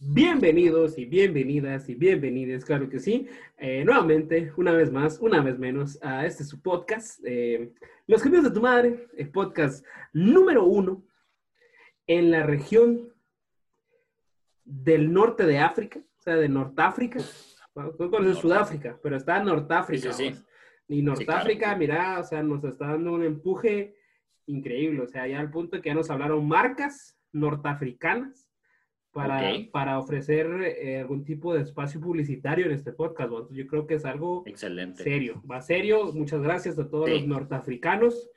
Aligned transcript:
Bienvenidos 0.00 0.96
y 0.96 1.06
bienvenidas 1.06 1.88
y 1.88 1.96
bienvenidas, 1.96 2.64
claro 2.64 2.88
que 2.88 3.00
sí. 3.00 3.26
Eh, 3.56 3.84
nuevamente, 3.84 4.52
una 4.56 4.70
vez 4.70 4.92
más, 4.92 5.18
una 5.18 5.42
vez 5.42 5.58
menos, 5.58 5.98
a 6.04 6.24
este 6.24 6.44
su 6.44 6.62
podcast, 6.62 7.18
eh, 7.24 7.72
Los 8.06 8.22
Caminos 8.22 8.44
de 8.44 8.52
tu 8.52 8.60
Madre, 8.60 9.08
el 9.16 9.28
podcast 9.30 9.84
número 10.12 10.64
uno 10.64 11.02
en 12.06 12.30
la 12.30 12.44
región 12.44 13.12
del 14.64 15.12
norte 15.12 15.44
de 15.44 15.58
África, 15.58 15.98
o 15.98 16.22
sea, 16.22 16.36
de 16.36 16.48
Nortáfrica. 16.48 17.18
No 17.74 18.08
conoces 18.08 18.38
Sudáfrica, 18.38 19.00
pero 19.02 19.16
está 19.16 19.42
Nortáfrica. 19.42 20.12
Sí, 20.12 20.28
sí, 20.28 20.34
sí. 20.34 20.44
Y 20.86 21.02
Nortáfrica, 21.02 21.64
claro. 21.66 21.78
mira, 21.80 22.20
o 22.20 22.22
sea, 22.22 22.40
nos 22.44 22.62
está 22.62 22.86
dando 22.86 23.14
un 23.14 23.24
empuje 23.24 23.96
increíble. 24.46 25.02
O 25.02 25.08
sea, 25.08 25.26
ya 25.26 25.40
al 25.40 25.50
punto 25.50 25.82
que 25.82 25.88
ya 25.88 25.94
nos 25.96 26.08
hablaron 26.08 26.46
marcas 26.46 27.18
norteafricanas 27.32 28.47
para, 29.12 29.38
Ok. 29.50 29.70
para 29.72 29.98
ofrecer 29.98 30.46
eh, 30.62 31.00
algún 31.00 31.24
tipo 31.24 31.54
de 31.54 31.62
espacio 31.62 32.00
publicitario 32.00 32.66
en 32.66 32.72
este 32.72 32.92
podcast. 32.92 33.30
¿no? 33.30 33.50
Yo 33.50 33.66
creo 33.66 33.86
que 33.86 33.94
es 33.94 34.04
algo 34.04 34.42
Excelente. 34.46 35.02
serio, 35.02 35.42
va 35.50 35.60
serio. 35.60 36.12
Muchas 36.12 36.40
gracias 36.42 36.78
a 36.78 36.88
todos 36.88 37.06
Sí. 37.06 37.14
los 37.20 37.26
norteafricanos 37.26 38.28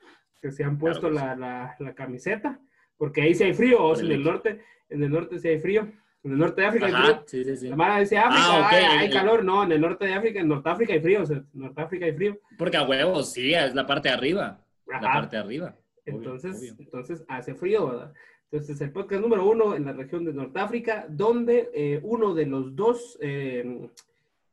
que 0.41 0.51
se 0.51 0.63
han 0.63 0.77
puesto 0.77 1.09
que 1.09 1.15
la, 1.15 1.35
la- 1.35 1.75
la 1.79 1.93
camiseta, 1.93 2.59
porque 2.97 3.21
ahí 3.21 3.35
sí 3.35 3.43
hay 3.43 3.53
frío, 3.53 3.83
o 3.83 3.95
sea, 3.95 4.05
en 4.05 4.11
el 4.13 4.23
norte, 4.23 4.61
en 4.89 5.03
el 5.03 5.11
norte 5.11 5.39
sí 5.39 5.47
hay 5.49 5.59
frío. 5.59 5.87
En 6.23 6.33
el 6.33 6.37
norte 6.37 6.61
de 6.61 6.67
África 6.67 6.85
hay 6.87 6.91
frío. 6.93 7.05
Ajá, 7.13 7.23
sí, 7.25 7.43
sí, 7.43 7.57
sí. 7.57 7.67
La 7.69 7.75
mara 7.75 7.99
dice 7.99 8.17
África, 8.17 8.43
Ah, 8.45 8.59
ok, 8.59 8.73
ay, 8.73 8.83
hay 8.99 9.07
el- 9.07 9.13
calor. 9.13 9.43
No, 9.43 9.63
en 9.63 9.71
el 9.71 9.81
norte 9.81 10.05
de 10.05 10.13
África, 10.13 10.39
en 10.39 10.47
Norteáfrica 10.49 10.93
hay 10.93 10.99
frío. 10.99 11.23
O 11.23 11.25
sea, 11.25 11.37
en 11.37 11.47
Norteáfrica 11.53 12.05
hay 12.05 12.13
frío. 12.13 12.39
Porque 12.59 12.77
a 12.77 12.83
huevos, 12.87 13.33
sí, 13.33 13.53
es 13.55 13.73
la 13.73 13.87
parte 13.87 14.09
de 14.09 14.13
arriba. 14.15 14.63
La 14.85 14.97
Ajá. 14.97 15.13
parte 15.13 15.35
de 15.35 15.41
arriba. 15.41 15.75
Obvio, 16.05 16.17
Entonces, 16.17 16.59
obvio. 16.59 16.75
entonces 16.77 17.23
hace 17.27 17.55
frío, 17.55 17.87
¿verdad? 17.87 18.13
Entonces, 18.51 18.81
el 18.81 18.91
podcast 18.91 19.21
número 19.21 19.49
uno 19.49 19.75
en 19.75 19.85
la 19.85 19.93
región 19.93 20.25
de 20.25 20.33
Norteáfrica, 20.33 21.05
donde 21.09 21.69
eh, 21.73 21.99
uno 22.03 22.33
de 22.33 22.45
los 22.45 22.75
dos 22.75 23.17
eh, 23.21 23.89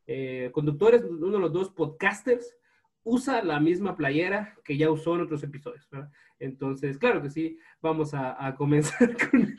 eh, 0.07 0.51
conductores, 0.53 1.03
uno 1.03 1.33
de 1.33 1.39
los 1.41 1.53
dos 1.53 1.71
podcasters, 1.71 2.57
usa 3.03 3.43
la 3.43 3.59
misma 3.59 3.97
playera 3.97 4.55
que 4.65 4.77
ya 4.77 4.91
usó 4.91 5.17
en 5.17 5.23
otros 5.23 5.43
episodios, 5.43 5.89
¿verdad? 5.91 6.11
Entonces, 6.39 6.97
claro 6.99 7.21
que 7.21 7.31
sí, 7.31 7.59
vamos 7.83 8.15
a, 8.15 8.47
a 8.47 8.55
comenzar 8.55 9.17
con... 9.31 9.57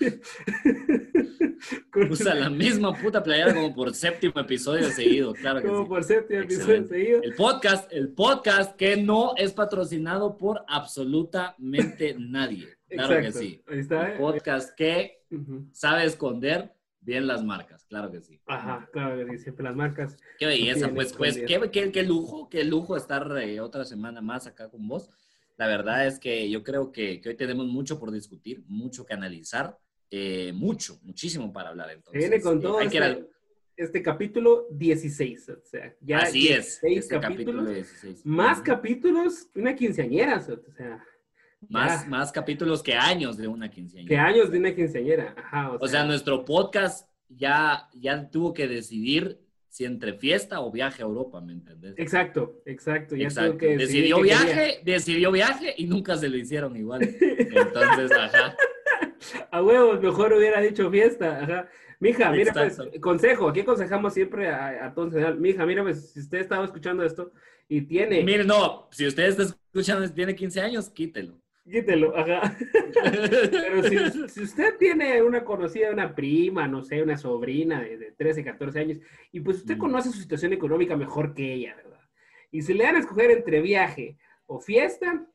con- 1.92 2.12
Usa 2.12 2.34
la 2.36 2.50
misma 2.50 2.94
puta 2.94 3.22
playera 3.22 3.54
como 3.54 3.76
por 3.76 3.94
séptimo 3.94 4.40
episodio 4.40 4.90
seguido, 4.90 5.34
claro 5.34 5.62
que 5.62 5.68
como 5.68 5.84
sí. 5.84 5.90
por 5.90 6.04
séptimo 6.06 6.40
episodio 6.42 6.88
seguido. 6.88 7.22
El 7.24 7.34
podcast, 7.36 7.92
el 7.92 8.14
podcast 8.14 8.78
que 8.78 8.96
no 8.96 9.34
es 9.36 9.52
patrocinado 9.52 10.38
por 10.38 10.64
absolutamente 10.68 12.16
nadie. 12.18 12.79
Claro 12.90 13.16
Exacto. 13.16 13.40
que 13.40 13.46
sí. 13.46 13.64
Ahí 13.68 13.80
está. 13.80 14.12
El 14.12 14.18
podcast 14.18 14.76
que 14.76 15.22
Ujú. 15.32 15.68
sabe 15.72 16.06
esconder 16.06 16.74
bien 17.02 17.28
las 17.28 17.44
marcas, 17.44 17.86
claro 17.86 18.12
que 18.12 18.22
sí. 18.22 18.40
Ajá, 18.46 18.90
claro 18.92 19.18
que 19.26 19.38
sí, 19.38 19.44
siempre 19.44 19.64
las 19.64 19.76
marcas. 19.76 20.18
Qué 20.38 20.46
belleza, 20.46 20.90
pues, 20.94 21.14
pues, 21.14 21.38
qué, 21.38 21.70
qué, 21.72 21.92
qué 21.92 22.04
lujo, 22.04 22.50
qué 22.50 22.64
lujo 22.64 22.98
estar 22.98 23.32
eh, 23.42 23.60
otra 23.62 23.86
semana 23.86 24.22
más 24.22 24.48
acá 24.48 24.70
con 24.70 24.88
vos. 24.88 25.10
La 25.58 25.68
verdad 25.68 26.08
es 26.08 26.20
que 26.20 26.50
yo 26.50 26.64
creo 26.64 26.92
que, 26.92 27.20
que 27.22 27.30
hoy 27.30 27.36
tenemos 27.36 27.68
mucho 27.68 28.00
por 28.00 28.12
discutir, 28.12 28.64
mucho 28.68 29.06
que 29.06 29.14
analizar, 29.14 29.78
eh, 30.12 30.52
mucho, 30.54 31.00
muchísimo 31.04 31.52
para 31.54 31.70
hablar. 31.70 31.92
Entonces, 31.92 32.20
viene 32.20 32.42
con 32.42 32.58
eh, 32.58 32.62
todo 32.62 32.80
hay 32.80 32.90
que 32.90 32.98
ir 32.98 33.04
este, 33.04 33.30
este 33.78 34.04
capítulo 34.04 34.68
16. 34.72 35.50
O 35.50 35.66
sea, 35.66 35.96
ya 36.02 36.20
Así 36.20 36.48
es, 36.48 36.80
16 36.82 36.98
este 37.00 37.20
capítulo 37.20 37.60
capítulos. 37.60 37.74
16. 37.76 38.26
Más 38.26 38.58
Ujú. 38.58 38.66
capítulos 38.66 39.46
que 39.54 39.60
una 39.60 39.76
quinceañera. 39.76 40.38
O 40.38 40.72
sea, 40.72 41.04
más, 41.68 42.04
ya. 42.04 42.10
más 42.10 42.32
capítulos 42.32 42.82
que 42.82 42.94
años 42.94 43.38
de 43.38 43.48
una 43.48 43.70
quinceañera. 43.70 44.08
que 44.08 44.18
años 44.18 44.52
de 44.52 44.60
una 44.60 44.74
quinceañera. 44.74 45.36
Ajá, 45.38 45.72
O 45.80 45.88
sea, 45.88 46.06
nuestro 46.06 46.46
podcast 46.46 47.10
ya, 47.28 47.90
ya 47.94 48.30
tuvo 48.30 48.54
que 48.54 48.68
decidir 48.68 49.40
si 49.70 49.86
entre 49.86 50.14
fiesta 50.14 50.62
o 50.62 50.72
viaje 50.72 51.04
a 51.04 51.06
Europa, 51.06 51.40
¿me 51.42 51.54
entendés? 51.54 51.94
Exacto, 51.98 52.62
exacto. 52.66 53.16
Ya 53.16 53.26
Exacto. 53.26 53.58
que 53.58 53.78
decidió 53.78 54.20
viaje, 54.22 54.82
decidió 54.84 55.32
viaje 55.32 55.76
y 55.78 55.86
nunca 55.86 56.18
se 56.18 56.28
lo 56.28 56.38
hicieron 56.38 56.76
igual. 56.76 57.02
Entonces, 57.04 58.12
ajá. 58.12 58.56
A 59.52 59.62
huevos, 59.62 60.02
mejor 60.02 60.34
hubiera 60.34 60.62
dicho 60.62 60.90
fiesta. 60.90 61.44
Ajá. 61.44 61.70
Mija, 62.00 62.32
mira, 62.32 62.54
pues, 62.54 62.80
consejo, 63.02 63.50
aquí 63.50 63.60
aconsejamos 63.60 64.14
siempre 64.14 64.48
a, 64.48 64.86
a 64.86 64.94
todos 64.94 65.12
general. 65.12 65.38
Mija, 65.38 65.66
mira, 65.66 65.84
pues, 65.84 66.12
si 66.12 66.22
usted 66.22 66.40
estaba 66.40 66.64
escuchando 66.64 67.04
esto 67.04 67.32
y 67.68 67.82
tiene, 67.82 68.24
Mire, 68.24 68.46
no, 68.46 68.88
si 68.92 69.06
usted 69.06 69.26
está 69.26 69.44
escuchando 69.44 70.06
y 70.06 70.10
tiene 70.10 70.34
15 70.34 70.62
años, 70.62 70.90
quítelo. 70.90 71.40
Quítelo, 71.64 72.16
ajá. 72.18 72.56
Pero 72.94 73.84
si, 73.84 74.30
si 74.30 74.42
usted 74.44 74.78
tiene 74.78 75.22
una 75.22 75.44
conocida, 75.44 75.92
una 75.92 76.14
prima, 76.16 76.68
no 76.68 76.84
sé, 76.84 77.02
una 77.02 77.18
sobrina 77.18 77.82
de, 77.82 77.98
de 77.98 78.12
13, 78.12 78.44
14 78.44 78.80
años, 78.80 78.98
y 79.32 79.40
pues 79.40 79.58
usted 79.58 79.76
Mm. 79.76 79.80
conoce 79.80 80.12
su 80.12 80.20
situación 80.20 80.54
económica 80.54 80.96
mejor 80.96 81.34
que 81.34 81.54
ella, 81.54 81.76
¿verdad? 81.76 82.00
Y 82.52 82.62
si 82.64 82.74
le 82.74 82.84
dan 82.84 82.96
a 82.96 83.00
escoger 83.00 83.32
entre 83.32 83.62
viaje 83.62 84.18
o 84.48 84.60
fiesta, 84.60 85.26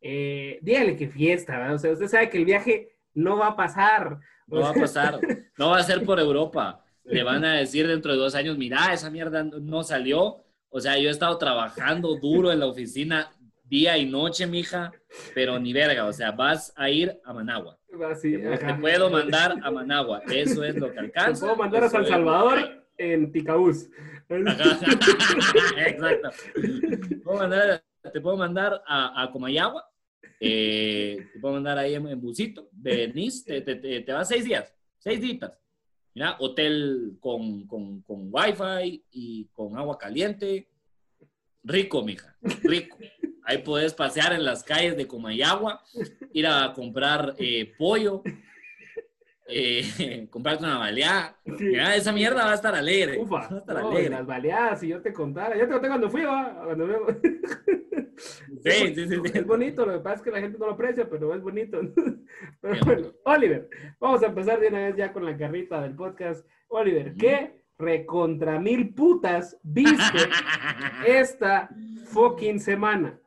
eh, 0.00 0.58
dígale 0.62 0.96
que 0.96 1.08
fiesta, 1.08 1.58
¿verdad? 1.58 1.74
O 1.74 1.78
sea, 1.78 1.92
usted 1.92 2.08
sabe 2.08 2.30
que 2.30 2.38
el 2.38 2.44
viaje 2.46 2.96
no 3.14 3.36
va 3.36 3.48
a 3.48 3.56
pasar. 3.56 4.18
No 4.46 4.60
va 4.60 4.70
a 4.70 4.74
pasar. 4.74 5.20
No 5.58 5.70
va 5.70 5.78
a 5.78 5.82
ser 5.82 6.04
por 6.04 6.18
Europa. 6.18 6.84
Le 7.04 7.22
van 7.22 7.44
a 7.44 7.54
decir 7.56 7.86
dentro 7.86 8.12
de 8.12 8.18
dos 8.18 8.34
años, 8.34 8.56
mira, 8.56 8.92
esa 8.92 9.10
mierda 9.10 9.42
no 9.44 9.82
salió. 9.82 10.44
O 10.70 10.80
sea, 10.80 10.98
yo 10.98 11.08
he 11.08 11.12
estado 11.12 11.36
trabajando 11.36 12.16
duro 12.16 12.50
en 12.52 12.60
la 12.60 12.66
oficina 12.66 13.30
día 13.72 13.96
y 13.96 14.04
noche, 14.04 14.46
mija, 14.46 14.92
pero 15.34 15.58
ni 15.58 15.72
verga. 15.72 16.04
O 16.06 16.12
sea, 16.12 16.30
vas 16.32 16.72
a 16.76 16.90
ir 16.90 17.18
a 17.24 17.32
Managua. 17.32 17.78
Te, 18.20 18.58
te 18.58 18.74
puedo 18.74 19.08
mandar 19.10 19.56
a 19.62 19.70
Managua. 19.70 20.20
Eso 20.30 20.62
es 20.62 20.76
lo 20.76 20.88
que 20.88 20.94
Te 20.94 21.00
alcanza. 21.00 21.40
puedo 21.46 21.56
mandar 21.56 21.84
a 21.84 21.88
San 21.88 22.04
Salvador 22.06 22.58
en 22.98 23.32
Ticaús. 23.32 23.88
Ajá. 24.46 24.78
Exacto. 25.86 26.30
Te 27.08 27.16
puedo 27.24 27.38
mandar, 27.38 27.82
te 28.12 28.20
puedo 28.20 28.36
mandar 28.36 28.82
a, 28.86 29.22
a 29.22 29.30
Comayagua. 29.32 29.82
eh, 30.40 31.26
te 31.32 31.40
puedo 31.40 31.54
mandar 31.54 31.78
ahí 31.78 31.94
en, 31.94 32.06
en 32.08 32.20
busito. 32.20 32.68
Venís, 32.72 33.42
te, 33.44 33.62
te, 33.62 33.76
te, 33.76 34.00
te 34.02 34.12
vas 34.12 34.28
seis 34.28 34.44
días, 34.44 34.74
seis 34.98 35.18
días. 35.20 35.50
Mira, 36.14 36.36
hotel 36.40 37.16
con, 37.20 37.66
con, 37.66 38.02
con 38.02 38.28
wifi 38.30 39.02
y 39.12 39.46
con 39.54 39.78
agua 39.78 39.96
caliente. 39.96 40.68
Rico, 41.64 42.02
mija, 42.04 42.36
rico. 42.64 42.98
Ahí 43.52 43.58
puedes 43.58 43.92
pasear 43.92 44.32
en 44.32 44.46
las 44.46 44.64
calles 44.64 44.96
de 44.96 45.06
Comayagua, 45.06 45.82
ir 46.32 46.46
a 46.46 46.72
comprar 46.72 47.34
eh, 47.36 47.70
pollo, 47.76 48.22
eh, 49.46 50.26
comprarte 50.30 50.64
una 50.64 50.78
baleada. 50.78 51.36
Sí. 51.44 51.64
Mira, 51.64 51.94
esa 51.94 52.12
mierda 52.12 52.46
va 52.46 52.52
a 52.52 52.54
estar 52.54 52.74
alegre. 52.74 53.18
Ufa, 53.18 53.36
va 53.36 53.56
a 53.56 53.58
estar 53.58 53.82
no, 53.82 53.90
alegre. 53.90 54.08
las 54.08 54.26
baleadas, 54.26 54.80
si 54.80 54.88
yo 54.88 55.02
te 55.02 55.12
contara, 55.12 55.54
yo 55.54 55.66
te 55.66 55.72
conté 55.72 55.88
cuando 55.88 56.08
fui, 56.08 56.22
¿va? 56.22 56.62
Cuando 56.64 56.86
veo. 56.86 57.06
Sí, 58.64 58.94
sí, 58.94 59.08
sí, 59.08 59.16
sí. 59.24 59.32
Es 59.34 59.44
bonito, 59.44 59.84
lo 59.84 59.94
que 59.94 59.98
pasa 59.98 60.16
es 60.16 60.22
que 60.22 60.30
la 60.30 60.40
gente 60.40 60.56
no 60.56 60.66
lo 60.66 60.72
aprecia, 60.72 61.10
pero 61.10 61.34
es 61.34 61.42
bonito. 61.42 61.80
Pero 62.60 62.74
Qué 62.74 62.80
bueno. 62.84 63.12
Oliver, 63.24 63.68
vamos 63.98 64.22
a 64.22 64.26
empezar 64.26 64.60
de 64.60 64.68
una 64.68 64.78
vez 64.78 64.96
ya 64.96 65.12
con 65.12 65.24
la 65.24 65.36
carrita 65.36 65.80
del 65.80 65.96
podcast. 65.96 66.46
Oliver. 66.68 67.14
¿qué 67.14 67.64
recontra 67.78 68.60
mil 68.60 68.94
putas 68.94 69.58
viste 69.64 70.18
esta 71.04 71.68
fucking 72.12 72.60
semana? 72.60 73.18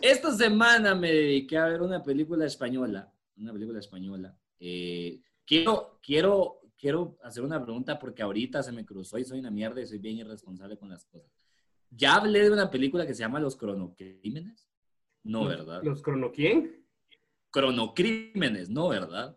Esta 0.00 0.32
semana 0.32 0.94
me 0.94 1.12
dediqué 1.12 1.58
a 1.58 1.66
ver 1.66 1.82
una 1.82 2.02
película 2.02 2.46
española, 2.46 3.12
una 3.36 3.52
película 3.52 3.78
española. 3.78 4.36
Eh, 4.58 5.20
quiero, 5.44 5.98
quiero, 6.02 6.60
quiero 6.78 7.18
hacer 7.22 7.42
una 7.44 7.62
pregunta 7.62 7.98
porque 7.98 8.22
ahorita 8.22 8.62
se 8.62 8.72
me 8.72 8.84
cruzó 8.84 9.18
y 9.18 9.24
soy 9.24 9.40
una 9.40 9.50
mierda 9.50 9.80
y 9.80 9.86
soy 9.86 9.98
bien 9.98 10.16
irresponsable 10.18 10.78
con 10.78 10.88
las 10.88 11.04
cosas. 11.04 11.30
¿Ya 11.90 12.14
hablé 12.14 12.40
de 12.44 12.50
una 12.50 12.70
película 12.70 13.06
que 13.06 13.14
se 13.14 13.20
llama 13.20 13.40
Los 13.40 13.56
Cronocrímenes? 13.56 14.68
No, 15.22 15.44
¿verdad? 15.44 15.82
¿Los 15.82 16.00
crono 16.02 16.32
quién? 16.32 16.86
Cronocrímenes, 17.50 18.70
no, 18.70 18.88
¿verdad? 18.88 19.36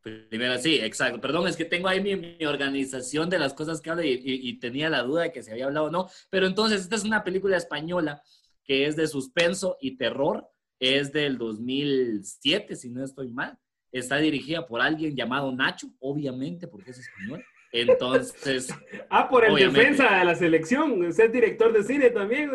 Primero, 0.00 0.56
sí, 0.58 0.76
exacto. 0.76 1.20
Perdón, 1.20 1.48
es 1.48 1.56
que 1.56 1.64
tengo 1.66 1.88
ahí 1.88 2.00
mi, 2.00 2.16
mi 2.16 2.46
organización 2.46 3.28
de 3.28 3.38
las 3.38 3.52
cosas 3.52 3.80
que 3.82 3.90
hablo 3.90 4.04
y, 4.04 4.12
y- 4.12 4.48
y 4.48 4.58
tenía 4.58 4.88
la 4.88 5.02
duda 5.02 5.22
de 5.24 5.32
que 5.32 5.42
se 5.42 5.50
había 5.50 5.66
hablado 5.66 5.86
o 5.86 5.90
no. 5.90 6.08
Pero 6.30 6.46
entonces, 6.46 6.80
esta 6.82 6.94
es 6.96 7.04
una 7.04 7.24
película 7.24 7.56
española 7.58 8.22
que 8.68 8.86
es 8.86 8.94
de 8.94 9.08
suspenso 9.08 9.76
y 9.80 9.96
terror. 9.96 10.46
Es 10.78 11.10
del 11.12 11.38
2007, 11.38 12.76
si 12.76 12.90
no 12.90 13.02
estoy 13.02 13.28
mal. 13.30 13.58
Está 13.90 14.18
dirigida 14.18 14.66
por 14.66 14.80
alguien 14.82 15.16
llamado 15.16 15.50
Nacho, 15.50 15.88
obviamente, 15.98 16.68
porque 16.68 16.90
es 16.92 16.98
español. 17.00 17.42
Entonces, 17.72 18.68
Ah, 19.10 19.28
por 19.28 19.44
el 19.44 19.52
Obviamente. 19.52 19.80
defensa 19.80 20.18
de 20.18 20.24
la 20.24 20.34
selección, 20.34 21.02
es 21.04 21.16
director 21.32 21.72
de 21.72 21.82
cine 21.82 22.10
también. 22.10 22.50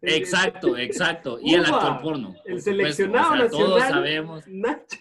exacto, 0.00 0.76
exacto. 0.78 1.38
Y 1.42 1.54
el 1.54 1.62
Ufa, 1.62 1.76
actor 1.76 2.02
porno. 2.02 2.34
por 2.34 2.50
El 2.50 2.62
seleccionado 2.62 3.32
O 3.34 3.36
sea, 3.36 3.48
Todos 3.50 3.68
nacional. 3.80 3.92
sabemos. 3.92 4.44
Nacho. 4.46 4.96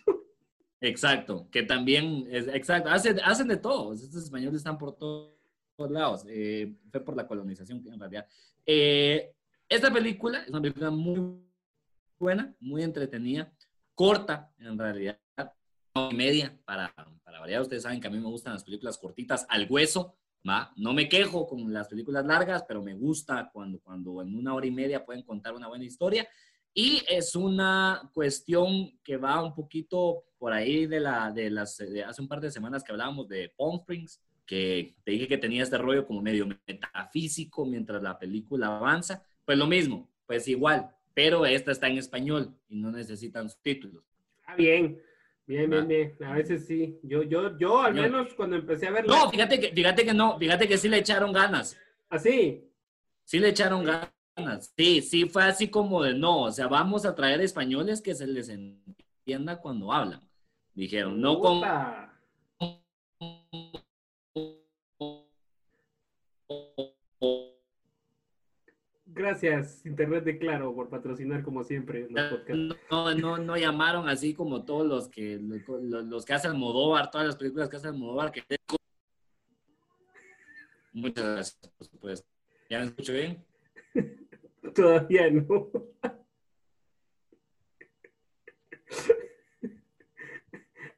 Exacto, 0.81 1.48
que 1.51 1.63
también, 1.63 2.27
es, 2.30 2.48
exacto, 2.50 2.89
hacen, 2.89 3.19
hacen 3.21 3.48
de 3.48 3.57
todo. 3.57 3.94
Estos 3.94 4.24
españoles 4.24 4.57
están 4.57 4.77
por 4.77 4.95
to- 4.95 5.36
todos 5.75 5.92
lados. 5.92 6.25
Eh, 6.27 6.74
fue 6.92 7.01
por 7.01 7.15
la 7.15 7.25
colonización, 7.27 7.83
en 7.88 8.00
realidad. 8.00 8.27
Eh, 8.65 9.31
esta 9.69 9.92
película 9.92 10.40
es 10.44 10.50
una 10.50 10.62
película 10.62 10.90
muy 10.92 11.42
buena, 12.19 12.56
muy 12.60 12.84
entretenida, 12.84 13.52
corta, 13.94 14.52
en 14.60 14.78
realidad. 14.78 15.19
y 15.96 16.16
media 16.16 16.58
para, 16.66 16.94
para 17.24 17.40
variar. 17.40 17.62
Ustedes 17.62 17.84
saben 17.84 18.00
que 18.00 18.08
a 18.08 18.12
mí 18.12 18.19
me 18.19 18.30
gustan 18.30 18.54
las 18.54 18.64
películas 18.64 18.98
cortitas 18.98 19.46
al 19.50 19.68
hueso, 19.69 20.16
¿va? 20.48 20.72
No 20.75 20.94
me 20.94 21.10
quejo 21.10 21.48
con 21.48 21.74
las 21.74 21.88
películas 21.88 22.25
largas, 22.25 22.64
pero 22.68 22.81
me 22.81 22.94
gusta 22.94 23.50
cuando, 23.52 23.80
cuando 23.80 24.22
en 24.22 24.36
una 24.36 24.54
hora 24.54 24.68
y 24.68 24.72
media 24.72 25.06
pueden 25.06 25.24
contar 25.24 25.54
una 25.56 25.68
buena 25.68 25.86
historia. 25.86 26.28
Y 26.74 27.02
es 27.10 27.36
una 27.36 28.10
cuestión 28.14 29.00
que 29.04 29.18
va 29.18 29.44
un 29.44 29.56
poquito 29.56 30.25
por 30.38 30.54
ahí 30.54 30.86
de, 30.86 31.00
la, 31.00 31.31
de 31.31 31.50
las, 31.50 31.78
de 31.78 32.04
hace 32.04 32.22
un 32.22 32.28
par 32.28 32.40
de 32.40 32.52
semanas 32.52 32.84
que 32.84 32.92
hablábamos 32.92 33.28
de 33.28 33.52
Palm 33.58 33.78
Springs, 33.78 34.22
que 34.46 34.96
te 35.04 35.12
dije 35.12 35.28
que 35.28 35.40
tenía 35.40 35.64
este 35.64 35.78
rollo 35.78 36.06
como 36.06 36.22
medio 36.22 36.48
metafísico 36.68 37.66
mientras 37.66 38.04
la 38.04 38.18
película 38.19 38.78
avanza. 38.78 39.24
Pues 39.48 39.58
lo 39.58 39.66
mismo, 39.66 40.10
pues 40.26 40.46
igual, 40.50 40.94
pero 41.14 41.46
esta 41.46 41.72
está 41.72 41.88
en 41.88 41.98
español 41.98 42.54
y 42.68 42.76
no 42.76 42.92
necesitan 42.92 43.50
subtítulos. 43.50 44.04
Ah, 44.46 44.58
bien. 44.58 45.02
Bien, 45.46 45.70
bien, 45.70 45.88
bien. 45.88 46.18
A 46.26 46.34
veces 46.34 46.66
sí. 46.68 47.00
Yo, 47.02 47.24
yo, 47.24 47.58
yo 47.58 47.80
al 47.80 47.94
menos 47.94 48.34
cuando 48.34 48.58
empecé 48.58 48.88
a 48.88 48.92
verla. 48.92 49.16
No, 49.16 49.32
fíjate 49.32 49.58
que, 49.58 49.70
fíjate 49.70 50.04
que 50.04 50.14
no, 50.14 50.38
fíjate 50.38 50.68
que 50.68 50.78
sí 50.78 50.90
le 50.90 50.98
echaron 50.98 51.32
ganas. 51.32 51.80
¿Ah, 52.10 52.20
sí? 52.20 52.70
Sí 53.24 53.40
le 53.40 53.48
echaron 53.48 53.86
ganas. 53.86 54.74
Sí, 54.76 55.02
sí, 55.02 55.30
fue 55.30 55.46
así 55.46 55.70
como 55.70 56.04
de 56.04 56.14
no, 56.14 56.42
o 56.42 56.52
sea, 56.52 56.68
vamos 56.68 57.06
a 57.06 57.16
traer 57.16 57.40
españoles 57.40 58.02
que 58.02 58.16
se 58.16 58.28
les 58.28 58.50
entienda 58.50 59.62
cuando 59.62 59.94
hablan. 59.94 60.20
Dijeron, 60.74 61.22
no 61.22 61.40
con... 61.40 61.62
Gracias, 69.18 69.84
Internet 69.86 70.24
de 70.24 70.38
Claro, 70.38 70.75
por 70.75 70.90
patrocinar 70.90 71.44
como 71.44 71.64
siempre 71.64 72.08
los 72.10 72.30
podcasts. 72.30 72.78
No, 72.92 73.16
no, 73.16 73.38
no 73.38 73.58
llamaron 73.58 74.08
así 74.08 74.36
como 74.36 74.64
todos 74.64 74.86
los 74.86 75.08
que 75.08 75.40
los, 75.40 76.24
que 76.24 76.34
hacen 76.34 76.56
Modóvar, 76.58 77.10
todas 77.10 77.25
las 77.25 77.36
películas 77.36 77.68
que 77.68 77.78
hacen 77.78 77.98
Modóvar. 77.98 78.31
Que... 78.31 78.44
Muchas 80.94 81.25
gracias, 81.25 81.72
por 81.78 81.88
supuesto. 81.88 82.28
¿Ya 82.69 82.80
me 82.80 82.86
escucho 82.86 83.14
bien? 83.14 83.44
Todavía 84.75 85.31
no. 85.31 85.72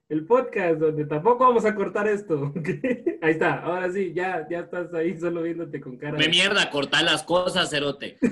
El 0.09 0.25
podcast 0.25 0.79
donde 0.79 1.06
tampoco 1.06 1.45
vamos 1.45 1.63
a 1.65 1.75
cortar 1.75 2.07
esto. 2.07 2.51
ahí 3.21 3.31
está, 3.31 3.59
ahora 3.59 3.91
sí, 3.91 4.11
ya, 4.11 4.47
ya 4.50 4.61
estás 4.61 4.91
ahí 4.95 5.15
solo 5.19 5.44
viéndote 5.44 5.79
con 5.79 5.97
cara. 5.97 6.17
Me 6.17 6.27
mierda, 6.27 6.67
cortar 6.71 7.03
las 7.03 7.21
cosas, 7.21 7.69
cerote. 7.69 8.17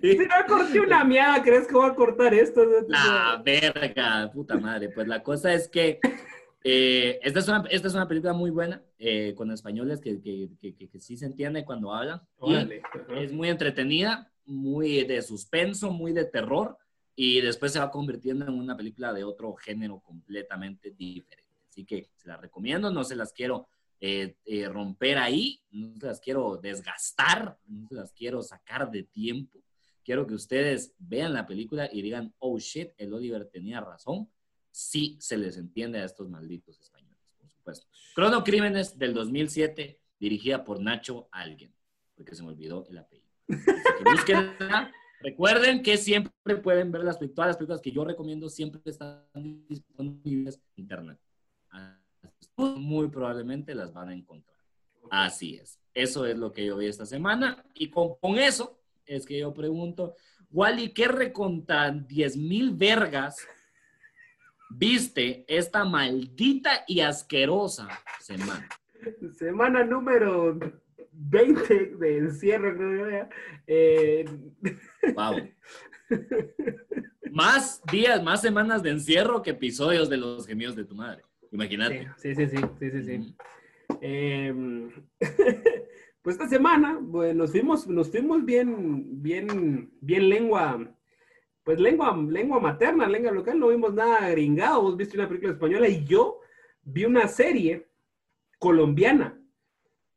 si 0.00 0.18
no 0.18 0.34
corté 0.46 0.78
una 0.78 1.02
miada, 1.02 1.42
¿crees 1.42 1.66
que 1.66 1.74
voy 1.74 1.90
a 1.90 1.96
cortar 1.96 2.32
esto? 2.32 2.64
La 2.86 3.42
verga, 3.44 4.30
puta 4.32 4.56
madre. 4.56 4.90
Pues 4.90 5.08
la 5.08 5.20
cosa 5.20 5.52
es 5.52 5.66
que 5.66 5.98
eh, 6.62 7.18
esta, 7.24 7.40
es 7.40 7.48
una, 7.48 7.64
esta 7.70 7.88
es 7.88 7.94
una 7.94 8.06
película 8.06 8.34
muy 8.34 8.50
buena, 8.50 8.80
eh, 9.00 9.34
con 9.36 9.50
españoles 9.50 10.00
que, 10.00 10.22
que, 10.22 10.48
que, 10.76 11.00
sí 11.00 11.16
se 11.16 11.26
entiende 11.26 11.64
cuando 11.64 11.92
hablan. 11.92 12.22
es 13.16 13.32
muy 13.32 13.48
entretenida, 13.48 14.30
muy 14.46 15.02
de 15.02 15.22
suspenso, 15.22 15.90
muy 15.90 16.12
de 16.12 16.24
terror, 16.24 16.78
y 17.16 17.40
después 17.40 17.72
se 17.72 17.78
va 17.78 17.90
convirtiendo 17.90 18.46
en 18.46 18.54
una 18.54 18.76
película 18.76 19.12
de 19.12 19.24
otro 19.24 19.54
género 19.54 20.00
completamente 20.00 20.90
diferente. 20.90 21.44
Así 21.68 21.84
que 21.84 22.10
se 22.16 22.28
la 22.28 22.36
recomiendo, 22.36 22.90
no 22.90 23.04
se 23.04 23.16
las 23.16 23.32
quiero 23.32 23.68
eh, 24.00 24.36
romper 24.70 25.18
ahí, 25.18 25.60
no 25.70 25.98
se 25.98 26.06
las 26.06 26.20
quiero 26.20 26.56
desgastar, 26.56 27.58
no 27.66 27.88
se 27.88 27.94
las 27.94 28.12
quiero 28.12 28.42
sacar 28.42 28.90
de 28.90 29.04
tiempo. 29.04 29.60
Quiero 30.02 30.26
que 30.26 30.34
ustedes 30.34 30.94
vean 30.98 31.32
la 31.32 31.46
película 31.46 31.88
y 31.90 32.02
digan, 32.02 32.34
oh 32.38 32.58
shit, 32.58 32.90
el 32.98 33.14
Oliver 33.14 33.46
tenía 33.46 33.80
razón 33.80 34.28
sí 34.74 35.16
se 35.20 35.38
les 35.38 35.56
entiende 35.56 36.00
a 36.00 36.04
estos 36.04 36.28
malditos 36.28 36.80
españoles, 36.80 37.16
por 37.38 37.48
supuesto. 37.48 37.86
Crono 38.12 38.42
Crímenes 38.42 38.98
del 38.98 39.14
2007, 39.14 40.00
dirigida 40.18 40.64
por 40.64 40.80
Nacho 40.80 41.28
Alguien, 41.30 41.72
porque 42.16 42.34
se 42.34 42.42
me 42.42 42.48
olvidó 42.48 42.84
el 42.88 42.98
apellido. 42.98 43.30
Recuerden 45.24 45.82
que 45.82 45.96
siempre 45.96 46.56
pueden 46.56 46.92
ver 46.92 47.02
las, 47.02 47.18
todas 47.18 47.48
las 47.48 47.56
películas 47.56 47.80
que 47.80 47.90
yo 47.90 48.04
recomiendo, 48.04 48.50
siempre 48.50 48.82
están 48.84 49.24
disponibles 49.66 50.56
en 50.56 50.82
internet. 50.82 51.18
Muy 52.58 53.08
probablemente 53.08 53.74
las 53.74 53.90
van 53.94 54.10
a 54.10 54.14
encontrar. 54.14 54.58
Así 55.10 55.54
es. 55.54 55.80
Eso 55.94 56.26
es 56.26 56.36
lo 56.36 56.52
que 56.52 56.66
yo 56.66 56.76
vi 56.76 56.88
esta 56.88 57.06
semana. 57.06 57.64
Y 57.72 57.88
con, 57.88 58.16
con 58.20 58.38
eso 58.38 58.78
es 59.06 59.24
que 59.24 59.38
yo 59.38 59.54
pregunto, 59.54 60.14
Wally, 60.50 60.92
¿qué 60.92 61.08
recontan 61.08 62.06
10 62.06 62.36
mil 62.36 62.74
vergas 62.74 63.48
viste 64.68 65.46
esta 65.48 65.86
maldita 65.86 66.84
y 66.86 67.00
asquerosa 67.00 67.88
semana? 68.20 68.68
Semana 69.38 69.84
número 69.84 70.58
20 71.16 71.96
de 71.96 72.18
encierro, 72.18 72.76
creo 72.76 73.26
que 73.66 74.24
Wow. 75.14 75.36
Eh, 75.38 75.54
más 77.30 77.82
días, 77.90 78.22
más 78.22 78.40
semanas 78.42 78.82
de 78.82 78.90
encierro 78.90 79.42
que 79.42 79.50
episodios 79.50 80.08
de 80.08 80.16
los 80.16 80.46
gemidos 80.46 80.76
de 80.76 80.84
tu 80.84 80.94
madre. 80.94 81.22
Imagínate. 81.50 82.08
Sí, 82.16 82.34
sí, 82.34 82.46
sí, 82.46 82.56
sí, 82.78 82.90
sí, 82.90 83.02
sí. 83.02 83.36
Em, 84.00 84.90
pues 86.22 86.34
esta 86.34 86.48
semana, 86.48 86.98
bueno, 87.00 87.34
nos 87.34 87.50
fuimos, 87.52 87.86
nos 87.86 88.10
fuimos 88.10 88.44
bien, 88.44 89.22
bien, 89.22 89.90
bien 90.00 90.28
lengua 90.28 90.94
pues 91.64 91.80
lengua, 91.80 92.14
lengua 92.14 92.60
materna, 92.60 93.08
lengua 93.08 93.32
local, 93.32 93.58
no 93.58 93.68
vimos 93.68 93.94
nada 93.94 94.28
gringado. 94.30 94.82
Vos 94.82 94.96
viste 94.96 95.16
una 95.16 95.26
película 95.26 95.52
española 95.54 95.88
y 95.88 96.04
yo 96.04 96.40
vi 96.82 97.06
una 97.06 97.26
serie 97.26 97.88
colombiana. 98.58 99.40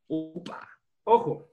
Upa. 0.06 0.77
Ojo, 1.08 1.48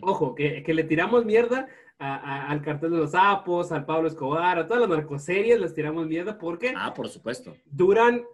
ojo, 0.00 0.34
que, 0.34 0.64
le 0.66 0.82
tiramos 0.82 1.24
mierda 1.24 1.68
al 1.98 2.60
cartel 2.62 2.90
de 2.90 2.96
los 2.96 3.12
sapos, 3.12 3.70
al 3.70 3.86
Pablo 3.86 4.08
Escobar, 4.08 4.58
a 4.58 4.66
todas 4.66 4.80
las 4.80 4.90
narcoseries 4.90 5.60
les 5.60 5.72
tiramos 5.72 6.08
mierda 6.08 6.36
porque... 6.36 6.74
Ah, 6.76 6.92
por 6.92 7.08
supuesto. 7.08 7.56
Duran 7.64 8.24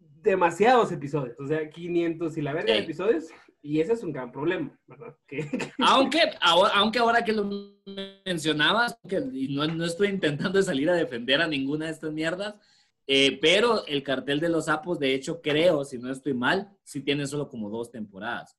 demasiados 0.00 0.90
episodios, 0.90 1.38
o 1.38 1.46
sea, 1.46 1.70
500 1.70 2.36
y 2.36 2.42
la 2.42 2.52
verga 2.52 2.72
de 2.72 2.80
episodios. 2.80 3.28
Y 3.62 3.80
ese 3.80 3.92
es 3.92 4.02
un 4.02 4.12
gran 4.12 4.32
problema, 4.32 4.76
¿verdad? 4.88 5.16
Aunque, 5.78 6.22
aunque 6.40 6.98
ahora 6.98 7.24
que 7.24 7.32
lo 7.32 7.78
mencionabas, 8.24 8.98
que, 9.08 9.22
y 9.32 9.54
no, 9.54 9.64
no, 9.66 9.84
estoy 9.84 10.08
intentando 10.08 10.60
salir 10.62 10.90
a 10.90 10.94
defender 10.94 11.40
a 11.40 11.46
ninguna 11.46 11.86
de 11.86 11.92
estas 11.92 12.12
mierdas, 12.12 12.56
eh, 13.06 13.38
pero 13.40 13.86
el 13.86 14.02
cartel 14.02 14.40
de 14.40 14.48
los 14.48 14.64
sapos, 14.66 14.98
de 14.98 15.14
hecho, 15.14 15.40
creo, 15.40 15.84
si 15.84 15.98
no 15.98 16.10
estoy 16.10 16.34
mal, 16.34 16.68
sí 16.82 17.00
tiene 17.00 17.26
solo 17.26 17.48
como 17.48 17.70
dos 17.70 17.92
temporadas. 17.92 18.56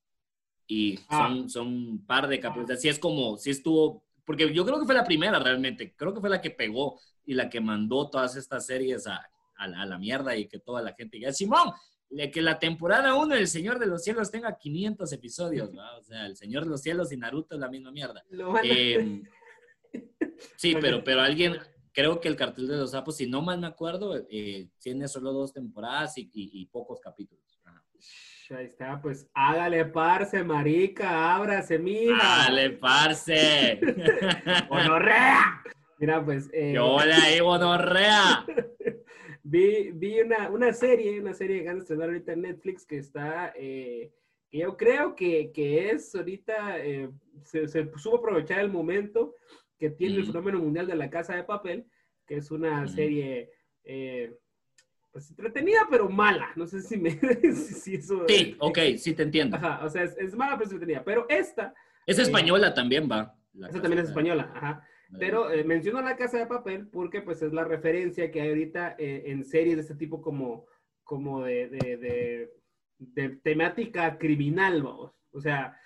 Y 0.70 0.98
ah. 1.08 1.26
son, 1.28 1.50
son 1.50 1.66
un 1.66 2.06
par 2.06 2.28
de 2.28 2.38
capítulos. 2.38 2.70
Así 2.70 2.88
es 2.88 2.98
como, 2.98 3.36
si 3.36 3.50
estuvo, 3.50 4.04
porque 4.24 4.52
yo 4.54 4.64
creo 4.64 4.78
que 4.78 4.86
fue 4.86 4.94
la 4.94 5.04
primera 5.04 5.38
realmente, 5.38 5.94
creo 5.96 6.14
que 6.14 6.20
fue 6.20 6.30
la 6.30 6.40
que 6.40 6.50
pegó 6.50 7.00
y 7.26 7.34
la 7.34 7.50
que 7.50 7.60
mandó 7.60 8.08
todas 8.08 8.36
estas 8.36 8.66
series 8.66 9.06
a, 9.06 9.16
a, 9.56 9.64
a 9.64 9.86
la 9.86 9.98
mierda 9.98 10.36
y 10.36 10.46
que 10.46 10.58
toda 10.58 10.80
la 10.80 10.92
gente 10.94 11.16
diga, 11.16 11.32
Simón, 11.32 11.72
que 12.32 12.42
la 12.42 12.58
temporada 12.58 13.14
1 13.14 13.34
del 13.34 13.46
Señor 13.46 13.78
de 13.78 13.86
los 13.86 14.02
Cielos 14.02 14.30
tenga 14.30 14.56
500 14.56 15.12
episodios, 15.12 15.72
¿no? 15.72 15.82
O 15.96 16.02
sea, 16.02 16.26
El 16.26 16.36
Señor 16.36 16.64
de 16.64 16.70
los 16.70 16.82
Cielos 16.82 17.12
y 17.12 17.16
Naruto 17.16 17.54
es 17.54 17.60
la 17.60 17.68
misma 17.68 17.92
mierda. 17.92 18.24
Eh, 18.64 19.22
sí, 20.56 20.74
pero, 20.80 21.04
pero 21.04 21.20
alguien, 21.20 21.56
creo 21.92 22.20
que 22.20 22.28
el 22.28 22.36
cartel 22.36 22.66
de 22.66 22.76
los 22.76 22.90
sapos, 22.90 23.16
si 23.16 23.28
no 23.28 23.42
mal 23.42 23.60
me 23.60 23.68
acuerdo, 23.68 24.16
eh, 24.28 24.68
tiene 24.80 25.06
solo 25.06 25.32
dos 25.32 25.52
temporadas 25.52 26.14
y, 26.16 26.66
pocos 26.66 27.00
capítulos. 27.00 27.44
Ahí 28.50 28.66
está, 28.66 29.00
pues 29.00 29.30
hágale 29.32 29.84
parce, 29.84 30.42
marica, 30.42 31.36
ábrase, 31.36 31.78
mija. 31.78 32.16
Hágale 32.20 32.70
parce. 32.70 33.78
¡Bonorrea! 34.68 35.62
Mira, 35.98 36.24
pues. 36.24 36.50
Eh... 36.52 36.72
Yo 36.74 36.98
le 37.04 37.14
ahí, 37.14 37.40
bonorrea. 37.40 38.44
vi, 39.44 39.92
vi 39.92 40.20
una, 40.20 40.50
una, 40.50 40.72
serie, 40.72 41.20
una 41.20 41.32
serie 41.32 41.60
que 41.60 41.68
van 41.68 41.76
a 41.76 41.80
estrenar 41.80 42.08
ahorita 42.08 42.32
en 42.32 42.42
Netflix 42.42 42.84
que 42.84 42.98
está, 42.98 43.52
eh, 43.54 44.10
que 44.50 44.58
yo 44.58 44.76
creo 44.76 45.14
que, 45.14 45.52
que 45.52 45.90
es 45.90 46.12
ahorita, 46.12 46.84
eh, 46.84 47.08
se, 47.44 47.68
se, 47.68 47.88
supo 47.98 48.16
aprovechar 48.16 48.58
el 48.58 48.72
momento 48.72 49.36
que 49.78 49.90
tiene 49.90 50.16
el 50.16 50.26
fenómeno 50.26 50.58
mundial 50.58 50.88
de 50.88 50.96
la 50.96 51.08
casa 51.08 51.36
de 51.36 51.44
papel, 51.44 51.86
que 52.26 52.38
es 52.38 52.50
una 52.50 52.88
serie 52.88 53.50
eh, 53.84 54.36
pues 55.12 55.30
entretenida 55.30 55.80
pero 55.90 56.08
mala. 56.08 56.50
No 56.56 56.66
sé 56.66 56.82
si 56.82 56.96
me... 56.96 57.10
si 57.54 57.94
eso, 57.94 58.24
sí, 58.28 58.56
ok, 58.58 58.78
sí 58.96 59.14
te 59.14 59.24
entiendo. 59.24 59.56
Ajá, 59.56 59.84
o 59.84 59.88
sea, 59.88 60.04
es, 60.04 60.16
es 60.18 60.34
mala 60.34 60.56
pero 60.56 60.70
entretenida. 60.70 61.04
Pero 61.04 61.26
esta... 61.28 61.74
Es 62.06 62.18
española 62.18 62.74
también, 62.74 63.08
va. 63.10 63.36
Esa 63.54 63.80
también 63.80 63.98
es 63.98 64.08
española, 64.08 64.50
ajá. 64.54 64.86
Pero 65.18 65.50
eh, 65.50 65.64
menciono 65.64 66.00
La 66.02 66.16
Casa 66.16 66.38
de 66.38 66.46
Papel 66.46 66.86
porque 66.86 67.20
pues 67.20 67.42
es 67.42 67.52
la 67.52 67.64
referencia 67.64 68.30
que 68.30 68.40
hay 68.40 68.48
ahorita 68.48 68.94
eh, 68.98 69.24
en 69.26 69.44
series 69.44 69.76
de 69.76 69.82
este 69.82 69.96
tipo 69.96 70.22
como, 70.22 70.66
como 71.02 71.42
de, 71.42 71.68
de, 71.68 72.48
de, 72.98 73.28
temática 73.42 74.18
criminal, 74.18 74.82
vamos. 74.82 75.12
O 75.32 75.40
sea, 75.40 75.76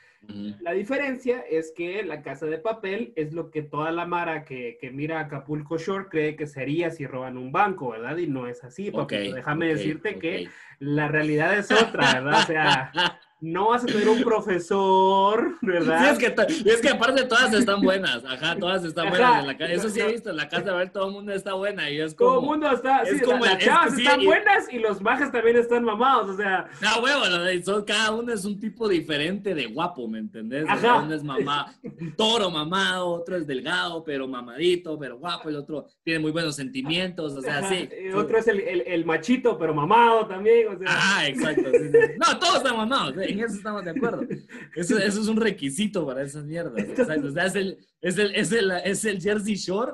La 0.60 0.72
diferencia 0.72 1.40
es 1.40 1.72
que 1.76 2.02
la 2.02 2.22
casa 2.22 2.46
de 2.46 2.58
papel 2.58 3.12
es 3.16 3.32
lo 3.32 3.50
que 3.50 3.62
toda 3.62 3.90
la 3.92 4.06
mara 4.06 4.44
que, 4.44 4.78
que 4.80 4.90
mira 4.90 5.20
Acapulco 5.20 5.78
Shore 5.78 6.06
cree 6.10 6.36
que 6.36 6.46
sería 6.46 6.90
si 6.90 7.06
roban 7.06 7.36
un 7.36 7.52
banco, 7.52 7.90
¿verdad? 7.90 8.16
Y 8.16 8.26
no 8.26 8.46
es 8.46 8.64
así, 8.64 8.90
papito. 8.90 9.34
Déjame 9.34 9.66
decirte 9.66 10.18
que 10.18 10.48
la 10.78 11.08
realidad 11.08 11.56
es 11.56 11.70
otra, 11.70 12.14
¿verdad? 12.14 12.42
O 12.42 12.46
sea, 12.46 12.92
no 13.40 13.68
vas 13.68 13.82
a 13.82 13.86
tener 13.86 14.08
un 14.08 14.22
profesor, 14.22 15.58
¿verdad? 15.60 16.02
Sí, 16.02 16.10
es 16.12 16.18
que, 16.18 16.30
to- 16.30 16.42
es 16.70 16.80
que 16.80 16.88
aparte 16.88 17.24
todas 17.24 17.52
están 17.52 17.80
buenas, 17.82 18.24
ajá, 18.24 18.56
todas 18.58 18.84
están 18.84 19.08
Ajá. 19.08 19.16
buenas 19.16 19.40
en 19.40 19.46
la 19.48 19.56
casa. 19.58 19.72
Eso 19.72 19.88
sí 19.90 20.00
he 20.00 20.06
visto, 20.12 20.30
en 20.30 20.36
la 20.36 20.48
casa 20.48 20.70
de 20.70 20.76
ver 20.76 20.90
todo 20.90 21.08
el 21.08 21.12
mundo 21.12 21.32
está 21.32 21.52
buena 21.54 21.90
y 21.90 22.00
es 22.00 22.16
Todo 22.16 22.36
como... 22.36 22.54
el 22.54 22.60
mundo 22.60 22.74
está, 22.74 23.02
es 23.02 23.18
sí, 23.18 23.24
como 23.24 23.44
las 23.44 23.54
el- 23.54 23.58
es 23.60 23.64
chavas 23.66 23.94
que 23.94 24.02
están 24.02 24.24
buenas 24.24 24.72
y 24.72 24.78
los 24.78 25.02
bajas 25.02 25.30
también 25.32 25.56
están 25.56 25.84
mamados, 25.84 26.30
o 26.30 26.36
sea, 26.36 26.68
Ah, 26.86 27.00
huevo, 27.02 27.22
son, 27.64 27.84
cada 27.84 28.12
uno 28.12 28.32
es 28.32 28.44
un 28.44 28.58
tipo 28.58 28.88
diferente 28.88 29.54
de 29.54 29.66
guapo, 29.66 30.08
¿me 30.08 30.18
entendés? 30.20 30.64
Ajá. 30.68 31.00
uno 31.02 31.14
es 31.14 31.22
mamá, 31.22 31.74
un 31.82 32.14
toro 32.16 32.50
mamado, 32.50 33.08
otro 33.08 33.36
es 33.36 33.46
delgado, 33.46 34.02
pero 34.04 34.26
mamadito, 34.26 34.98
pero 34.98 35.18
guapo, 35.18 35.48
el 35.48 35.56
otro 35.56 35.86
tiene 36.02 36.20
muy 36.20 36.30
buenos 36.30 36.56
sentimientos, 36.56 37.34
o 37.34 37.42
sea, 37.42 37.58
ajá, 37.58 37.68
sí. 37.68 37.88
y 38.08 38.12
otro 38.12 38.38
es 38.38 38.48
el, 38.48 38.60
el, 38.60 38.80
el 38.86 39.04
machito, 39.04 39.58
pero 39.58 39.74
mamado 39.74 40.26
también, 40.26 40.68
o 40.68 40.78
sea. 40.78 40.86
Ah, 40.88 41.26
exacto. 41.28 41.70
sí. 41.72 41.90
No, 42.18 42.38
todos 42.38 42.56
están 42.56 42.76
mamados, 42.76 43.14
en 43.28 43.40
eso 43.40 43.54
estamos 43.54 43.84
de 43.84 43.90
acuerdo. 43.90 44.22
Eso, 44.74 44.98
eso 44.98 45.20
es 45.20 45.28
un 45.28 45.36
requisito 45.36 46.06
para 46.06 46.22
esas 46.22 46.44
mierdas. 46.44 46.74
O 46.98 47.30
sea, 47.30 47.46
es 47.46 47.54
el, 47.54 47.78
es 48.00 48.18
el, 48.18 48.34
es 48.34 48.52
el, 48.52 48.70
es 48.70 49.04
el 49.04 49.20
Jersey 49.20 49.54
Shore 49.54 49.92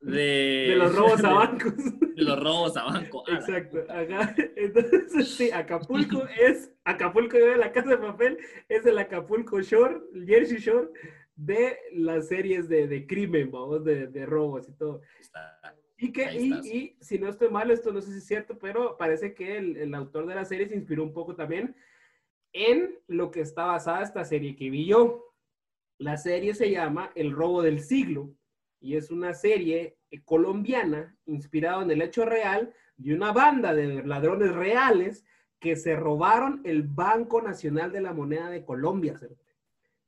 de, 0.00 0.66
de 0.68 0.76
los 0.76 0.94
robos 0.94 1.24
a 1.24 1.32
bancos. 1.34 1.74
de 1.76 2.22
los 2.22 2.38
robos 2.42 2.76
a 2.76 2.84
banco. 2.84 3.24
Exacto, 3.28 3.84
ajá. 3.88 4.34
Entonces, 4.56 5.28
sí, 5.28 5.50
Acapulco 5.50 6.22
es, 6.40 6.70
Acapulco 6.84 7.36
de 7.36 7.56
la 7.56 7.72
casa 7.72 7.90
de 7.90 7.98
papel 7.98 8.38
es 8.68 8.84
el 8.86 8.98
Acapulco 8.98 9.60
Shore, 9.60 10.00
el 10.14 10.26
Jersey 10.26 10.58
Shore 10.58 10.88
de 11.36 11.76
las 11.92 12.28
series 12.28 12.68
de, 12.68 12.86
de 12.86 13.06
crimen, 13.06 13.50
vamos, 13.50 13.84
de, 13.84 14.06
de 14.06 14.26
robos 14.26 14.68
y 14.68 14.72
todo. 14.72 15.00
está. 15.20 15.58
Y 15.96 16.12
que, 16.12 16.24
y, 16.34 16.52
y 16.52 16.96
si 17.00 17.18
no 17.18 17.28
estoy 17.28 17.48
mal, 17.48 17.70
esto 17.70 17.92
no 17.92 18.00
sé 18.02 18.10
si 18.12 18.18
es 18.18 18.26
cierto, 18.26 18.58
pero 18.58 18.96
parece 18.98 19.32
que 19.32 19.56
el, 19.56 19.76
el 19.76 19.94
autor 19.94 20.26
de 20.26 20.34
la 20.34 20.44
serie 20.44 20.68
se 20.68 20.74
inspiró 20.74 21.02
un 21.04 21.12
poco 21.14 21.34
también 21.36 21.74
en 22.54 22.98
lo 23.08 23.30
que 23.30 23.40
está 23.40 23.66
basada 23.66 24.02
esta 24.02 24.24
serie 24.24 24.56
que 24.56 24.70
vi 24.70 24.86
yo. 24.86 25.34
La 25.98 26.16
serie 26.16 26.54
se 26.54 26.70
llama 26.70 27.10
El 27.14 27.32
robo 27.32 27.60
del 27.60 27.80
siglo 27.80 28.32
y 28.80 28.96
es 28.96 29.10
una 29.10 29.34
serie 29.34 29.98
eh, 30.10 30.22
colombiana 30.24 31.16
inspirada 31.26 31.82
en 31.82 31.90
el 31.90 32.00
hecho 32.00 32.24
real 32.24 32.72
de 32.96 33.14
una 33.14 33.32
banda 33.32 33.74
de 33.74 34.04
ladrones 34.04 34.54
reales 34.54 35.24
que 35.58 35.76
se 35.76 35.96
robaron 35.96 36.62
el 36.64 36.84
Banco 36.84 37.42
Nacional 37.42 37.90
de 37.90 38.00
la 38.00 38.12
Moneda 38.12 38.50
de 38.50 38.64
Colombia. 38.64 39.18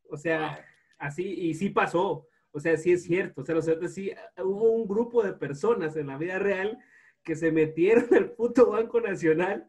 O 0.08 0.16
sea, 0.16 0.64
así, 0.98 1.24
y 1.24 1.54
sí 1.54 1.70
pasó. 1.70 2.28
O 2.52 2.60
sea, 2.60 2.76
sí 2.76 2.92
es 2.92 3.04
cierto. 3.04 3.40
O 3.40 3.44
sea, 3.44 3.54
lo 3.56 3.62
cierto 3.62 3.86
es 3.86 3.94
sí, 3.94 4.12
hubo 4.38 4.70
un 4.70 4.86
grupo 4.86 5.22
de 5.22 5.32
personas 5.32 5.96
en 5.96 6.06
la 6.06 6.16
vida 6.16 6.38
real 6.38 6.78
que 7.24 7.34
se 7.34 7.50
metieron 7.50 8.14
al 8.14 8.30
puto 8.32 8.70
Banco 8.70 9.00
Nacional 9.00 9.66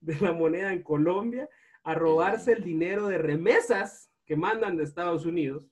de 0.00 0.18
la 0.20 0.32
moneda 0.32 0.72
en 0.72 0.82
Colombia 0.82 1.48
a 1.84 1.94
robarse 1.94 2.52
el 2.52 2.64
dinero 2.64 3.06
de 3.08 3.18
remesas 3.18 4.10
que 4.26 4.36
mandan 4.36 4.76
de 4.76 4.84
Estados 4.84 5.26
Unidos 5.26 5.68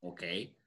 Ok. 0.00 0.22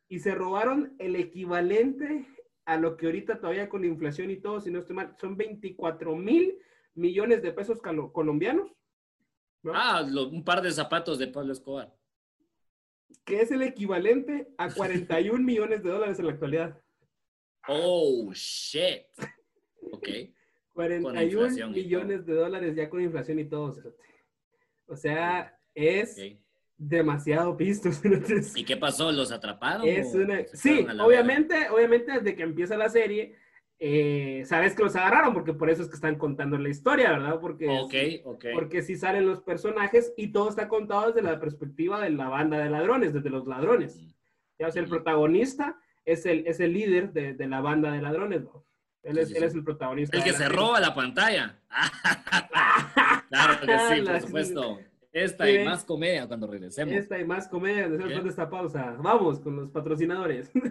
y 0.08 0.20
se 0.20 0.34
robaron 0.36 0.96
el 1.00 1.16
equivalente 1.16 2.26
a 2.66 2.78
lo 2.78 2.96
que 2.96 3.08
ahorita 3.08 3.40
todavía 3.42 3.68
con 3.70 3.82
la 3.82 3.88
inflación 3.88 4.30
y 4.32 4.38
todo, 4.38 4.62
si 4.62 4.72
no 4.72 4.80
estoy 4.80 4.96
mal, 4.96 5.16
son 5.20 5.36
24 5.36 6.16
mil 6.16 6.58
millones 6.94 7.42
de 7.42 7.52
pesos 7.52 7.82
colombianos, 7.82 8.72
¿no? 9.64 9.72
Ah, 9.76 10.06
lo- 10.08 10.30
un 10.30 10.44
par 10.46 10.62
de 10.62 10.72
zapatos 10.72 11.18
de 11.20 11.28
Pablo 11.28 11.52
Escobar. 11.54 11.94
que 13.26 13.42
es 13.42 13.52
el 13.52 13.62
equivalente 13.64 14.48
a 14.58 14.72
41 14.74 15.40
millones 15.44 15.84
de 15.84 15.90
dólares 15.90 16.20
en 16.20 16.26
la 16.28 16.32
actualidad. 16.34 16.82
Oh, 17.68 18.32
shit. 18.34 19.04
Ok. 19.92 20.08
41 20.74 21.22
inflación 21.24 21.72
y 21.72 21.84
millones 21.84 22.26
de 22.26 22.34
dólares 22.34 22.76
ya 22.76 22.90
con 22.90 23.02
inflación 23.02 23.40
y 23.40 23.46
todo. 23.46 23.72
cerote. 23.74 23.98
O 24.88 24.96
sea, 24.96 25.58
es 25.74 26.18
ok. 26.18 26.40
demasiado 26.78 27.56
pisto. 27.58 27.92
cerote. 27.92 28.42
¿Y 28.56 28.64
qué 28.64 28.78
pasó? 28.78 29.12
¿los 29.12 29.32
atraparon? 29.32 29.88
Es 29.88 30.14
una... 30.14 30.46
Sí, 30.54 30.86
obviamente, 31.00 31.70
obviamente 31.70 32.12
desde 32.14 32.36
que 32.36 32.44
empieza 32.44 32.78
la 32.78 32.90
serie, 32.90 33.36
eh, 33.80 34.44
sabes 34.46 34.76
que 34.76 34.84
los 34.84 34.96
agarraron 34.96 35.34
porque 35.34 35.54
por 35.54 35.70
eso 35.70 35.82
es 35.82 35.90
que 35.90 35.96
están 35.96 36.18
contando 36.18 36.58
la 36.58 36.70
historia, 36.70 37.12
¿verdad? 37.12 37.40
Porque, 37.40 37.68
verga? 37.68 37.84
Ok, 37.84 37.94
ok. 38.24 38.46
porque 38.54 38.82
sí 38.82 38.96
salen 38.96 39.26
los 39.26 39.42
personajes 39.42 40.14
y 40.16 40.32
todo 40.32 40.50
está 40.50 40.68
contado 40.68 41.08
desde 41.12 41.22
la 41.22 41.40
perspectiva 41.40 42.02
de 42.02 42.12
la 42.12 42.30
banda 42.30 42.60
de 42.60 42.70
ladrones, 42.70 43.14
desde 43.14 43.30
los 43.30 43.46
ladrones. 43.46 44.00
Ya, 44.58 44.68
o 44.68 44.72
sea, 44.72 44.82
el 44.82 44.90
protagonista 44.90 45.78
es 46.06 46.26
el, 46.26 46.46
es 46.48 46.60
el 46.60 46.74
líder 46.74 47.12
de, 47.12 47.34
de 47.34 47.48
la 47.48 47.62
banda 47.62 47.92
de 47.92 48.02
ladrones, 48.02 48.44
¿no? 48.44 48.66
Él, 49.04 49.18
es, 49.18 49.30
sí, 49.30 49.36
él 49.36 49.44
es 49.44 49.54
el 49.54 49.64
protagonista. 49.64 50.16
El 50.16 50.24
que 50.24 50.32
se 50.32 50.48
roba 50.48 50.80
la 50.80 50.96
pantalla. 50.96 51.60
claro 53.34 53.60
que 53.66 53.96
sí, 53.96 54.02
por 54.02 54.22
supuesto. 54.22 54.80
Esta 55.12 55.50
y 55.50 55.64
más 55.64 55.86
comedia 55.86 56.28
cuando 56.28 56.48
regresemos. 56.48 56.94
Esta 56.94 57.20
y 57.20 57.26
más 57.26 57.48
comedia 57.48 57.88
después 57.88 58.24
de 58.24 58.30
esta 58.30 58.50
pausa. 58.50 58.96
Vamos 59.00 59.40
con 59.40 59.56
los 59.56 59.70
patrocinadores. 59.70 60.52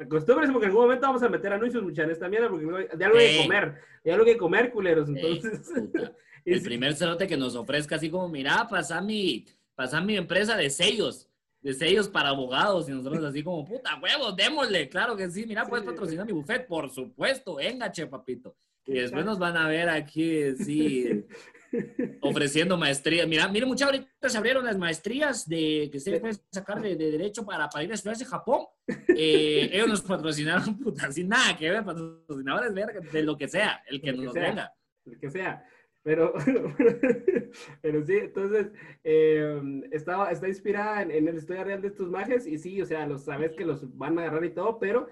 Acostúmbrense 0.00 0.52
porque 0.52 0.66
en 0.66 0.70
algún 0.70 0.84
momento 0.84 1.06
vamos 1.06 1.22
a 1.22 1.28
meter 1.28 1.52
anuncios, 1.52 1.82
muchachos, 1.82 2.12
esta 2.12 2.28
mierda, 2.28 2.48
porque 2.48 2.64
de 2.96 3.04
algo 3.04 3.18
hay 3.18 3.36
que 3.36 3.42
comer. 3.42 3.74
De 4.04 4.12
algo 4.12 4.24
hay 4.24 4.32
que 4.32 4.38
comer, 4.38 4.70
culeros. 4.70 5.08
Entonces, 5.08 5.72
El 6.44 6.62
primer 6.62 6.94
cerote 6.94 7.26
que 7.26 7.36
nos 7.36 7.56
ofrezca 7.56 7.96
así 7.96 8.08
como, 8.08 8.28
mira, 8.28 8.68
pasa 8.70 9.00
mi, 9.00 9.44
pasa 9.74 10.00
mi 10.00 10.16
empresa 10.16 10.56
de 10.56 10.70
sellos, 10.70 11.28
de 11.60 11.74
sellos 11.74 12.08
para 12.08 12.28
abogados, 12.28 12.88
y 12.88 12.92
nosotros 12.92 13.24
así 13.24 13.42
como, 13.42 13.64
puta, 13.64 13.98
huevos, 14.00 14.36
démosle, 14.36 14.88
claro 14.88 15.16
que 15.16 15.28
sí, 15.28 15.44
mira, 15.44 15.64
Sí. 15.64 15.70
puedes 15.70 15.84
patrocinar 15.84 16.24
mi 16.24 16.32
buffet, 16.32 16.68
por 16.68 16.88
supuesto, 16.88 17.56
venga, 17.56 17.90
che, 17.90 18.06
papito. 18.06 18.56
Y 18.86 18.94
después 18.94 19.24
nos 19.24 19.38
van 19.38 19.56
a 19.56 19.68
ver 19.68 19.88
aquí, 19.88 20.54
sí, 20.56 21.24
ofreciendo 22.20 22.76
maestría. 22.76 23.26
Mira, 23.26 23.48
mire, 23.48 23.66
mucha 23.66 23.86
ahorita 23.86 24.28
se 24.28 24.38
abrieron 24.38 24.64
las 24.64 24.78
maestrías 24.78 25.48
de 25.48 25.88
que 25.90 25.98
ustedes 25.98 26.20
pueden 26.20 26.36
sacar 26.50 26.80
de, 26.80 26.96
de 26.96 27.10
derecho 27.10 27.44
para, 27.44 27.68
para 27.68 27.84
ir 27.84 27.90
a 27.90 27.94
estudiarse 27.94 28.24
a 28.24 28.28
Japón. 28.28 28.66
Eh, 29.08 29.70
ellos 29.72 29.88
nos 29.88 30.02
patrocinaron, 30.02 30.78
puta, 30.82 31.10
sin 31.10 31.28
nada 31.28 31.56
que 31.56 31.70
ver, 31.70 31.84
patrocinadores, 31.84 32.72
verga, 32.72 33.00
de 33.00 33.22
lo 33.22 33.36
que 33.36 33.48
sea, 33.48 33.82
el 33.88 34.00
que 34.00 34.12
que 34.12 34.18
nos 34.18 34.32
sea. 34.32 34.42
venga. 34.42 34.72
el 35.04 35.18
que 35.18 35.30
sea. 35.30 35.64
Pero, 36.04 36.34
pero 37.82 38.06
sí, 38.06 38.14
entonces, 38.14 38.68
eh, 39.02 39.82
estaba, 39.90 40.30
está 40.30 40.46
inspirada 40.46 41.02
en, 41.02 41.10
en 41.10 41.24
la 41.24 41.32
historia 41.32 41.64
real 41.64 41.82
de 41.82 41.88
estos 41.88 42.08
mages 42.08 42.46
y 42.46 42.58
sí, 42.58 42.80
o 42.80 42.86
sea, 42.86 43.04
los 43.08 43.24
sabes 43.24 43.54
que 43.54 43.64
los 43.64 43.96
van 43.98 44.16
a 44.16 44.22
agarrar 44.22 44.44
y 44.44 44.50
todo, 44.50 44.78
pero 44.78 45.08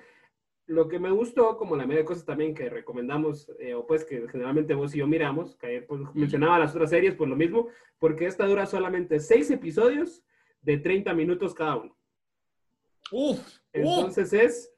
lo 0.66 0.88
que 0.88 0.98
me 0.98 1.10
gustó, 1.10 1.56
como 1.58 1.76
la 1.76 1.86
media 1.86 2.00
de 2.00 2.04
cosas 2.06 2.24
también 2.24 2.54
que 2.54 2.70
recomendamos, 2.70 3.50
eh, 3.58 3.74
o 3.74 3.86
pues 3.86 4.04
que 4.04 4.26
generalmente 4.28 4.74
vos 4.74 4.94
y 4.94 4.98
yo 4.98 5.06
miramos, 5.06 5.56
que 5.56 5.82
pues, 5.82 6.00
mencionaba 6.14 6.58
las 6.58 6.74
otras 6.74 6.90
series 6.90 7.14
por 7.14 7.28
lo 7.28 7.36
mismo, 7.36 7.68
porque 7.98 8.26
esta 8.26 8.46
dura 8.46 8.64
solamente 8.66 9.20
seis 9.20 9.50
episodios 9.50 10.22
de 10.62 10.78
30 10.78 11.12
minutos 11.12 11.54
cada 11.54 11.76
uno. 11.76 11.96
Uf, 13.12 13.38
uf, 13.38 13.56
Entonces 13.74 14.32
es, 14.32 14.72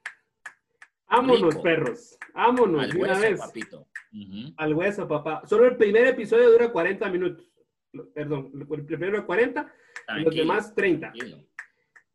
ámonos 1.06 1.54
Rico. 1.54 1.62
perros, 1.62 2.18
ámonos 2.34 2.82
al 2.82 2.90
de 2.90 2.98
una 2.98 3.08
hueso, 3.12 3.20
vez. 3.22 3.40
papito. 3.40 3.86
Ujú. 4.12 4.54
Al 4.56 4.74
hueso, 4.74 5.06
papá. 5.08 5.42
Solo 5.46 5.66
el 5.66 5.76
primer 5.76 6.06
episodio 6.08 6.50
dura 6.50 6.72
40 6.72 7.08
minutos. 7.10 7.52
Perdón, 8.12 8.50
el 8.70 8.84
primero 8.84 9.24
40 9.24 9.60
y 9.60 9.64
los 9.64 10.04
Tranquilo, 10.04 10.30
demás 10.42 10.74
30. 10.74 11.12
tranquilo. 11.12 11.44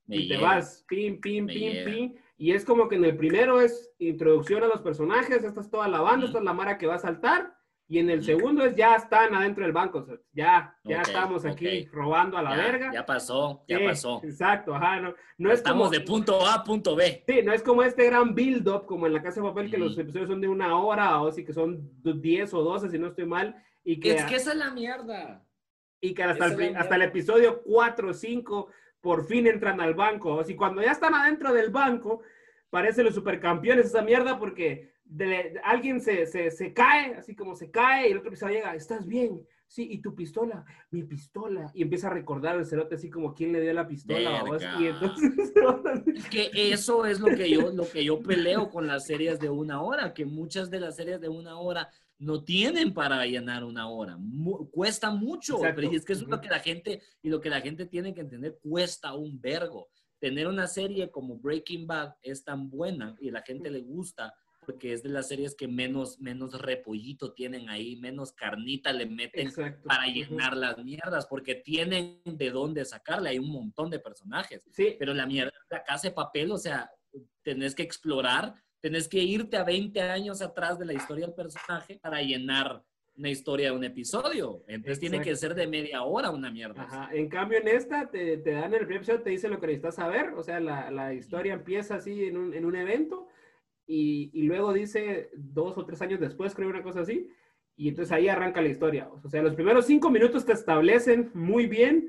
Me 0.08 0.18
Y 0.18 0.28
te 0.28 0.38
vas, 0.38 0.84
pim, 0.88 1.20
pim, 1.22 1.46
Me 1.46 1.54
pim, 1.54 1.86
pim. 1.86 2.16
Y 2.41 2.53
es 2.53 2.65
como 2.65 2.89
que 2.89 2.95
en 2.95 3.05
el 3.05 3.15
primero 3.15 3.62
es 3.62 3.93
introducción 4.00 4.63
a 4.63 4.67
los 4.67 4.81
personajes, 4.81 5.43
esta 5.43 5.62
es 5.62 5.69
toda 5.69 5.88
la 5.88 6.01
banda, 6.01 6.25
esta 6.25 6.39
es 6.39 6.43
la 6.43 6.53
mara 6.53 6.79
que 6.79 6.88
va 6.88 6.95
a 6.95 6.98
saltar. 6.98 7.55
Y 7.88 8.00
en 8.00 8.10
el 8.10 8.24
segundo 8.24 8.65
es 8.65 8.74
ya 8.75 8.95
están 8.95 9.36
adentro 9.36 9.63
del 9.63 9.74
banco, 9.74 10.00
o 10.00 10.03
sea, 10.03 10.15
ya, 10.33 10.75
ya 10.83 11.01
estamos 11.01 11.45
aquí 11.45 11.86
robando 11.91 12.39
a 12.39 12.41
la 12.41 12.55
ya, 12.55 12.63
verga. 12.63 12.91
Ya 12.91 13.05
pasó, 13.05 13.63
ya 13.67 13.77
Sí, 13.77 13.83
pasó. 13.86 14.21
Exacto, 14.24 14.74
ajá, 14.74 15.01
no, 15.01 15.13
no 15.38 15.51
es 15.51 15.60
Estamos 15.60 15.89
como, 15.89 15.91
de 15.91 16.00
punto 16.01 16.43
A 16.48 16.55
a 16.55 16.63
punto 16.63 16.95
B. 16.95 17.24
Sí, 17.27 17.41
no 17.43 17.53
es 17.53 17.62
como 17.62 17.83
este 17.83 18.05
gran 18.05 18.33
build-up, 18.33 18.88
como 18.88 19.05
en 19.05 19.13
la 19.13 19.21
Casa 19.21 19.39
de 19.39 19.48
Papel, 19.48 19.69
que 19.69 19.77
los 19.77 19.95
episodios 20.00 20.29
son 20.29 20.41
de 20.41 20.48
una 20.48 20.75
hora, 20.79 21.21
o 21.21 21.31
sí 21.31 21.45
que 21.45 21.53
son 21.53 21.91
10 22.01 22.53
o 22.55 22.63
12, 22.63 22.89
si 22.89 22.98
no 22.98 23.05
estoy 23.05 23.27
mal, 23.27 23.55
y 23.83 24.00
que, 24.00 24.15
Es 24.15 24.24
que 24.25 24.38
esa 24.38 24.53
es 24.53 24.57
la 24.57 24.71
mierda. 24.71 25.45
y 26.00 26.15
que 26.15 26.24
hasta, 26.24 26.48
el, 26.48 26.75
hasta 26.75 26.95
el 26.95 27.01
episodio 27.03 27.62
4 27.62 28.10
o 28.10 28.13
5 28.15 28.69
por 29.01 29.25
fin 29.25 29.48
entran 29.48 29.81
al 29.81 29.93
banco. 29.96 30.36
O 30.36 30.43
sea, 30.43 30.55
cuando 30.55 30.81
ya 30.81 30.91
están 30.91 31.13
adentro 31.13 31.51
del 31.53 31.70
banco, 31.72 32.22
parecen 32.70 33.05
los 33.05 33.15
supercampeones 33.15 33.88
esa 33.88 34.01
mierda 34.01 34.39
porque 34.39 34.91
de- 35.03 35.25
de- 35.25 35.62
alguien 35.63 36.00
se, 36.00 36.25
se, 36.25 36.51
se 36.51 36.74
cae, 36.74 37.15
así 37.15 37.36
como 37.36 37.55
se 37.55 37.70
cae, 37.70 38.08
y 38.08 38.12
el 38.12 38.17
otro 38.20 38.29
episodio 38.29 38.55
llega, 38.55 38.75
¿estás 38.75 39.05
bien? 39.05 39.46
sí, 39.67 39.88
y 39.89 40.01
tu 40.01 40.13
pistola, 40.13 40.65
mi 40.89 41.03
pistola. 41.03 41.72
Y 41.74 41.84
empieza 41.84 42.08
a 42.08 42.10
recordar 42.13 42.58
el 42.58 42.65
cerote 42.65 42.96
así 42.96 43.10
como 43.10 43.34
quién 43.34 43.53
le 43.53 43.62
dio 43.62 43.72
la 43.72 43.88
pistola. 43.88 44.43
Y 44.81 44.88
entonces... 44.88 45.31
Es 46.13 46.27
que 46.27 46.51
eso 46.53 47.05
es 47.05 47.22
lo 47.22 47.27
que, 47.27 47.50
yo, 47.50 47.72
lo 47.72 47.89
que 47.89 48.03
yo 48.03 48.22
peleo 48.22 48.70
con 48.70 48.86
las 48.86 49.05
series 49.05 49.39
de 49.39 49.50
una 49.50 49.81
hora, 49.81 50.13
que 50.13 50.25
muchas 50.25 50.70
de 50.70 50.81
las 50.81 50.98
series 50.98 51.22
de 51.22 51.29
una 51.29 51.58
hora 51.58 51.89
no 52.22 52.44
tienen 52.44 52.94
para 52.94 53.25
llenar 53.25 53.63
una 53.63 53.90
hora. 53.90 54.18
cuesta 54.72 55.10
mucho, 55.10 55.60
pero 55.60 55.90
es 55.92 56.06
que 56.06 56.13
eso 56.13 56.24
es 56.24 56.30
lo 56.30 56.40
que 56.40 56.50
la 56.50 56.60
gente, 56.60 57.01
y 57.22 57.30
lo 57.30 57.42
que 57.42 57.50
la 57.50 57.62
gente 57.62 57.88
tiene 57.88 58.13
que 58.13 58.22
entender, 58.22 58.60
cuesta 58.62 59.13
un 59.16 59.42
vergo. 59.42 59.90
Tener 60.20 60.48
una 60.48 60.68
serie 60.68 61.10
como 61.10 61.38
Breaking 61.38 61.88
Bad 61.88 62.13
es 62.22 62.44
tan 62.44 62.70
buena 62.70 63.16
y 63.20 63.32
la 63.32 63.42
gente 63.42 63.72
le 63.72 63.82
gusta 63.82 64.34
porque 64.63 64.94
es 64.94 65.01
de 65.01 65.10
las 65.10 65.28
series 65.28 65.56
que 65.56 65.68
menos, 65.68 66.20
menos 66.20 66.62
repollito 66.62 67.34
tienen 67.34 67.68
ahí, 67.70 67.96
menos 67.96 68.32
carnita 68.32 68.94
le 68.94 69.08
meten 69.08 69.51
para 69.84 70.06
llenar 70.06 70.56
las 70.56 70.78
mierdas, 70.78 71.25
porque 71.25 71.56
tienen 71.56 72.22
de 72.24 72.51
dónde 72.51 72.86
sacarle, 72.86 73.30
hay 73.30 73.40
un 73.40 73.51
montón 73.51 73.90
de 73.90 73.98
personajes. 73.98 74.63
Sí. 74.72 74.96
Pero 75.00 75.16
la 75.16 75.25
mierda, 75.25 75.51
la 75.72 75.84
casa 75.84 76.10
de 76.10 76.13
papel, 76.13 76.51
o 76.51 76.60
sea, 76.60 76.92
tenés 77.42 77.74
que 77.74 77.82
explorar, 77.82 78.54
tenés 78.82 79.08
que 79.08 79.20
irte 79.20 79.58
a 79.58 79.64
20 79.64 80.02
años 80.02 80.42
atrás 80.42 80.78
de 80.80 80.86
la 80.86 80.94
historia 80.94 81.26
del 81.26 81.36
personaje 81.36 82.00
para 82.02 82.22
llenar 82.22 82.84
una 83.16 83.30
historia 83.30 83.72
de 83.72 83.78
un 83.78 83.84
episodio. 83.84 84.64
Entonces 84.68 85.00
tiene 85.00 85.22
que 85.22 85.36
ser 85.36 85.54
de 85.54 85.68
media 85.68 86.04
hora 86.04 86.32
una 86.32 86.50
mierda. 86.50 86.84
Ajá. 86.84 87.10
En 87.14 87.30
cambio, 87.30 87.60
en 87.60 87.68
esta 87.68 88.10
te, 88.10 88.38
te 88.38 88.52
dan 88.52 88.74
el 88.74 88.80
primer 88.80 88.98
episodio, 88.98 89.22
te 89.22 89.30
dice 89.30 89.50
lo 89.50 89.60
que 89.60 89.68
necesitas 89.68 89.96
saber. 89.96 90.34
O 90.36 90.44
sea, 90.44 90.60
la, 90.60 90.90
la 90.92 91.14
historia 91.14 91.54
empieza 91.54 91.96
así 91.96 92.26
en 92.26 92.38
un, 92.38 92.54
en 92.54 92.66
un 92.66 92.76
evento 92.76 93.28
y, 93.94 94.44
luego 94.44 94.72
dice 94.72 95.30
dos 95.34 95.78
o 95.78 95.86
tres 95.86 96.02
años 96.02 96.20
después, 96.20 96.56
creo 96.56 96.70
una 96.70 96.82
cosa 96.82 97.02
así, 97.02 97.30
y 97.76 97.90
entonces 97.90 98.14
ahí 98.14 98.30
arranca 98.30 98.62
la 98.62 98.70
historia. 98.70 99.10
O 99.24 99.30
sea, 99.30 99.42
los 99.42 99.54
primeros 99.54 99.86
cinco 99.86 100.10
minutos 100.10 100.46
te 100.46 100.54
establecen 100.54 101.30
muy 101.34 101.68
bien 101.68 102.08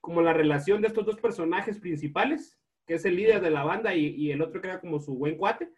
como 0.00 0.20
la 0.20 0.34
relación 0.34 0.82
de 0.82 0.88
estos 0.88 1.06
dos 1.06 1.16
personajes 1.16 1.78
principales, 1.78 2.58
que 2.86 2.94
es 2.94 3.04
el 3.06 3.16
líder 3.16 3.40
de 3.40 3.50
la 3.50 3.64
banda 3.64 3.94
y, 3.94 4.30
el 4.30 4.42
otro 4.42 4.60
que 4.60 4.68
era 4.68 4.80
como 4.80 4.98
su 4.98 5.14
buen 5.14 5.36
cuate 5.36 5.70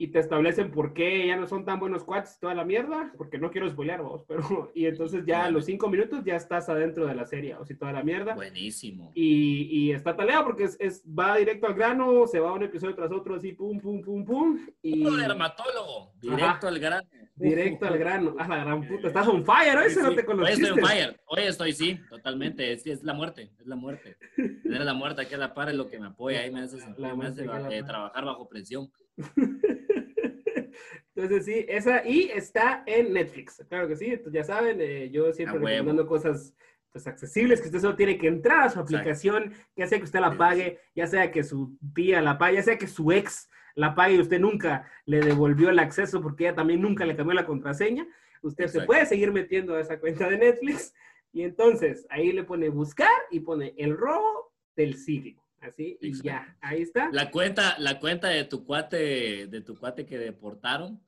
y 0.00 0.08
te 0.08 0.20
establecen 0.20 0.70
por 0.70 0.94
qué 0.94 1.26
ya 1.26 1.36
no 1.36 1.48
son 1.48 1.64
tan 1.64 1.80
buenos 1.80 2.04
cuates 2.04 2.38
toda 2.38 2.54
la 2.54 2.64
mierda, 2.64 3.12
porque 3.18 3.36
no 3.36 3.50
quiero 3.50 3.68
spoilear 3.68 4.00
vos, 4.00 4.24
pero 4.28 4.70
y 4.74 4.86
entonces 4.86 5.24
ya 5.26 5.44
a 5.44 5.50
los 5.50 5.64
cinco 5.64 5.90
minutos 5.90 6.24
ya 6.24 6.36
estás 6.36 6.68
adentro 6.68 7.04
de 7.06 7.16
la 7.16 7.26
serie, 7.26 7.56
o 7.56 7.64
si 7.66 7.74
toda 7.74 7.92
la 7.92 8.04
mierda. 8.04 8.34
Buenísimo. 8.34 9.10
Y, 9.14 9.68
y 9.70 9.92
está 9.92 10.16
taleado 10.16 10.44
porque 10.44 10.64
es, 10.64 10.76
es, 10.78 11.02
va 11.06 11.36
directo 11.36 11.66
al 11.66 11.74
grano, 11.74 12.28
se 12.28 12.38
va 12.38 12.52
un 12.52 12.62
episodio 12.62 12.94
tras 12.94 13.10
otro 13.10 13.34
así, 13.34 13.52
pum, 13.52 13.80
pum, 13.80 14.00
pum, 14.00 14.24
pum. 14.24 14.66
Y... 14.82 15.04
Un 15.04 15.18
dermatólogo, 15.18 16.12
directo 16.20 16.68
al 16.68 16.78
grano. 16.78 17.08
Directo 17.34 17.86
al 17.86 17.98
grano, 17.98 18.34
a 18.38 18.48
la 18.48 18.58
gran 18.58 18.86
puta, 18.86 19.08
estás 19.08 19.26
on 19.26 19.44
fire, 19.44 19.78
hoy 19.78 19.94
no 19.94 20.14
te 20.14 20.26
Hoy 20.28 20.52
estoy 20.52 20.70
on 20.70 20.78
fire, 20.78 21.20
hoy 21.26 21.42
estoy, 21.42 21.72
sí, 21.72 22.00
totalmente, 22.08 22.72
es, 22.72 22.86
es 22.86 23.02
la 23.02 23.14
muerte, 23.14 23.50
es 23.58 23.66
la 23.66 23.76
muerte. 23.76 24.16
Tener 24.62 24.82
la 24.82 24.94
muerte 24.94 25.22
aquí 25.22 25.34
a 25.34 25.38
la 25.38 25.54
par 25.54 25.68
es 25.68 25.74
lo 25.74 25.88
que 25.88 25.98
me 25.98 26.06
apoya, 26.06 26.40
ahí 26.40 26.52
me 26.52 26.60
hace, 26.60 26.76
me 26.98 27.26
hace 27.26 27.78
eh, 27.78 27.82
trabajar 27.82 28.24
bajo 28.24 28.48
presión. 28.48 28.90
Entonces 31.14 31.44
sí, 31.46 31.66
esa 31.68 32.06
y 32.06 32.30
está 32.30 32.84
en 32.86 33.12
Netflix. 33.12 33.64
Claro 33.68 33.88
que 33.88 33.96
sí, 33.96 34.06
entonces 34.06 34.32
ya 34.32 34.44
saben, 34.44 34.80
eh, 34.80 35.10
yo 35.10 35.32
siempre 35.32 35.58
recomendando 35.58 36.06
cosas 36.06 36.54
pues 36.92 37.06
accesibles, 37.06 37.60
que 37.60 37.66
usted 37.66 37.80
solo 37.80 37.96
tiene 37.96 38.16
que 38.16 38.28
entrar 38.28 38.60
a 38.66 38.70
su 38.70 38.80
aplicación, 38.80 39.52
ya 39.76 39.86
sea 39.86 39.98
que 39.98 40.04
usted 40.04 40.20
la 40.20 40.36
pague, 40.36 40.78
ya 40.94 41.06
sea 41.06 41.30
que 41.30 41.42
su 41.42 41.76
tía 41.94 42.22
la 42.22 42.38
pague, 42.38 42.56
ya 42.56 42.62
sea 42.62 42.78
que 42.78 42.86
su 42.86 43.12
ex 43.12 43.50
la 43.74 43.94
pague 43.94 44.14
y 44.14 44.20
usted 44.20 44.40
nunca 44.40 44.90
le 45.04 45.20
devolvió 45.20 45.70
el 45.70 45.78
acceso 45.78 46.22
porque 46.22 46.44
ella 46.44 46.54
también 46.54 46.80
nunca 46.80 47.04
le 47.04 47.16
cambió 47.16 47.34
la 47.34 47.46
contraseña. 47.46 48.06
Usted 48.42 48.68
se 48.68 48.82
puede 48.82 49.04
seguir 49.04 49.32
metiendo 49.32 49.74
a 49.74 49.80
esa 49.80 49.98
cuenta 49.98 50.28
de 50.28 50.38
Netflix 50.38 50.94
y 51.32 51.42
entonces 51.42 52.06
ahí 52.10 52.32
le 52.32 52.44
pone 52.44 52.68
buscar 52.68 53.10
y 53.30 53.40
pone 53.40 53.74
el 53.76 53.96
robo 53.96 54.52
del 54.76 54.96
siglo. 54.96 55.42
Así, 55.60 55.98
y 56.00 56.12
ya, 56.22 56.56
ahí 56.60 56.82
está. 56.82 57.10
La 57.12 57.30
cuenta, 57.30 57.78
la 57.78 57.98
cuenta 57.98 58.28
de 58.28 58.44
tu 58.44 58.64
cuate, 58.64 59.46
de 59.48 59.60
tu 59.60 59.76
cuate 59.76 60.06
que 60.06 60.18
deportaron, 60.18 61.00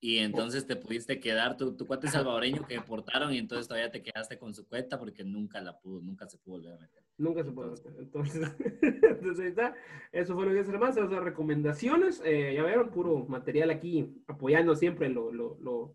y 0.00 0.18
entonces 0.18 0.66
te 0.66 0.76
pudiste 0.76 1.18
quedar, 1.18 1.56
tu, 1.56 1.74
tu 1.74 1.86
cuate 1.86 2.08
salvadoreño 2.08 2.66
que 2.66 2.74
deportaron, 2.74 3.32
y 3.32 3.38
entonces 3.38 3.66
todavía 3.66 3.90
te 3.90 4.02
quedaste 4.02 4.38
con 4.38 4.54
su 4.54 4.66
cuenta 4.66 4.98
porque 4.98 5.24
nunca 5.24 5.62
la 5.62 5.78
pudo, 5.78 6.02
nunca 6.02 6.28
se 6.28 6.36
pudo 6.36 6.56
volver 6.56 6.74
a 6.74 6.78
meter. 6.78 7.02
Nunca 7.16 7.42
se 7.42 7.50
pudo 7.50 7.70
meter. 7.70 7.94
Entonces, 7.98 8.54
entonces 8.82 9.40
ahí 9.40 9.48
está. 9.48 9.74
Eso 10.12 10.34
fue 10.34 10.44
lo 10.44 10.52
que 10.52 10.60
es 10.60 10.68
más, 10.78 10.96
esas 10.96 11.10
recomendaciones. 11.10 12.20
Eh, 12.24 12.52
ya 12.54 12.64
vieron, 12.64 12.90
puro 12.90 13.24
material 13.26 13.70
aquí, 13.70 14.14
apoyando 14.26 14.76
siempre 14.76 15.08
lo, 15.08 15.32
lo, 15.32 15.56
lo 15.62 15.94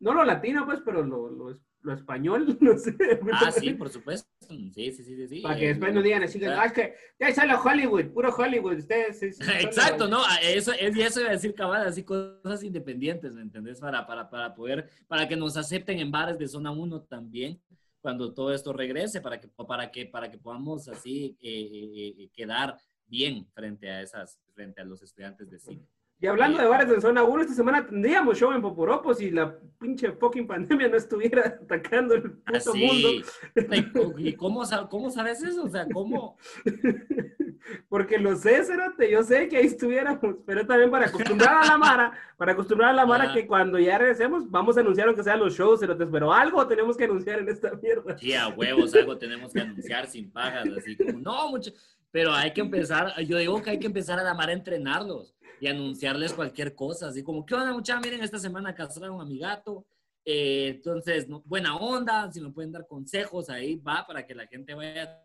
no 0.00 0.14
lo 0.14 0.24
latino, 0.24 0.64
pues, 0.64 0.80
pero 0.84 1.04
lo, 1.04 1.30
lo, 1.30 1.58
lo 1.82 1.92
español, 1.94 2.56
no 2.60 2.78
sé. 2.78 2.96
Ah, 3.32 3.50
sí, 3.50 3.74
por 3.74 3.90
supuesto. 3.90 4.28
Sí, 4.48 4.70
sí, 4.72 4.92
sí, 4.92 5.28
sí. 5.28 5.40
Para 5.40 5.58
que 5.58 5.68
después 5.68 5.92
no 5.94 6.02
digan 6.02 6.22
así, 6.22 6.38
que, 6.38 6.46
ah, 6.46 6.64
es 6.64 6.72
que 6.72 6.94
ya 7.18 7.32
sale 7.34 7.54
Hollywood, 7.54 8.12
puro 8.12 8.34
Hollywood, 8.34 8.78
ustedes. 8.78 9.22
Exacto, 9.60 10.08
no, 10.08 10.22
eso, 10.42 10.72
es, 10.72 10.96
eso 10.96 11.20
iba 11.20 11.30
a 11.30 11.32
decir 11.32 11.54
cabal, 11.54 11.86
así 11.86 12.04
cosas 12.04 12.62
independientes, 12.62 13.34
¿me 13.34 13.42
entendés? 13.42 13.80
Para, 13.80 14.06
para, 14.06 14.28
para 14.30 14.54
poder, 14.54 14.88
para 15.06 15.28
que 15.28 15.36
nos 15.36 15.56
acepten 15.56 15.98
en 15.98 16.10
bares 16.10 16.38
de 16.38 16.48
zona 16.48 16.70
1 16.70 17.02
también, 17.02 17.60
cuando 18.00 18.34
todo 18.34 18.52
esto 18.52 18.72
regrese, 18.72 19.20
para 19.20 19.40
que, 19.40 19.48
para 19.48 19.90
que, 19.90 20.06
para 20.06 20.30
que 20.30 20.38
podamos 20.38 20.88
así 20.88 21.36
eh, 21.40 21.68
eh, 21.72 22.14
eh, 22.18 22.30
quedar 22.32 22.76
bien 23.06 23.46
frente 23.54 23.90
a 23.90 24.02
esas, 24.02 24.38
frente 24.54 24.80
a 24.80 24.84
los 24.84 25.02
estudiantes 25.02 25.50
de 25.50 25.58
cine. 25.58 25.86
Y 26.22 26.28
hablando 26.28 26.62
de 26.62 26.68
bares 26.68 26.88
de 26.88 27.00
zona 27.00 27.24
1, 27.24 27.42
esta 27.42 27.54
semana 27.54 27.84
tendríamos 27.84 28.38
show 28.38 28.52
en 28.52 28.62
Poporopos 28.62 29.18
si 29.18 29.32
la 29.32 29.58
pinche 29.80 30.12
fucking 30.12 30.46
pandemia 30.46 30.86
no 30.86 30.96
estuviera 30.96 31.58
atacando 31.64 32.14
el 32.14 32.22
puto 32.30 32.70
ah, 32.72 32.76
mundo. 32.76 34.14
¿Y 34.18 34.32
cómo, 34.34 34.62
cómo, 34.88 35.10
sabes 35.10 35.42
eso? 35.42 35.64
O 35.64 35.68
sea, 35.68 35.84
¿cómo? 35.92 36.38
Porque 37.88 38.18
lo 38.18 38.36
sé, 38.36 38.62
Cerote, 38.62 39.10
yo 39.10 39.24
sé 39.24 39.48
que 39.48 39.56
ahí 39.56 39.66
estuviéramos, 39.66 40.20
pero 40.46 40.64
también 40.64 40.92
para 40.92 41.06
acostumbrar 41.06 41.64
a 41.64 41.66
la 41.66 41.76
Mara, 41.76 42.12
para 42.36 42.52
acostumbrar 42.52 42.90
a 42.90 42.92
la 42.92 43.04
Mara 43.04 43.32
que 43.32 43.44
cuando 43.44 43.80
ya 43.80 43.98
regresemos 43.98 44.48
vamos 44.48 44.76
a 44.76 44.80
anunciar 44.80 45.08
aunque 45.08 45.24
sean 45.24 45.40
los 45.40 45.56
shows, 45.56 45.80
Cerotes, 45.80 46.08
pero 46.10 46.32
algo 46.32 46.64
tenemos 46.68 46.96
que 46.96 47.04
anunciar 47.04 47.40
en 47.40 47.48
esta 47.48 47.72
mierda. 47.82 48.16
Sí, 48.16 48.32
a 48.32 48.46
huevos, 48.46 48.94
algo 48.94 49.18
tenemos 49.18 49.52
que 49.52 49.60
anunciar 49.60 50.06
sin 50.06 50.30
pagas, 50.30 50.68
así 50.78 50.96
como, 50.96 51.18
no, 51.18 51.50
mucho, 51.50 51.72
pero 52.12 52.32
hay 52.32 52.52
que 52.52 52.60
empezar, 52.60 53.12
yo 53.24 53.38
digo 53.38 53.60
que 53.60 53.70
hay 53.70 53.80
que 53.80 53.86
empezar 53.86 54.20
a 54.20 54.22
la 54.22 54.34
Mara 54.34 54.52
a 54.52 54.54
entrenarlos 54.54 55.34
y 55.62 55.68
anunciarles 55.68 56.32
cualquier 56.32 56.74
cosa, 56.74 57.06
así 57.06 57.22
como, 57.22 57.46
¿qué 57.46 57.54
onda 57.54 57.72
muchachos? 57.72 58.02
Miren, 58.02 58.20
esta 58.20 58.40
semana 58.40 58.74
casaron 58.74 59.20
a 59.20 59.24
mi 59.24 59.38
gato, 59.38 59.86
eh, 60.24 60.72
entonces, 60.74 61.28
buena 61.44 61.76
onda, 61.76 62.32
si 62.32 62.40
me 62.40 62.50
pueden 62.50 62.72
dar 62.72 62.84
consejos, 62.84 63.48
ahí 63.48 63.76
va 63.76 64.04
para 64.04 64.26
que 64.26 64.34
la 64.34 64.44
gente 64.48 64.74
vaya 64.74 65.24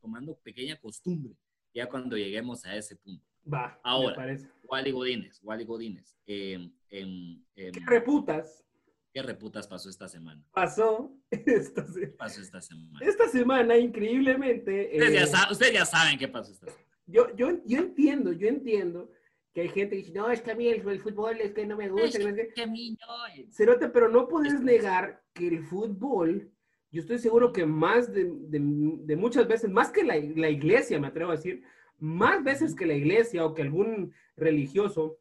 tomando 0.00 0.38
pequeña 0.38 0.80
costumbre, 0.80 1.34
ya 1.74 1.86
cuando 1.86 2.16
lleguemos 2.16 2.64
a 2.64 2.74
ese 2.76 2.96
punto. 2.96 3.22
Va, 3.46 3.78
Ahora, 3.84 4.38
Wally 4.64 4.90
Godínez, 4.90 5.38
Wally 5.42 5.66
Godínez. 5.66 6.16
Em, 6.24 6.72
em, 6.88 7.44
em, 7.54 7.72
¿Qué 7.72 7.84
reputas? 7.86 8.64
¿Qué 9.12 9.20
reputas 9.20 9.66
pasó 9.66 9.90
esta 9.90 10.08
semana? 10.08 10.42
Pasó 10.54 11.14
esta, 11.30 11.84
pasó 12.16 12.40
esta 12.40 12.62
semana. 12.62 13.00
Esta 13.02 13.28
semana, 13.28 13.76
increíblemente... 13.76 14.92
Ustedes, 14.94 15.30
ya, 15.30 15.42
eh, 15.42 15.52
ustedes 15.52 15.72
ya 15.74 15.84
saben 15.84 16.18
qué 16.18 16.26
pasó 16.26 16.52
esta 16.52 16.68
semana. 16.68 16.88
Yo, 17.04 17.36
yo, 17.36 17.62
yo 17.66 17.78
entiendo, 17.80 18.32
yo 18.32 18.48
entiendo 18.48 19.10
que 19.58 19.62
hay 19.62 19.68
gente 19.70 19.96
que 19.96 20.02
dice, 20.02 20.12
no, 20.12 20.30
es 20.30 20.40
que 20.40 20.52
a 20.52 20.54
mí 20.54 20.68
el, 20.68 21.00
fútbol 21.00 21.40
es 21.40 21.52
que 21.52 21.66
no 21.66 21.76
me 21.76 21.88
gusta. 21.88 22.06
Es 22.06 22.54
que, 22.54 22.62
a 22.62 22.66
mí 22.68 22.92
no. 22.92 23.50
Cerote, 23.50 23.88
pero 23.88 24.08
no 24.08 24.28
puedes 24.28 24.60
negar 24.62 25.20
que 25.34 25.48
el 25.48 25.64
fútbol, 25.64 26.48
yo 26.92 27.00
estoy 27.00 27.18
seguro 27.18 27.52
que 27.52 27.66
más 27.66 28.12
de, 28.12 28.30
de, 28.30 29.16
muchas 29.16 29.48
veces, 29.48 29.68
más 29.68 29.90
que 29.90 30.04
la, 30.04 30.14
la, 30.14 30.48
iglesia, 30.48 31.00
me 31.00 31.08
atrevo 31.08 31.32
a 31.32 31.36
decir, 31.36 31.64
más 31.98 32.44
veces 32.44 32.76
que 32.76 32.86
la 32.86 32.94
iglesia 32.94 33.44
o 33.44 33.52
que 33.52 33.62
algún 33.62 34.12
religioso, 34.36 35.18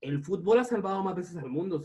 el 0.00 0.24
fútbol 0.24 0.58
ha 0.58 0.64
salvado 0.64 1.00
más 1.04 1.14
veces 1.14 1.36
al 1.36 1.48
mundo. 1.48 1.80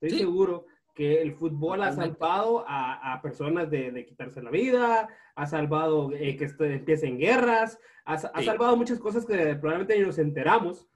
Estoy 0.00 0.16
seguro 0.16 0.66
que 0.94 1.20
el 1.20 1.34
fútbol 1.34 1.82
ha 1.82 1.92
salvado 1.92 2.64
a, 2.66 3.12
a 3.12 3.20
personas 3.20 3.68
de, 3.70 3.90
de, 3.90 4.06
quitarse 4.06 4.40
la 4.40 4.50
vida, 4.50 5.08
ha 5.34 5.46
salvado 5.46 6.12
eh, 6.12 6.36
que 6.36 6.44
esto 6.44 6.64
empiecen 6.64 7.18
guerras, 7.18 7.78
ha, 8.04 8.14
ha, 8.14 8.42
salvado 8.42 8.76
muchas 8.76 9.00
cosas 9.00 9.26
que 9.26 9.34
probablemente 9.56 9.98
ni 9.98 10.06
nos 10.06 10.18
enteramos. 10.18 10.88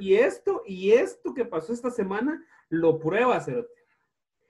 Y, 0.00 0.14
esto, 0.14 0.62
y 0.66 0.92
esto 0.92 1.32
que 1.32 1.44
pasó 1.44 1.72
esta 1.72 1.90
semana 1.90 2.44
lo 2.68 2.98
prueba, 2.98 3.40
Cerote. 3.40 3.70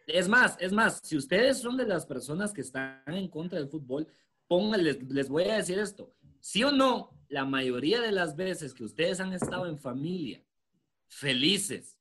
Es 0.07 0.29
más, 0.29 0.57
es 0.61 0.73
más, 0.73 1.01
si 1.03 1.17
ustedes 1.17 1.59
son 1.59 1.77
de 1.77 1.87
las 1.87 2.07
personas 2.07 2.53
que 2.53 2.63
están 2.63 3.03
en 3.07 3.29
contra 3.29 3.59
del 3.59 3.69
fútbol, 3.69 4.09
pónganles, 4.49 5.03
les 5.11 5.29
voy 5.29 5.45
a 5.45 5.57
decir 5.57 5.79
esto. 5.79 6.15
Sí 6.41 6.65
o 6.65 6.73
no, 6.73 7.11
la 7.29 7.45
mayoría 7.45 8.01
de 8.01 8.13
las 8.13 8.35
veces 8.35 8.75
que 8.75 8.85
ustedes 8.85 9.21
han 9.21 9.33
estado 9.33 9.67
en 9.67 9.79
familia, 9.79 10.43
felices, 11.07 11.99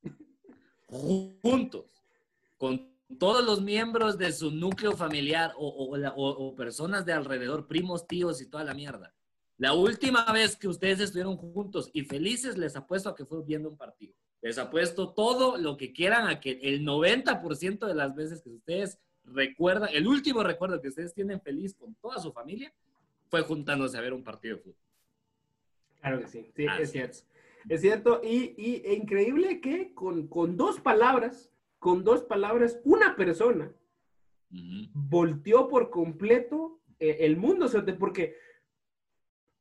juntos, 0.88 2.01
con 2.62 2.94
todos 3.18 3.44
los 3.44 3.60
miembros 3.64 4.20
de 4.20 4.32
su 4.32 4.52
núcleo 4.52 4.92
familiar 4.96 5.52
o, 5.58 6.54
personas 6.56 7.08
de 7.08 7.12
alrededor, 7.12 7.68
primos, 7.68 8.06
tíos 8.06 8.40
y 8.40 8.52
toda 8.52 8.64
la 8.64 8.76
mierda. 8.76 9.16
La 9.58 9.74
última 9.74 10.32
vez 10.32 10.56
que 10.58 10.68
ustedes 10.68 11.00
estuvieron 11.00 11.38
juntos 11.38 11.90
y 11.92 12.04
felices, 12.04 12.60
les 12.60 12.76
apuesto 12.76 13.10
a 13.10 13.16
que 13.16 13.26
fue 13.26 13.44
viendo 13.44 13.68
un 13.68 13.78
partido. 13.78 14.14
Les 14.44 14.60
apuesto 14.60 15.12
todo 15.12 15.58
lo 15.58 15.76
que 15.76 15.92
quieran 15.92 16.28
a 16.28 16.40
que 16.40 16.60
el 16.62 16.86
90% 16.86 17.88
de 17.88 17.96
las 17.96 18.14
veces 18.14 18.44
que 18.44 18.52
ustedes 18.52 19.00
recuerdan, 19.24 19.90
el 19.92 20.06
último 20.06 20.44
recuerdo 20.44 20.80
que 20.80 20.90
ustedes 20.90 21.16
tienen 21.16 21.42
feliz 21.42 21.74
con 21.74 21.96
toda 21.96 22.20
su 22.20 22.32
familia, 22.32 22.72
fue 23.28 23.42
juntándose 23.42 23.98
a 23.98 24.02
ver 24.02 24.14
un 24.14 24.24
partido 24.24 24.58
de 24.58 24.62
fútbol. 24.62 24.78
Claro 26.00 26.20
que 26.20 26.28
sí, 26.28 26.52
sí 26.56 26.66
es 26.80 26.92
cierto. 26.92 27.18
Es 27.70 27.82
cierto, 27.82 28.22
y, 28.24 28.54
y 28.58 28.82
e 28.86 28.94
increíble 28.94 29.62
que 29.62 29.94
con, 29.94 30.28
con, 30.28 30.58
dos 30.58 30.80
palabras, 30.80 31.51
con 31.82 32.04
dos 32.04 32.22
palabras, 32.22 32.80
una 32.84 33.16
persona 33.16 33.74
volteó 34.94 35.68
por 35.68 35.90
completo 35.90 36.80
eh, 37.00 37.18
el 37.22 37.38
mundo, 37.38 37.68
porque 37.98 38.36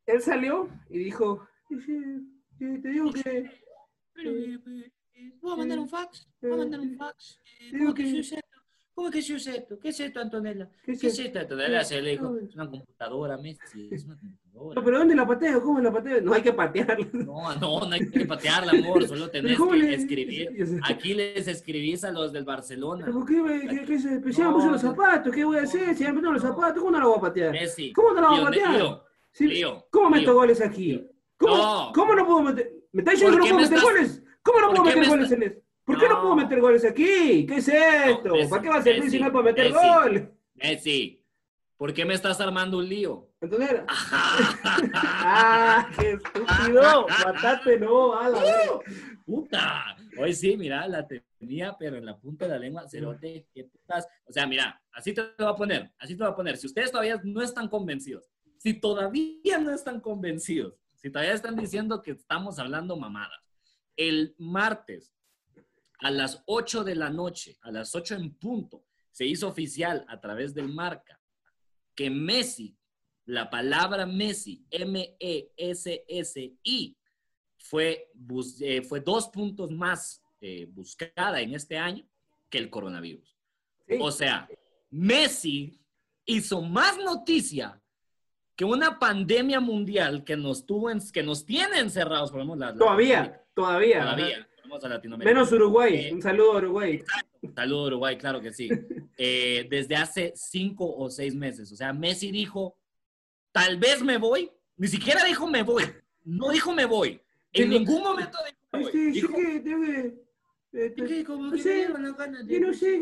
él 0.05 0.21
salió 0.21 0.69
y 0.91 0.99
dijo, 0.99 1.49
te 2.59 2.89
digo 2.91 3.11
que 3.11 3.51
pero, 4.13 4.31
eh, 4.37 4.93
eh, 5.15 5.33
voy 5.41 5.53
a 5.53 5.57
mandar 5.57 5.79
un 5.79 5.89
fax, 5.89 6.29
voy 6.43 6.53
a 6.53 6.57
mandar 6.57 6.81
un 6.81 6.95
fax. 6.95 7.41
¿Cómo 7.71 7.95
que 7.95 8.03
es 8.03 8.33
esto? 8.33 8.40
¿Cómo 9.01 9.11
que 9.11 9.21
es 9.21 9.31
esto? 9.31 9.79
¿Qué 9.81 9.89
es 9.89 9.99
esto, 9.99 10.21
Antonella? 10.21 10.69
¿Qué 10.85 10.93
es 10.93 11.19
esto, 11.19 11.39
Antonella? 11.39 11.83
Se 11.85 12.03
le 12.03 12.11
dijo, 12.11 12.37
es 12.37 12.55
una 12.55 12.69
computadora, 12.69 13.39
Messi, 13.39 13.89
es 13.91 14.05
una 14.05 14.19
computadora. 14.19 14.75
No, 14.75 14.85
pero 14.85 14.99
¿dónde 14.99 15.15
la 15.15 15.27
pateo? 15.27 15.63
¿Cómo 15.63 15.81
la 15.81 15.91
pateo? 15.91 16.21
No 16.21 16.35
hay 16.35 16.43
que 16.43 16.53
patearla. 16.53 17.09
No, 17.15 17.55
no, 17.55 17.81
no 17.81 17.95
hay 17.95 18.11
que 18.11 18.27
patearla, 18.27 18.73
amor, 18.73 19.09
solo 19.09 19.31
tenés 19.31 19.59
que 19.59 19.95
escribir. 19.95 20.51
Aquí 20.85 21.15
les 21.15 21.49
escribís 21.49 22.05
a 22.05 22.11
los 22.11 22.31
del 22.31 22.45
Barcelona. 22.45 23.07
¿Por 23.11 23.25
qué, 23.25 23.43
qué, 23.71 23.87
qué 23.87 23.99
se 23.99 24.21
me 24.21 24.33
no, 24.33 24.73
los 24.73 24.83
zapatos? 24.83 25.35
¿Qué 25.35 25.47
voy 25.47 25.57
a 25.57 25.63
hacer? 25.63 25.97
Si 25.97 26.05
me 26.05 26.21
los 26.21 26.43
zapatos, 26.43 26.83
¿cómo 26.83 26.91
no 26.91 26.99
la 26.99 27.07
voy 27.07 27.17
a 27.17 27.21
patear? 27.23 27.53
Messi. 27.53 27.95
¿Cómo 27.95 28.13
no 28.13 28.21
la 28.21 28.29
voy 28.29 28.41
a 28.41 28.45
patear? 28.45 29.03
¿Cómo 29.91 30.11
meto 30.11 30.35
goles 30.35 30.61
aquí? 30.61 31.09
¿Cómo, 31.39 31.91
¿Cómo 31.95 32.15
no 32.15 32.27
puedo 32.27 32.43
meter? 32.43 32.71
¿Me 32.93 33.01
está 33.01 33.13
diciendo 33.13 33.39
que 33.39 33.49
no 33.49 33.57
puedo 33.57 33.71
meter 33.71 33.81
goles? 33.81 34.23
¿Cómo 34.43 34.61
no 34.61 34.69
puedo 34.69 34.85
meter 34.85 35.09
goles 35.09 35.33
en 35.33 35.43
esto? 35.43 35.70
¿Por 35.91 36.01
qué 36.01 36.09
no. 36.09 36.21
puedo 36.23 36.37
meter 36.37 36.61
goles 36.61 36.85
aquí? 36.85 37.47
¿Qué 37.47 37.57
es 37.57 37.69
esto? 37.69 38.35
¿Para 38.49 38.63
qué 38.63 38.69
va 38.69 38.77
a 38.77 38.83
servir 38.83 39.11
si 39.11 39.21
no 39.21 39.31
puedo 39.31 39.45
meter 39.45 39.73
gol? 39.73 40.33
Messi, 40.55 41.25
¿por 41.77 41.93
qué 41.93 42.05
me 42.05 42.15
estás 42.15 42.41
armando 42.41 42.79
un 42.79 42.89
lío? 42.89 43.29
Entonces 43.41 43.71
era. 43.71 43.87
¡Ah, 44.95 45.89
qué 45.99 46.13
estúpido! 46.13 47.07
¡Matate, 47.09 47.79
no! 47.79 48.15
¡A 48.15 48.31
¡Puta! 49.25 49.97
Hoy 50.19 50.35
sí, 50.35 50.57
mira, 50.57 50.87
la 50.87 51.07
tenía, 51.07 51.77
pero 51.79 51.97
en 51.97 52.05
la 52.05 52.19
punta 52.19 52.47
de 52.47 52.51
la 52.53 52.59
lengua, 52.59 52.89
cerote, 52.89 53.47
¿qué 53.55 53.65
putas? 53.65 54.07
O 54.27 54.33
sea, 54.33 54.47
mira, 54.47 54.83
así 54.93 55.15
te 55.15 55.23
lo 55.23 55.31
voy 55.39 55.47
a 55.47 55.57
poner, 55.57 55.93
así 55.99 56.15
te 56.15 56.21
lo 56.21 56.27
voy 56.27 56.33
a 56.33 56.37
poner. 56.37 56.57
Si 56.57 56.67
ustedes 56.67 56.91
todavía 56.91 57.21
no 57.25 57.41
están 57.41 57.69
convencidos, 57.69 58.29
si 58.59 58.75
todavía 58.75 59.59
no 59.59 59.73
están 59.73 60.01
convencidos 60.01 60.81
si 61.01 61.11
todavía 61.11 61.33
están 61.33 61.57
diciendo 61.57 62.03
que 62.03 62.11
estamos 62.11 62.59
hablando 62.59 62.97
mamadas. 62.97 63.41
El 63.97 64.35
martes 64.39 65.13
a 66.03 66.11
las 66.11 66.43
8 66.47 66.85
de 66.85 66.95
la 66.95 67.11
noche, 67.11 67.59
a 67.63 67.71
las 67.71 67.95
8 67.95 68.15
en 68.17 68.35
punto, 68.35 68.85
se 69.11 69.27
hizo 69.27 69.49
oficial 69.49 70.05
a 70.09 70.21
través 70.21 70.55
del 70.55 70.69
marca 70.69 71.21
que 71.95 72.09
Messi, 72.11 72.77
la 73.27 73.51
palabra 73.51 74.07
Messi, 74.07 74.65
M-E-S-S-I, 74.71 75.37
fue, 77.59 78.11
eh, 78.61 78.83
fue 78.83 79.01
dos 79.01 79.29
puntos 79.29 79.71
más 79.71 80.23
eh, 80.41 80.67
buscada 80.71 81.41
en 81.41 81.55
este 81.55 81.77
año 81.77 82.09
que 82.49 82.57
el 82.59 82.71
coronavirus. 82.71 83.37
O 84.01 84.11
sea, 84.11 84.49
Messi 84.91 85.79
hizo 86.25 86.63
más 86.63 86.97
noticia 86.99 87.81
que 88.57 88.65
una 88.65 88.99
pandemia 88.99 89.61
mundial 89.61 90.25
que 90.25 90.37
nos 90.37 90.65
tuvo, 90.65 90.91
que 91.13 91.23
nos 91.23 91.45
tiene 91.45 91.79
encerrados, 91.81 92.31
por 92.31 92.45
la, 92.57 92.75
todavía, 92.75 93.45
todavía. 93.55 94.01
Todavía. 94.03 94.49
A 94.83 94.89
Latinoamérica. 94.89 95.35
Menos 95.35 95.53
Uruguay. 95.53 95.95
Eh, 95.95 96.13
un 96.13 96.23
saludo 96.23 96.53
a 96.53 96.57
Uruguay. 96.59 97.03
Un 97.43 97.55
saludo 97.55 97.81
a 97.81 97.87
Uruguay, 97.87 98.19
claro 98.19 98.41
que 98.41 98.53
sí. 98.53 98.69
Eh, 99.23 99.67
desde 99.69 99.97
hace 99.97 100.33
cinco 100.35 100.97
o 100.97 101.11
seis 101.11 101.35
meses. 101.35 101.71
O 101.71 101.77
sea, 101.77 101.93
Messi 101.93 102.31
dijo, 102.31 102.79
tal 103.53 103.77
vez 103.77 104.03
me 104.03 104.17
voy. 104.17 104.51
Ni 104.79 104.89
siquiera 104.89 105.23
dijo 105.25 105.47
me 105.47 105.63
voy. 105.63 105.85
No 106.25 106.49
dijo 106.51 106.73
me 106.73 106.87
voy. 106.87 107.21
En 107.53 107.69
ningún 107.69 108.03
momento 108.03 108.39
dijo 108.47 108.59
me 108.73 108.83
voy. 108.83 108.93
Sí, 108.93 109.11
dijo, 109.11 109.35
que 109.35 109.61
debe... 109.61 110.25
Eh, 110.73 111.25
como 111.27 111.51
que 111.51 111.59
sé, 111.59 111.89
yo 112.47 112.61
no 112.61 112.73
sé, 112.73 112.99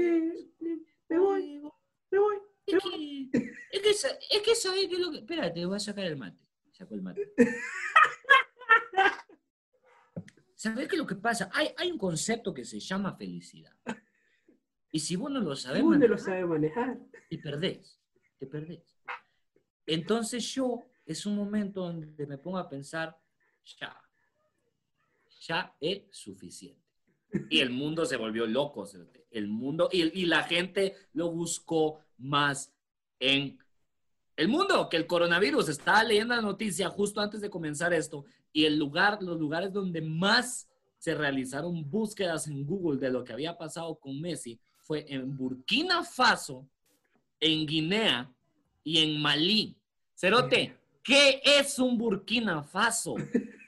me 1.08 1.18
voy, 1.18 1.62
me 2.10 2.18
voy. 2.18 2.36
Es 2.66 2.82
que, 2.82 3.30
es 3.70 3.82
que, 3.82 3.90
es 3.90 4.42
que 4.42 4.54
sabes 4.54 4.88
que 4.88 4.98
lo 4.98 5.10
que. 5.10 5.18
Espérate, 5.18 5.64
voy 5.66 5.76
a 5.76 5.80
sacar 5.80 6.04
el 6.06 6.16
mate. 6.16 6.38
Saco 6.72 6.94
el 6.94 7.02
mate. 7.02 7.32
¿Sabes 10.58 10.88
qué 10.88 10.96
es 10.96 10.98
lo 10.98 11.06
que 11.06 11.14
pasa? 11.14 11.48
Hay, 11.52 11.68
hay 11.76 11.92
un 11.92 11.98
concepto 11.98 12.52
que 12.52 12.64
se 12.64 12.80
llama 12.80 13.14
felicidad. 13.14 13.72
Y 14.90 14.98
si 14.98 15.14
vos 15.14 15.30
no 15.30 15.38
lo 15.38 15.54
sabes 15.54 15.84
manejar, 15.84 16.10
lo 16.10 16.18
sabe 16.18 16.44
manejar, 16.46 16.98
te 17.30 17.38
perdés, 17.38 18.00
te 18.38 18.46
perdés. 18.48 18.82
Entonces 19.86 20.52
yo, 20.52 20.82
es 21.06 21.24
un 21.26 21.36
momento 21.36 21.82
donde 21.82 22.26
me 22.26 22.38
pongo 22.38 22.58
a 22.58 22.68
pensar, 22.68 23.16
ya, 23.78 24.02
ya 25.42 25.76
es 25.78 26.02
suficiente. 26.10 26.82
Y 27.50 27.60
el 27.60 27.70
mundo 27.70 28.04
se 28.04 28.16
volvió 28.16 28.44
loco, 28.44 28.84
el 29.30 29.46
mundo, 29.46 29.88
y, 29.92 30.22
y 30.22 30.26
la 30.26 30.42
gente 30.42 30.96
lo 31.12 31.30
buscó 31.30 32.00
más 32.16 32.74
en 33.20 33.60
el 34.34 34.48
mundo, 34.48 34.88
que 34.88 34.96
el 34.96 35.06
coronavirus. 35.06 35.68
Estaba 35.68 36.02
leyendo 36.02 36.34
la 36.34 36.42
noticia 36.42 36.88
justo 36.88 37.20
antes 37.20 37.40
de 37.40 37.48
comenzar 37.48 37.92
esto 37.92 38.24
y 38.58 38.64
el 38.64 38.76
lugar, 38.76 39.22
los 39.22 39.38
lugares 39.38 39.72
donde 39.72 40.00
más 40.02 40.68
se 40.98 41.14
realizaron 41.14 41.88
búsquedas 41.88 42.48
en 42.48 42.66
Google 42.66 42.98
de 42.98 43.08
lo 43.08 43.22
que 43.22 43.32
había 43.32 43.56
pasado 43.56 43.94
con 43.94 44.20
Messi 44.20 44.58
fue 44.82 45.04
en 45.06 45.36
Burkina 45.36 46.02
Faso, 46.02 46.66
en 47.38 47.64
Guinea 47.64 48.28
y 48.82 48.98
en 48.98 49.22
Malí. 49.22 49.76
Cerote, 50.12 50.76
¿qué 51.04 51.40
es 51.44 51.78
un 51.78 51.96
Burkina 51.96 52.64
Faso? 52.64 53.14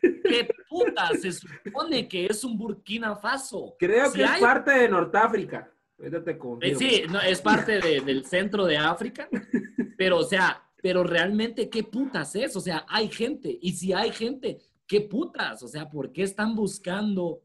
¿Qué 0.03 0.49
puta 0.69 1.11
se 1.11 1.31
supone 1.31 2.09
que 2.09 2.27
es 2.27 2.43
un 2.43 2.59
Burkina 2.59 3.15
Faso? 3.15 3.77
Creo 3.79 4.13
que 4.13 4.25
es 4.25 4.41
parte 4.41 4.73
de 4.73 4.89
Norteáfrica. 4.89 5.71
Eh, 6.63 6.75
sí, 6.75 7.05
no, 7.09 7.21
es 7.21 7.41
parte 7.41 7.79
del 7.79 8.25
centro 8.25 8.67
de 8.67 8.77
África, 8.77 9.29
pero 9.97 10.19
o 10.19 10.25
sea, 10.25 10.65
pero 10.83 11.05
realmente, 11.05 11.69
¿qué 11.69 11.85
putas 11.85 12.35
es? 12.35 12.57
O 12.57 12.61
sea, 12.61 12.85
hay 12.89 13.09
gente, 13.09 13.57
y 13.61 13.73
si 13.73 13.93
hay 13.93 14.11
gente, 14.11 14.59
¿qué 14.91 15.01
putas? 15.01 15.63
O 15.63 15.69
sea, 15.69 15.89
¿por 15.89 16.13
qué 16.13 16.25
están 16.25 16.57
buscando 16.57 17.41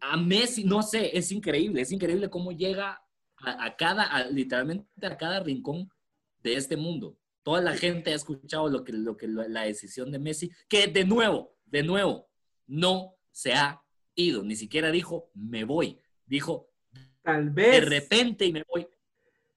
a 0.00 0.16
Messi? 0.18 0.64
No 0.64 0.82
sé, 0.82 1.16
es 1.16 1.32
increíble, 1.32 1.80
es 1.80 1.90
increíble 1.90 2.28
cómo 2.28 2.52
llega 2.52 3.02
a, 3.38 3.76
cada, 3.76 4.28
literalmente 4.28 5.06
a 5.06 5.16
cada 5.16 5.40
rincón 5.40 5.90
de 6.42 6.54
este 6.54 6.76
mundo. 6.76 7.16
Toda 7.42 7.62
la 7.62 7.74
gente 7.74 8.12
ha 8.12 8.16
escuchado 8.16 8.68
lo 8.68 8.84
que, 8.84 8.92
lo 8.92 9.16
que 9.16 9.26
la 9.26 9.62
decisión 9.62 10.12
de 10.12 10.18
Messi, 10.18 10.50
que 10.68 10.86
de 10.86 11.06
nuevo, 11.06 11.56
de 11.64 11.82
nuevo, 11.82 12.28
no 12.66 13.16
se 13.30 13.54
ha 13.54 13.82
ido, 14.14 14.42
ni 14.42 14.54
siquiera 14.54 14.90
dijo, 14.90 15.30
me 15.32 15.64
voy 15.64 15.98
dijo, 16.26 16.68
tal 17.22 17.50
vez. 17.50 17.72
De 17.72 17.80
repente 17.80 18.44
y 18.44 18.52
me 18.52 18.64
voy. 18.68 18.86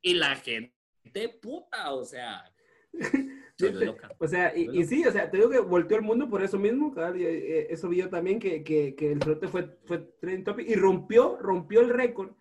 Y 0.02 0.14
la 0.14 0.36
gente, 0.36 1.30
puta, 1.42 1.94
o 1.94 2.06
sea. 2.06 2.50
o 4.20 4.28
sea, 4.28 4.56
y, 4.56 4.84
sí, 4.86 5.06
o 5.06 5.12
sea, 5.12 5.30
te 5.30 5.38
digo 5.38 5.50
que 5.50 5.60
volteó 5.60 5.98
el 5.98 6.04
mundo 6.04 6.30
por 6.30 6.44
eso 6.44 6.58
mismo, 6.58 6.94
eh, 7.16 7.68
eso 7.70 7.90
vio 7.90 8.10
también 8.10 8.40
que, 8.40 8.64
que, 8.64 8.96
que 8.96 9.12
el 9.12 9.20
trote 9.20 9.48
fue, 9.48 9.78
fue 9.86 10.00
trending 10.20 10.44
topic 10.44 10.70
y 10.70 10.76
rompió, 10.76 11.38
rompió 11.38 11.82
el 11.82 11.90
récord 11.90 12.32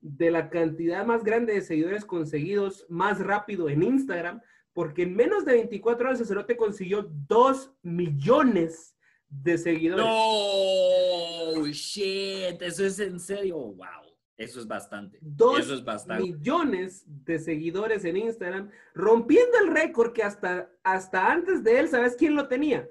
de 0.00 0.30
la 0.30 0.48
cantidad 0.50 1.04
más 1.04 1.24
grande 1.24 1.54
de 1.54 1.62
seguidores 1.62 2.04
conseguidos 2.04 2.86
más 2.88 3.18
rápido 3.20 3.68
en 3.68 3.82
Instagram, 3.82 4.40
porque 4.72 5.02
en 5.02 5.16
menos 5.16 5.44
de 5.44 5.54
24 5.54 6.06
horas 6.08 6.20
el 6.20 6.26
cerote 6.26 6.56
consiguió 6.56 7.02
2 7.28 7.74
millones 7.82 8.96
de 9.28 9.58
seguidores. 9.58 10.04
No, 10.06 11.66
shit, 11.66 12.62
eso 12.62 12.86
es 12.86 12.98
en 13.00 13.18
serio, 13.18 13.56
wow. 13.56 14.07
Eso 14.38 14.60
es 14.60 14.68
bastante. 14.68 15.18
Dos 15.20 15.58
eso 15.58 15.74
es 15.74 15.84
bastante. 15.84 16.22
millones 16.22 17.04
de 17.06 17.40
seguidores 17.40 18.04
en 18.04 18.16
Instagram, 18.16 18.70
rompiendo 18.94 19.58
el 19.58 19.74
récord 19.74 20.12
que 20.12 20.22
hasta, 20.22 20.70
hasta 20.84 21.32
antes 21.32 21.64
de 21.64 21.80
él, 21.80 21.88
¿sabes 21.88 22.14
quién 22.16 22.36
lo 22.36 22.46
tenía? 22.46 22.88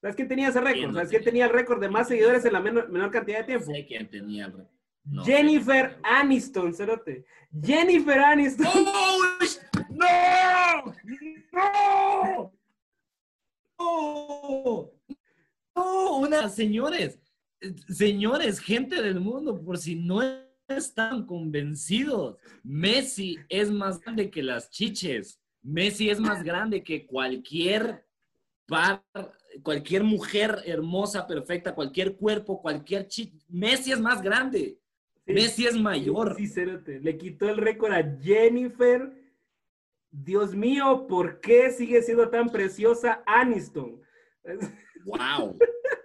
¿Sabes 0.00 0.16
quién 0.16 0.26
tenía 0.26 0.48
ese 0.48 0.60
récord? 0.60 0.94
¿Sabes 0.94 1.10
quién 1.10 1.22
tenía 1.22 1.44
el 1.44 1.52
récord 1.52 1.80
de 1.80 1.90
más 1.90 2.08
seguidores 2.08 2.46
en 2.46 2.54
la 2.54 2.60
menor, 2.60 2.88
menor 2.88 3.10
cantidad 3.10 3.40
de 3.40 3.44
tiempo? 3.44 3.66
Sé 3.66 3.84
quién 3.86 4.08
tenía 4.08 4.46
el 4.46 4.52
récord. 4.52 4.76
Jennifer 5.22 5.98
Aniston, 6.02 6.72
cerote. 6.74 7.26
Jennifer 7.62 8.18
Aniston. 8.18 8.66
¡Oh, 8.66 9.18
¡No! 9.90 10.94
¡No! 11.52 12.52
¡No! 13.78 14.92
No, 15.74 16.16
una, 16.16 16.48
señores, 16.48 17.20
señores, 17.88 18.58
gente 18.60 19.02
del 19.02 19.20
mundo, 19.20 19.60
por 19.62 19.76
si 19.76 19.94
no 19.94 20.22
están 20.68 21.26
convencidos, 21.26 22.38
Messi 22.62 23.38
es 23.48 23.70
más 23.70 24.00
grande 24.00 24.30
que 24.30 24.42
las 24.42 24.70
chiches. 24.70 25.40
Messi 25.62 26.10
es 26.10 26.20
más 26.20 26.42
grande 26.42 26.82
que 26.82 27.06
cualquier 27.06 28.04
par 28.66 29.04
cualquier 29.62 30.04
mujer 30.04 30.62
hermosa, 30.66 31.26
perfecta, 31.26 31.74
cualquier 31.74 32.16
cuerpo, 32.16 32.60
cualquier 32.60 33.06
chico. 33.06 33.38
Messi 33.48 33.92
es 33.92 34.00
más 34.00 34.22
grande. 34.22 34.78
Messi 35.24 35.66
es 35.66 35.76
mayor. 35.76 36.36
Sí, 36.36 36.46
cérate. 36.46 37.00
Le 37.00 37.16
quitó 37.16 37.48
el 37.48 37.56
récord 37.56 37.92
a 37.92 38.18
Jennifer. 38.20 39.12
Dios 40.10 40.54
mío, 40.54 41.06
¿por 41.08 41.40
qué 41.40 41.70
sigue 41.70 42.02
siendo 42.02 42.28
tan 42.28 42.50
preciosa 42.50 43.22
Aniston? 43.26 44.00
¡Wow! 45.04 45.58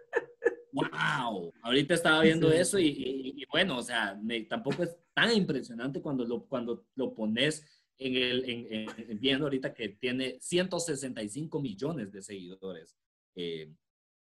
¡Wow! 0.71 1.53
Ahorita 1.61 1.93
estaba 1.93 2.21
viendo 2.21 2.51
eso 2.51 2.79
y, 2.79 3.45
bueno, 3.51 3.77
o 3.77 3.81
sea, 3.81 4.19
tampoco 4.49 4.83
es 4.83 4.95
tan 5.13 5.31
impresionante 5.35 6.01
cuando 6.01 6.25
lo, 6.25 6.45
cuando 6.45 6.85
lo 6.95 7.13
pones 7.13 7.65
en 7.97 8.15
el, 8.15 8.49
en, 8.49 9.19
viendo 9.19 9.45
ahorita 9.45 9.73
que 9.73 9.89
tiene 9.89 10.37
165 10.39 11.61
millones 11.61 12.11
de 12.11 12.21
seguidores. 12.21 12.97
Eh, 13.35 13.71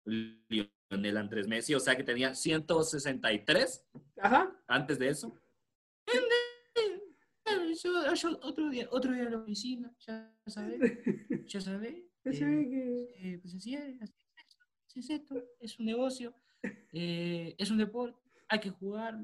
Lionel 0.06 1.18
Andrés 1.18 1.48
Messi, 1.48 1.74
o 1.76 1.80
sea 1.80 1.96
que 1.96 2.04
tenía 2.04 2.34
163 2.34 3.86
Ajá. 4.22 4.64
antes 4.68 4.98
de 5.00 5.10
eso. 5.10 5.34
otro 8.42 8.70
día, 8.70 8.88
otro 8.92 9.14
día 9.14 9.24
en 9.24 9.32
la 9.32 9.38
oficina, 9.38 9.96
ya 10.00 10.34
sabes, 10.48 10.80
ya 11.48 11.62
sabes. 11.62 12.06
Eh, 12.26 13.16
eh, 13.18 13.40
pues 13.42 13.56
así 13.56 13.74
es, 13.74 14.00
así 14.02 14.29
es 14.96 15.10
esto, 15.10 15.44
es 15.60 15.80
un 15.80 15.86
negocio, 15.86 16.34
eh, 16.94 17.56
es 17.58 17.72
un 17.72 17.78
deporte, 17.78 18.20
hay 18.48 18.60
que 18.60 18.70
jugar. 18.70 19.20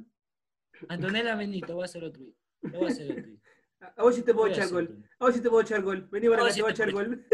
Antonella, 0.90 1.36
vení, 1.36 1.62
te 1.62 1.74
voy 1.74 1.84
a 1.84 1.86
hacer 1.86 2.04
otro 2.04 2.24
día, 2.24 2.36
te 2.62 2.78
voy 2.78 2.88
a 2.88 2.90
hacer 2.90 3.12
otro 3.12 3.24
día. 3.24 3.40
Hoy 3.98 4.14
sí 4.14 4.22
te 4.24 4.32
a 4.32 4.50
echar 4.50 4.70
gol, 4.70 5.04
hoy 5.20 5.34
sí 5.34 5.42
te 5.42 5.50
a 5.50 5.62
echar 5.62 5.82
gol, 5.82 6.08
vení 6.12 6.28
para 6.28 6.44
acá, 6.44 6.54
te 6.54 6.62
voy 6.62 6.70
a 6.70 6.74
echar 6.74 6.92
gol. 6.92 7.26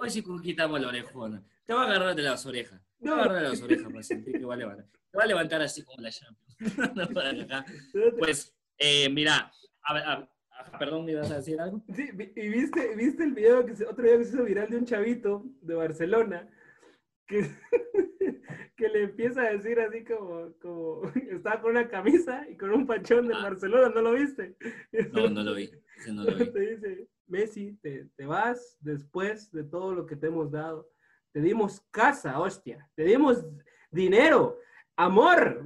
Hoy 0.00 0.10
sí 0.10 0.24
quitamos 0.42 0.80
la 0.80 0.88
orejona. 0.88 1.42
Te 1.64 1.72
va 1.72 1.82
a 1.82 1.86
agarrar 1.86 2.14
de 2.14 2.22
las 2.22 2.44
orejas. 2.46 2.80
Te 3.00 3.10
va 3.10 3.16
a 3.16 3.20
agarrar 3.20 3.42
de 3.42 3.48
las 3.48 3.62
orejas 3.62 3.86
para 3.90 4.02
sentir 4.02 4.38
que 4.38 4.44
va 4.44 4.54
a 4.54 4.56
levantar. 4.56 4.86
Te 5.10 5.18
va 5.18 5.24
a 5.24 5.26
levantar 5.26 5.62
así 5.62 5.82
como 5.82 6.02
la 6.02 6.10
Champions. 6.10 6.56
pues, 8.18 8.54
eh, 8.78 9.08
mira, 9.08 9.50
a 9.82 9.94
ver, 9.94 10.28
a, 10.58 10.78
perdón, 10.78 11.04
¿me 11.04 11.12
ibas 11.12 11.30
a 11.30 11.36
decir 11.36 11.60
algo? 11.60 11.82
Sí, 11.94 12.08
y 12.34 12.48
viste, 12.48 12.94
viste 12.96 13.24
el 13.24 13.32
video, 13.32 13.64
que 13.64 13.72
otro 13.84 14.02
video 14.04 14.18
que 14.18 14.24
se 14.24 14.34
hizo 14.34 14.44
viral 14.44 14.70
de 14.70 14.78
un 14.78 14.84
chavito 14.84 15.44
de 15.60 15.74
Barcelona 15.74 16.48
que, 17.26 17.50
que 18.76 18.88
le 18.88 19.04
empieza 19.04 19.42
a 19.42 19.52
decir 19.52 19.80
así 19.80 20.04
como, 20.04 20.52
como, 20.60 21.02
estaba 21.30 21.60
con 21.60 21.72
una 21.72 21.88
camisa 21.88 22.48
y 22.48 22.56
con 22.56 22.72
un 22.72 22.86
pachón 22.86 23.28
de 23.28 23.34
ah. 23.34 23.42
Barcelona, 23.42 23.92
¿no 23.94 24.02
lo 24.02 24.12
viste? 24.12 24.56
No, 25.12 25.28
no 25.28 25.42
lo 25.42 25.54
vi. 25.54 25.70
no 26.12 26.24
lo 26.24 26.34
vi. 26.36 26.46
Te 26.52 26.60
dice, 26.60 27.08
Messi, 27.26 27.76
te, 27.82 28.08
te 28.16 28.24
vas 28.24 28.76
después 28.80 29.50
de 29.50 29.64
todo 29.64 29.94
lo 29.94 30.06
que 30.06 30.16
te 30.16 30.28
hemos 30.28 30.50
dado. 30.50 30.88
Te 31.32 31.40
dimos 31.40 31.84
casa, 31.90 32.38
hostia. 32.38 32.88
Te 32.94 33.02
dimos 33.02 33.44
dinero, 33.90 34.58
amor. 34.96 35.64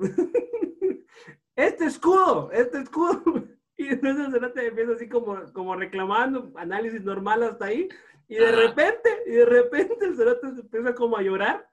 este 1.55 1.85
escudo, 1.85 2.50
este 2.50 2.81
escudo. 2.81 3.46
Y 3.81 3.88
entonces 3.88 4.35
el 4.35 4.53
te 4.53 4.66
empieza 4.66 4.93
así 4.93 5.09
como, 5.09 5.43
como 5.55 5.75
reclamando, 5.75 6.53
análisis 6.57 7.03
normal 7.03 7.43
hasta 7.43 7.64
ahí. 7.64 7.88
Y 8.29 8.35
de 8.35 8.53
repente, 8.53 9.09
y 9.27 9.31
de 9.31 9.47
repente 9.47 10.05
el 10.05 10.16
cerote 10.16 10.53
se 10.53 10.61
empieza 10.61 10.95
como 10.95 11.16
a 11.16 11.23
llorar. 11.23 11.66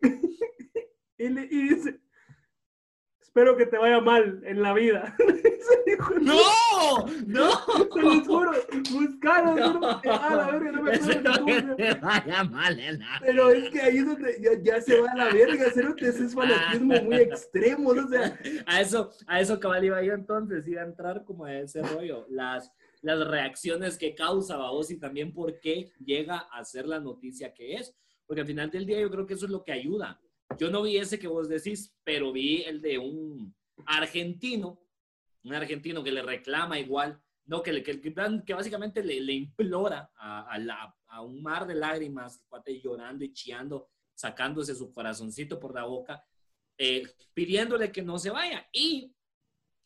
y, 1.18 1.28
le, 1.28 1.42
y 1.42 1.68
dice, 1.68 2.00
espero 3.36 3.54
que 3.54 3.66
te 3.66 3.76
vaya 3.76 4.00
mal 4.00 4.40
en 4.46 4.62
la 4.62 4.72
vida. 4.72 5.14
¡No! 6.22 7.06
¡No! 7.26 7.86
Te 7.92 8.00
lo 8.00 8.24
juro, 8.24 8.52
buscaron, 8.90 9.56
no. 9.78 9.88
a 9.88 10.36
la 10.36 10.50
verga, 10.52 10.72
no 10.72 10.82
me 10.82 10.94
acuerdo. 10.94 11.76
Te 11.76 11.94
vaya 11.96 12.44
mal 12.44 12.80
en 12.80 12.98
la 12.98 13.20
Pero 13.20 13.50
es 13.50 13.68
que 13.68 13.82
ahí 13.82 13.98
es 13.98 14.06
donde 14.06 14.40
ya, 14.40 14.50
ya 14.62 14.80
se 14.80 14.98
va 15.02 15.10
a 15.12 15.16
la 15.16 15.24
verga, 15.26 15.66
ese 15.66 16.24
es 16.24 16.34
fanatismo 16.34 16.94
muy 17.02 17.16
extremo, 17.16 17.92
¿no? 17.92 18.06
O 18.06 18.08
sea, 18.08 18.38
a 18.66 18.80
eso, 18.80 19.10
a 19.26 19.38
eso 19.38 19.60
cabal 19.60 19.84
iba 19.84 20.02
yo 20.02 20.14
entonces, 20.14 20.66
iba 20.66 20.80
a 20.80 20.86
entrar 20.86 21.22
como 21.26 21.44
a 21.44 21.58
ese 21.58 21.82
rollo, 21.82 22.24
las, 22.30 22.72
las 23.02 23.28
reacciones 23.28 23.98
que 23.98 24.14
causa 24.14 24.56
vos 24.56 24.90
y 24.90 24.98
también 24.98 25.34
por 25.34 25.60
qué 25.60 25.92
llega 26.02 26.38
a 26.38 26.64
ser 26.64 26.86
la 26.86 27.00
noticia 27.00 27.52
que 27.52 27.74
es. 27.74 27.94
Porque 28.26 28.40
al 28.40 28.46
final 28.46 28.70
del 28.70 28.86
día 28.86 28.98
yo 28.98 29.10
creo 29.10 29.26
que 29.26 29.34
eso 29.34 29.44
es 29.44 29.52
lo 29.52 29.62
que 29.62 29.72
ayuda 29.72 30.18
yo 30.58 30.70
no 30.70 30.82
vi 30.82 30.96
ese 30.96 31.18
que 31.18 31.28
vos 31.28 31.48
decís, 31.48 31.94
pero 32.04 32.32
vi 32.32 32.62
el 32.62 32.80
de 32.80 32.98
un 32.98 33.54
argentino, 33.86 34.80
un 35.44 35.54
argentino 35.54 36.02
que 36.02 36.12
le 36.12 36.22
reclama 36.22 36.78
igual, 36.78 37.20
no, 37.46 37.62
que, 37.62 37.82
que, 37.82 38.00
que 38.00 38.54
básicamente 38.54 39.02
le, 39.04 39.20
le 39.20 39.32
implora 39.32 40.10
a, 40.16 40.58
la, 40.58 40.94
a, 41.06 41.22
un 41.22 41.42
mar 41.42 41.66
de 41.66 41.76
lágrimas, 41.76 42.42
llorando 42.82 43.24
y 43.24 43.32
chillando, 43.32 43.88
sacándose 44.14 44.74
su 44.74 44.92
corazoncito 44.92 45.60
por 45.60 45.74
la 45.74 45.84
boca, 45.84 46.24
eh, 46.76 47.06
pidiéndole 47.32 47.92
que 47.92 48.02
no 48.02 48.18
se 48.18 48.30
vaya. 48.30 48.66
Y 48.72 49.14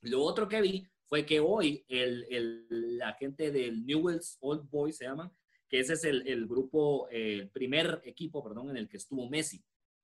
lo 0.03 0.23
otro 0.23 0.49
que 0.49 0.63
vi 0.63 0.87
fue 1.07 1.27
que 1.27 1.41
hoy 1.41 1.85
el, 1.89 2.27
el, 2.31 2.97
la 2.97 3.13
gente 3.15 3.51
del 3.51 3.85
Newell's 3.85 4.39
Old 4.41 4.71
Boys 4.71 4.97
se 4.97 5.05
llaman, 5.05 5.31
que 5.69 5.81
ese 5.81 5.93
es 5.93 6.05
el, 6.05 6.27
el 6.27 6.47
grupo, 6.47 7.09
el 7.11 7.51
primer 7.51 8.01
equipo, 8.05 8.43
perdón, 8.43 8.71
en 8.71 8.77
el 8.79 8.89
que 8.89 8.97
estuvo 8.97 9.29
Messi. 9.29 9.63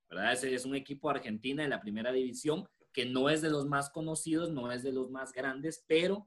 ¿Verdad? 0.09 0.33
Es 0.33 0.65
un 0.65 0.75
equipo 0.75 1.11
argentina 1.11 1.65
en 1.65 1.71
la 1.71 1.81
primera 1.81 2.13
división 2.13 2.67
que 2.93 3.05
no 3.05 3.29
es 3.29 3.43
de 3.43 3.51
los 3.51 3.67
más 3.67 3.91
conocidos, 3.91 4.51
no 4.51 4.73
es 4.73 4.83
de 4.83 4.93
los 4.93 5.11
más 5.11 5.33
grandes, 5.33 5.85
pero 5.87 6.27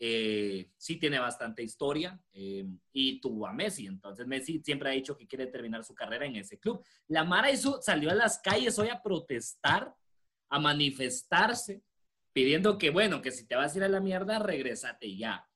eh, 0.00 0.70
sí 0.76 0.96
tiene 0.96 1.18
bastante 1.18 1.62
historia 1.62 2.20
eh, 2.32 2.64
y 2.92 3.20
tuvo 3.20 3.46
a 3.46 3.52
Messi. 3.52 3.86
Entonces 3.86 4.26
Messi 4.26 4.60
siempre 4.60 4.90
ha 4.90 4.92
dicho 4.92 5.16
que 5.16 5.26
quiere 5.26 5.46
terminar 5.46 5.84
su 5.84 5.94
carrera 5.94 6.26
en 6.26 6.36
ese 6.36 6.58
club. 6.58 6.84
La 7.08 7.24
Mara 7.24 7.50
hizo, 7.50 7.80
salió 7.82 8.10
a 8.10 8.14
las 8.14 8.38
calles 8.38 8.78
hoy 8.78 8.88
a 8.88 9.02
protestar, 9.02 9.94
a 10.48 10.58
manifestarse, 10.58 11.82
pidiendo 12.32 12.78
que, 12.78 12.90
bueno, 12.90 13.20
que 13.20 13.30
si 13.30 13.46
te 13.46 13.56
vas 13.56 13.74
a 13.74 13.78
ir 13.78 13.84
a 13.84 13.88
la 13.88 14.00
mierda, 14.00 14.38
regresate 14.38 15.16
ya 15.16 15.48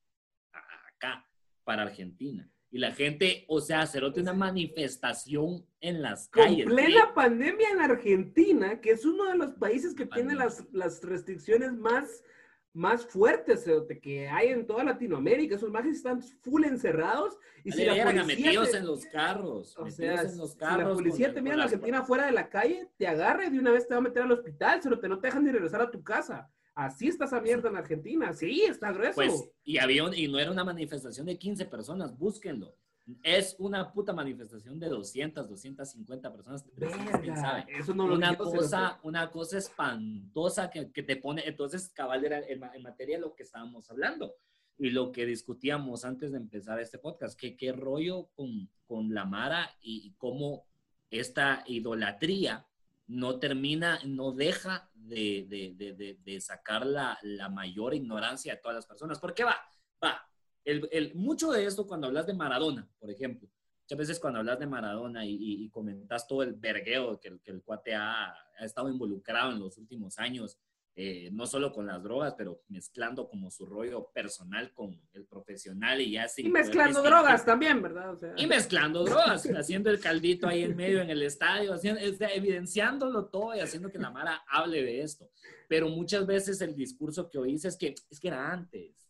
acá 0.97 1.29
para 1.65 1.83
Argentina. 1.83 2.52
Y 2.73 2.79
la 2.79 2.93
gente, 2.93 3.45
o 3.49 3.61
sea, 3.61 3.87
cerote 3.87 4.23
una 4.23 4.33
manifestación 4.33 5.63
en 5.79 6.01
las 6.01 6.29
calles. 6.31 6.67
En 6.67 6.75
plena 6.75 7.13
pandemia 7.15 7.69
en 7.69 7.81
Argentina, 7.81 8.81
que 8.81 8.93
es 8.93 9.05
uno 9.05 9.29
de 9.29 9.37
los 9.37 9.53
países 9.53 9.95
que 9.95 10.07
tiene 10.07 10.35
las, 10.35 10.65
las 10.73 11.03
restricciones 11.03 11.75
más, 11.75 12.25
más 12.73 13.05
fuertes 13.05 13.67
que 14.01 14.27
hay 14.27 14.49
en 14.49 14.67
toda 14.67 14.85
Latinoamérica. 14.85 15.57
Esos 15.57 15.71
más 15.71 15.85
están 15.85 16.23
full 16.23 16.65
encerrados. 16.65 17.37
Y 17.63 17.73
si 17.73 17.85
la 17.85 18.05
policía 18.05 18.25
metidos 18.25 18.75
en 18.75 18.87
los 18.87 19.05
carros. 19.05 19.77
O 19.77 19.91
sea, 19.91 20.23
en 20.23 20.39
los 20.39 20.57
carros, 20.57 20.79
si 20.79 20.89
la 20.89 20.95
policía 20.95 21.35
te 21.35 21.43
mira 21.43 21.57
en 21.57 21.61
Argentina 21.61 22.03
fuera 22.03 22.25
de 22.25 22.33
la 22.33 22.49
calle, 22.49 22.89
te 22.97 23.07
agarra 23.07 23.45
y 23.45 23.51
de 23.51 23.59
una 23.59 23.73
vez 23.73 23.87
te 23.87 23.93
va 23.93 23.99
a 23.99 24.03
meter 24.03 24.23
al 24.23 24.33
hospital, 24.33 24.81
te 24.81 25.09
no 25.11 25.19
te 25.21 25.27
dejan 25.27 25.45
ni 25.45 25.53
regresar 25.53 25.83
a 25.83 25.91
tu 25.91 26.03
casa. 26.03 26.51
Así 26.75 27.09
está 27.09 27.27
esa 27.27 27.41
mierda 27.41 27.69
en 27.69 27.77
Argentina. 27.77 28.33
Sí, 28.33 28.63
está 28.63 28.93
grueso. 28.93 29.15
Pues, 29.15 29.51
y, 29.65 29.79
había 29.79 30.05
y 30.15 30.29
no 30.29 30.39
era 30.39 30.51
una 30.51 30.65
manifestación 30.65 31.27
de 31.27 31.39
15 31.39 31.67
personas, 31.67 32.17
búsquenlo. 32.17 32.75
Es 33.23 33.57
una 33.59 33.93
puta 33.93 34.13
manifestación 34.13 34.79
de 34.79 34.89
200, 34.89 35.49
250 35.49 36.33
personas. 36.33 36.65
Verga, 36.77 37.67
eso 37.69 37.95
no 37.95 38.07
lo 38.07 38.15
una 38.15 38.37
cosa, 38.37 39.01
una 39.03 39.31
cosa 39.31 39.59
espantosa 39.59 40.71
que, 40.71 40.91
que, 40.93 41.03
te 41.03 41.17
pone. 41.17 41.43
Entonces, 41.45 41.91
cabal, 41.91 42.25
era 42.25 42.41
en, 42.47 42.61
materia 42.83 43.17
de 43.17 43.23
lo 43.23 43.35
que 43.35 43.43
estábamos 43.43 43.91
hablando 43.91 44.37
y 44.79 44.91
lo 44.91 45.11
que 45.11 45.27
discutíamos 45.27 46.05
antes 46.05 46.31
de 46.31 46.39
empezar 46.39 46.81
este 46.81 46.99
podcast. 46.99 47.39
Que 47.39 47.57
qué 47.57 47.73
rollo 47.73 48.29
con, 48.35 48.71
con 48.87 49.13
la 49.13 49.25
Mara 49.25 49.69
y, 49.81 50.07
y 50.07 50.15
cómo 50.15 50.67
esta 51.11 51.65
idolatría 51.67 52.67
no 53.07 53.39
termina, 53.39 54.01
no 54.05 54.33
deja 54.33 54.91
de, 54.95 55.47
de, 55.49 55.95
de, 55.95 56.19
de 56.23 56.41
sacar 56.41 56.87
la, 56.87 57.19
la, 57.23 57.49
mayor 57.49 57.95
ignorancia 57.95 58.55
de 58.55 58.61
todas 58.61 58.77
las 58.77 58.87
personas. 58.87 59.19
¿Por 59.19 59.35
qué 59.35 59.45
va? 59.45 59.57
Va. 60.03 60.27
El, 60.65 60.89
el, 60.93 61.15
mucho 61.15 61.51
de 61.51 61.67
esto 61.67 61.87
cuando 61.87 62.07
hablas 62.07 62.27
de 62.27 62.35
Maradona, 62.35 62.89
por 62.99 63.11
ejemplo. 63.11 63.49
Muchas 63.83 63.99
veces 63.99 64.21
cuando 64.21 64.39
hablas 64.39 64.59
de 64.59 64.67
Maradona 64.67 65.27
y, 65.27 65.37
y, 65.39 65.69
comentas 65.69 66.27
todo 66.27 66.43
el 66.43 66.55
vergueo 66.55 67.19
que, 67.21 67.39
que 67.41 67.51
el 67.51 67.63
cuate 67.63 67.95
ha, 67.95 68.31
ha, 68.31 68.65
estado 68.65 68.89
involucrado 68.89 69.53
en 69.53 69.59
los 69.59 69.77
últimos 69.77 70.19
años, 70.19 70.59
eh, 70.95 71.31
no 71.33 71.47
solo 71.47 71.73
con 71.73 71.87
las 71.87 72.03
drogas, 72.03 72.35
pero 72.37 72.61
mezclando 72.69 73.27
como 73.27 73.51
su 73.51 73.65
rollo 73.65 74.11
personal 74.13 74.75
con 74.75 75.01
el 75.15 75.25
profesional 75.25 76.03
y 76.03 76.13
ya 76.13 76.27
Y 76.37 76.51
mezclando 76.51 77.03
drogas 77.03 77.47
también, 77.47 77.81
¿verdad? 77.81 78.19
Y 78.37 78.47
mezclando 78.47 79.03
drogas, 79.03 79.47
haciendo 79.57 79.89
el 79.89 79.99
caldito 80.01 80.47
ahí 80.47 80.65
en 80.65 80.77
medio 80.77 81.01
en 81.01 81.09
el 81.09 81.23
estadio, 81.23 81.73
haciendo, 81.73 81.99
evidenciándolo 82.01 83.25
todo 83.27 83.57
y 83.57 83.61
haciendo 83.61 83.91
que 83.91 83.99
la 83.99 84.11
Mara 84.11 84.45
hable 84.47 84.83
de 84.83 85.01
esto. 85.01 85.31
Pero 85.67 85.89
muchas 85.89 86.27
veces 86.27 86.61
el 86.61 86.75
discurso 86.75 87.31
que 87.31 87.39
oís 87.39 87.65
es 87.65 87.77
que 87.79 87.95
es 88.11 88.21
que 88.21 88.29
era 88.29 88.53
antes. 88.53 89.09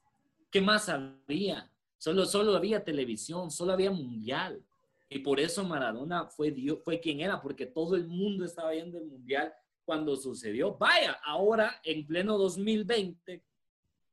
¿Qué 0.52 0.60
más 0.60 0.88
había? 0.88 1.68
Solo, 1.98 2.26
solo 2.26 2.54
había 2.54 2.84
televisión, 2.84 3.50
solo 3.50 3.72
había 3.72 3.90
mundial. 3.90 4.62
Y 5.08 5.18
por 5.18 5.40
eso 5.40 5.64
Maradona 5.64 6.26
fue, 6.26 6.52
Dios, 6.52 6.78
fue 6.84 7.00
quien 7.00 7.20
era, 7.20 7.42
porque 7.42 7.66
todo 7.66 7.96
el 7.96 8.06
mundo 8.06 8.44
estaba 8.44 8.70
viendo 8.70 8.98
el 8.98 9.06
mundial 9.06 9.52
cuando 9.84 10.16
sucedió. 10.16 10.76
Vaya, 10.76 11.18
ahora 11.24 11.80
en 11.84 12.06
pleno 12.06 12.38
2020 12.38 13.42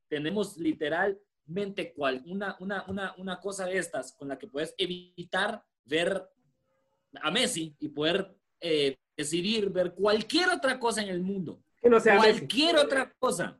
tenemos 0.07 0.57
literalmente 0.57 1.93
cual, 1.93 2.23
una, 2.25 2.55
una, 2.59 2.85
una, 2.87 3.15
una 3.17 3.39
cosa 3.39 3.65
de 3.65 3.77
estas 3.77 4.13
con 4.13 4.27
la 4.27 4.37
que 4.37 4.47
puedes 4.47 4.73
evitar 4.77 5.63
ver 5.85 6.29
a 7.21 7.31
Messi 7.31 7.75
y 7.79 7.89
poder 7.89 8.35
eh, 8.59 8.97
decidir 9.15 9.69
ver 9.69 9.93
cualquier 9.93 10.49
otra 10.49 10.79
cosa 10.79 11.01
en 11.01 11.09
el 11.09 11.21
mundo. 11.21 11.61
Que 11.81 11.89
no 11.89 11.99
sea 11.99 12.17
cualquier 12.17 12.77
otra 12.77 13.13
cosa. 13.17 13.59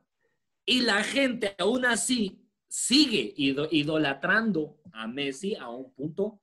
Y 0.64 0.80
la 0.82 1.02
gente 1.02 1.54
aún 1.58 1.84
así 1.84 2.40
sigue 2.68 3.34
idolatrando 3.36 4.78
a 4.92 5.06
Messi 5.08 5.54
a 5.56 5.68
un 5.68 5.92
punto 5.92 6.39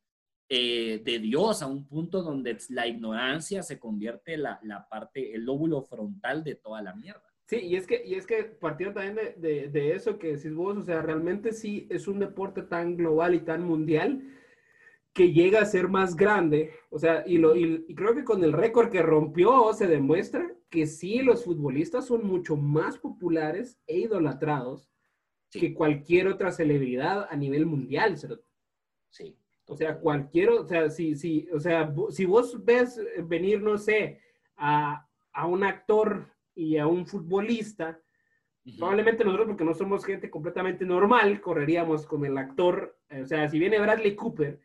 eh, 0.49 1.01
de 1.03 1.19
Dios, 1.19 1.61
a 1.61 1.67
un 1.67 1.85
punto 1.85 2.23
donde 2.23 2.57
la 2.69 2.87
ignorancia 2.87 3.63
se 3.63 3.79
convierte 3.79 4.35
en 4.35 4.43
la, 4.43 4.59
la, 4.63 4.87
parte, 4.87 5.35
el 5.35 5.43
lóbulo 5.43 5.81
frontal 5.81 6.43
de 6.43 6.55
toda 6.55 6.81
la 6.81 6.95
mierda. 6.95 7.23
Sí, 7.45 7.57
y 7.57 7.75
es 7.75 7.87
que, 7.87 8.03
y 8.05 8.15
es 8.15 8.25
que 8.25 8.43
partiendo 8.43 8.99
también 8.99 9.15
de, 9.15 9.33
de, 9.37 9.69
de, 9.69 9.93
eso 9.93 10.17
que 10.19 10.35
decís 10.35 10.53
vos, 10.53 10.77
o 10.77 10.83
sea, 10.83 11.01
realmente 11.01 11.53
sí 11.53 11.87
es 11.89 12.07
un 12.07 12.19
deporte 12.19 12.61
tan 12.61 12.97
global 12.97 13.35
y 13.35 13.39
tan 13.39 13.63
mundial 13.63 14.21
que 15.13 15.33
llega 15.33 15.61
a 15.61 15.65
ser 15.65 15.87
más 15.87 16.15
grande, 16.15 16.71
o 16.91 16.99
sea, 16.99 17.23
y, 17.25 17.39
lo, 17.39 17.55
y, 17.55 17.93
creo 17.95 18.13
que 18.13 18.23
con 18.23 18.43
el 18.43 18.53
récord 18.53 18.91
que 18.91 19.01
rompió 19.01 19.73
se 19.73 19.87
demuestra 19.87 20.53
que 20.69 20.85
sí, 20.85 21.23
los 21.23 21.43
futbolistas 21.43 22.05
son 22.05 22.27
mucho 22.27 22.55
más 22.55 22.97
populares 22.99 23.79
e 23.87 23.99
idolatrados 23.99 24.89
que 25.49 25.73
cualquier 25.73 26.27
otra 26.27 26.51
celebridad 26.51 27.27
a 27.29 27.35
nivel 27.35 27.65
mundial. 27.65 28.15
Sí. 29.09 29.37
O 29.69 29.75
sea, 29.75 29.99
cualquier, 29.99 30.49
o 30.49 30.65
sea, 30.65 30.89
si, 30.89 31.15
si, 31.15 31.47
o 31.53 31.59
sea, 31.59 31.93
si 32.09 32.25
vos 32.25 32.63
ves 32.63 32.99
venir, 33.23 33.61
no 33.61 33.77
sé, 33.77 34.21
a, 34.55 35.05
a 35.33 35.45
un 35.45 35.63
actor 35.63 36.25
y 36.55 36.77
a 36.77 36.87
un 36.87 37.05
futbolista, 37.05 37.99
probablemente 38.77 39.25
nosotros, 39.25 39.47
porque 39.47 39.65
no 39.65 39.73
somos 39.73 40.05
gente 40.05 40.29
completamente 40.29 40.85
normal, 40.85 41.41
correríamos 41.41 42.05
con 42.05 42.25
el 42.25 42.37
actor, 42.37 42.97
o 43.09 43.25
sea, 43.25 43.49
si 43.49 43.59
viene 43.59 43.79
Bradley 43.79 44.15
Cooper, 44.15 44.59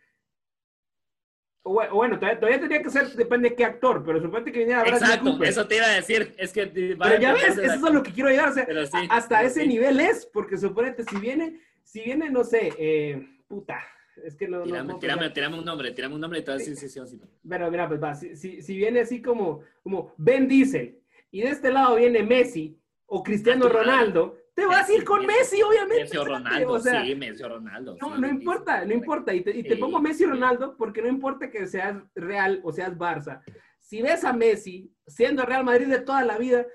o 1.64 1.74
bueno, 1.94 2.18
todavía, 2.18 2.58
tendría 2.58 2.82
que 2.82 2.90
ser, 2.90 3.08
depende 3.10 3.50
de 3.50 3.56
qué 3.56 3.64
actor, 3.64 4.02
pero 4.04 4.20
suponte 4.20 4.50
que 4.50 4.60
viniera 4.60 4.82
Bradley 4.82 5.02
Exacto, 5.02 5.44
eso 5.44 5.66
te 5.66 5.76
iba 5.76 5.86
a 5.86 5.94
decir, 5.94 6.34
es 6.38 6.52
que... 6.52 6.66
Pero 6.66 7.20
ya 7.20 7.32
ves, 7.32 7.58
eso 7.58 7.74
es 7.74 7.84
a 7.84 7.90
lo 7.90 8.02
que 8.04 8.12
quiero 8.12 8.30
llegar, 8.30 8.50
o 8.50 8.52
sea, 8.52 8.66
hasta 9.10 9.42
ese 9.42 9.66
nivel 9.66 9.98
es, 9.98 10.26
porque 10.26 10.56
suponete, 10.56 11.04
si 11.04 11.16
viene, 11.16 11.60
si 11.82 12.02
viene, 12.02 12.30
no 12.30 12.44
sé, 12.44 12.72
eh, 12.78 13.28
puta, 13.46 13.80
es 14.24 14.36
que 14.36 14.48
no... 14.48 14.62
Tirame, 14.62 15.30
tirame, 15.30 15.58
un 15.58 15.64
nombre, 15.64 15.92
tirame 15.92 16.14
un 16.14 16.20
nombre 16.20 16.40
y 16.40 16.44
todo, 16.44 16.58
sí, 16.58 16.76
sí, 16.76 16.88
sí, 16.88 17.00
sí. 17.06 17.20
Pero 17.48 17.70
mira, 17.70 17.88
pues 17.88 18.02
va, 18.02 18.14
si, 18.14 18.36
si, 18.36 18.62
si, 18.62 18.76
viene 18.76 19.00
así 19.00 19.22
como, 19.22 19.60
como 19.82 20.14
Ben 20.16 20.48
Diesel, 20.48 20.98
y 21.30 21.40
de 21.40 21.50
este 21.50 21.72
lado 21.72 21.96
viene 21.96 22.22
Messi, 22.22 22.78
o 23.06 23.22
Cristiano 23.22 23.68
Ronaldo, 23.68 24.38
te 24.54 24.66
vas 24.66 24.88
a 24.88 24.92
ir 24.92 25.04
con 25.04 25.24
Messi, 25.26 25.62
obviamente. 25.62 26.04
Messi 26.04 26.16
o 26.16 26.24
Ronaldo, 26.24 26.78
sí, 26.78 27.14
Messi 27.14 27.42
o 27.42 27.48
Ronaldo. 27.48 27.96
No, 28.00 28.18
no 28.18 28.28
importa, 28.28 28.84
no 28.84 28.92
importa. 28.92 29.34
Y 29.34 29.42
te, 29.42 29.76
pongo 29.76 30.00
Messi 30.00 30.24
o 30.24 30.30
Ronaldo 30.30 30.76
porque 30.76 31.02
no 31.02 31.08
importa 31.08 31.50
que 31.50 31.66
seas 31.66 31.96
Real 32.14 32.60
o 32.62 32.72
seas 32.72 32.96
Barça. 32.96 33.42
Si 33.78 34.02
ves 34.02 34.24
a 34.24 34.32
Messi 34.32 34.90
siendo 35.06 35.44
Real 35.44 35.64
Madrid 35.64 35.88
de 35.88 36.00
toda 36.00 36.24
la 36.24 36.38
vida, 36.38 36.66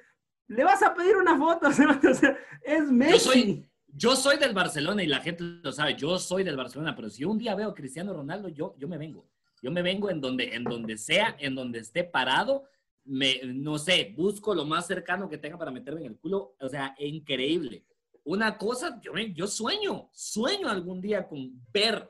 le 0.47 0.63
vas 0.63 0.82
a 0.82 0.93
pedir 0.93 1.17
una 1.17 1.38
foto. 1.38 1.67
O 2.10 2.13
sea, 2.13 2.38
es 2.62 2.91
Messi. 2.91 3.13
Yo 3.13 3.19
soy, 3.19 3.66
yo 3.98 4.16
soy 4.16 4.38
del 4.38 4.54
Barcelona 4.54 5.04
y 5.04 5.08
la 5.08 5.20
gente 5.20 5.44
lo 5.44 5.72
sabe. 5.72 5.96
Yo 5.96 6.20
soy 6.20 6.44
del 6.44 6.56
Barcelona, 6.56 6.96
pero 6.96 7.10
si 7.10 7.26
un 7.26 7.38
día 7.38 7.56
veo 7.56 7.70
a 7.70 7.74
Cristiano 7.74 8.14
Ronaldo, 8.14 8.50
yo, 8.50 8.76
yo 8.78 8.88
me 8.88 8.98
vengo. 8.98 9.28
Yo 9.62 9.72
me 9.72 9.82
vengo 9.82 10.10
en 10.10 10.22
donde, 10.22 10.56
en 10.56 10.64
donde 10.64 10.98
sea, 10.98 11.36
en 11.40 11.56
donde 11.56 11.80
esté 11.80 12.04
parado 12.04 12.66
me, 13.08 13.40
no 13.46 13.78
sé, 13.78 14.14
busco 14.16 14.54
lo 14.54 14.66
más 14.66 14.86
cercano 14.86 15.30
que 15.30 15.38
tenga 15.38 15.58
para 15.58 15.72
meterme 15.72 16.02
en 16.02 16.08
el 16.08 16.18
culo. 16.18 16.56
O 16.60 16.70
sea, 16.70 16.94
increíble. 17.00 17.86
Una 18.24 18.58
cosa, 18.58 19.00
yo, 19.02 19.14
yo 19.34 19.48
sueño, 19.48 20.10
sueño 20.12 20.70
algún 20.70 21.02
día 21.02 21.28
con 21.28 21.54
ver 21.72 22.10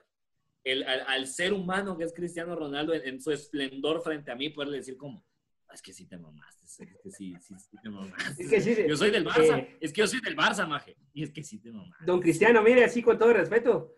el, 0.64 0.84
al, 0.84 1.28
ser 1.28 1.54
humano 1.54 1.98
que 1.98 2.04
es 2.04 2.14
Cristiano 2.14 2.56
Ronaldo 2.56 2.94
en, 2.94 3.22
su 3.22 3.32
esplendor 3.32 4.02
frente 4.02 4.32
a 4.32 4.36
mí, 4.36 4.50
poderle 4.50 4.78
decir 4.78 4.98
como, 4.98 5.24
es 5.74 5.82
que 5.82 5.94
sí 5.94 6.08
te 6.08 6.18
mamaste, 6.18 6.66
es 6.66 6.78
que 6.78 7.12
sí, 7.12 7.36
sí, 7.40 7.56
sí 7.60 7.78
te 7.82 7.90
mamaste. 7.90 8.44
Es 8.44 8.50
que 8.50 8.62
sí, 8.62 8.76
yo 8.88 8.98
soy 8.98 9.12
del 9.12 9.26
Barça, 9.26 9.60
eh, 9.60 9.78
es 9.80 9.94
que 9.94 10.02
yo 10.02 10.08
soy 10.08 10.22
del 10.22 10.36
Barça, 10.36 10.68
maje, 10.68 10.96
y 11.14 11.24
es 11.24 11.32
que 11.32 11.44
sí 11.44 11.60
te 11.60 11.72
mamaste. 11.72 12.06
Don 12.06 12.20
Cristiano, 12.20 12.62
mire, 12.64 12.84
así 12.84 13.02
con 13.02 13.18
todo 13.18 13.34
respeto, 13.34 13.96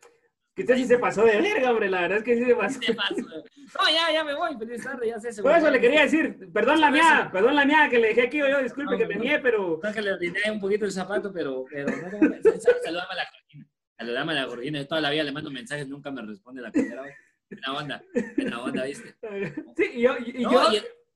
que 0.55 0.63
usted 0.63 0.75
sí 0.75 0.85
se 0.85 0.99
pasó 0.99 1.23
de 1.23 1.39
verga, 1.39 1.71
hombre, 1.71 1.89
la 1.89 2.01
verdad 2.01 2.17
es 2.17 2.23
que 2.23 2.35
sí 2.35 2.43
se 2.45 2.55
pasó. 2.55 2.79
No, 2.79 3.89
ya, 3.89 4.11
ya 4.11 4.23
me 4.23 4.33
voy, 4.33 4.57
feliz 4.57 4.83
tarde, 4.83 5.07
ya 5.07 5.19
sé. 5.19 5.41
Por 5.41 5.51
eso 5.53 5.69
le 5.69 5.79
quería 5.79 6.01
decir, 6.01 6.51
perdón 6.51 6.81
la 6.81 6.91
mía, 6.91 7.29
perdón 7.31 7.55
la 7.55 7.65
mía, 7.65 7.87
que 7.89 7.99
le 7.99 8.09
dejé 8.09 8.23
aquí 8.23 8.39
yo, 8.39 8.61
disculpe 8.61 8.97
que 8.97 9.05
me 9.05 9.15
nié, 9.15 9.39
pero... 9.39 9.79
que 9.79 10.01
le 10.01 10.13
oriné 10.13 10.51
un 10.51 10.59
poquito 10.59 10.85
el 10.85 10.91
zapato, 10.91 11.31
pero, 11.31 11.63
pero 11.69 11.87
no, 11.87 12.35
saludame 12.83 13.07
a 13.11 13.15
la 13.15 13.29
Cortina, 13.29 13.67
saludame 13.97 14.31
a 14.33 14.35
la 14.35 14.47
Cortina, 14.47 14.87
toda 14.87 15.01
la 15.01 15.11
vida 15.11 15.23
le 15.23 15.31
mando 15.31 15.51
mensajes, 15.51 15.87
nunca 15.87 16.11
me 16.11 16.23
responde 16.23 16.61
la 16.61 16.71
primera 16.71 17.03
vez. 17.03 17.15
la 17.49 17.73
onda, 17.73 18.03
la 18.37 18.61
onda, 18.61 18.83
¿viste? 18.85 19.15
Sí, 19.77 19.91
y 19.93 20.01
yo, 20.01 20.17
y, 20.17 20.43
yo, 20.43 20.69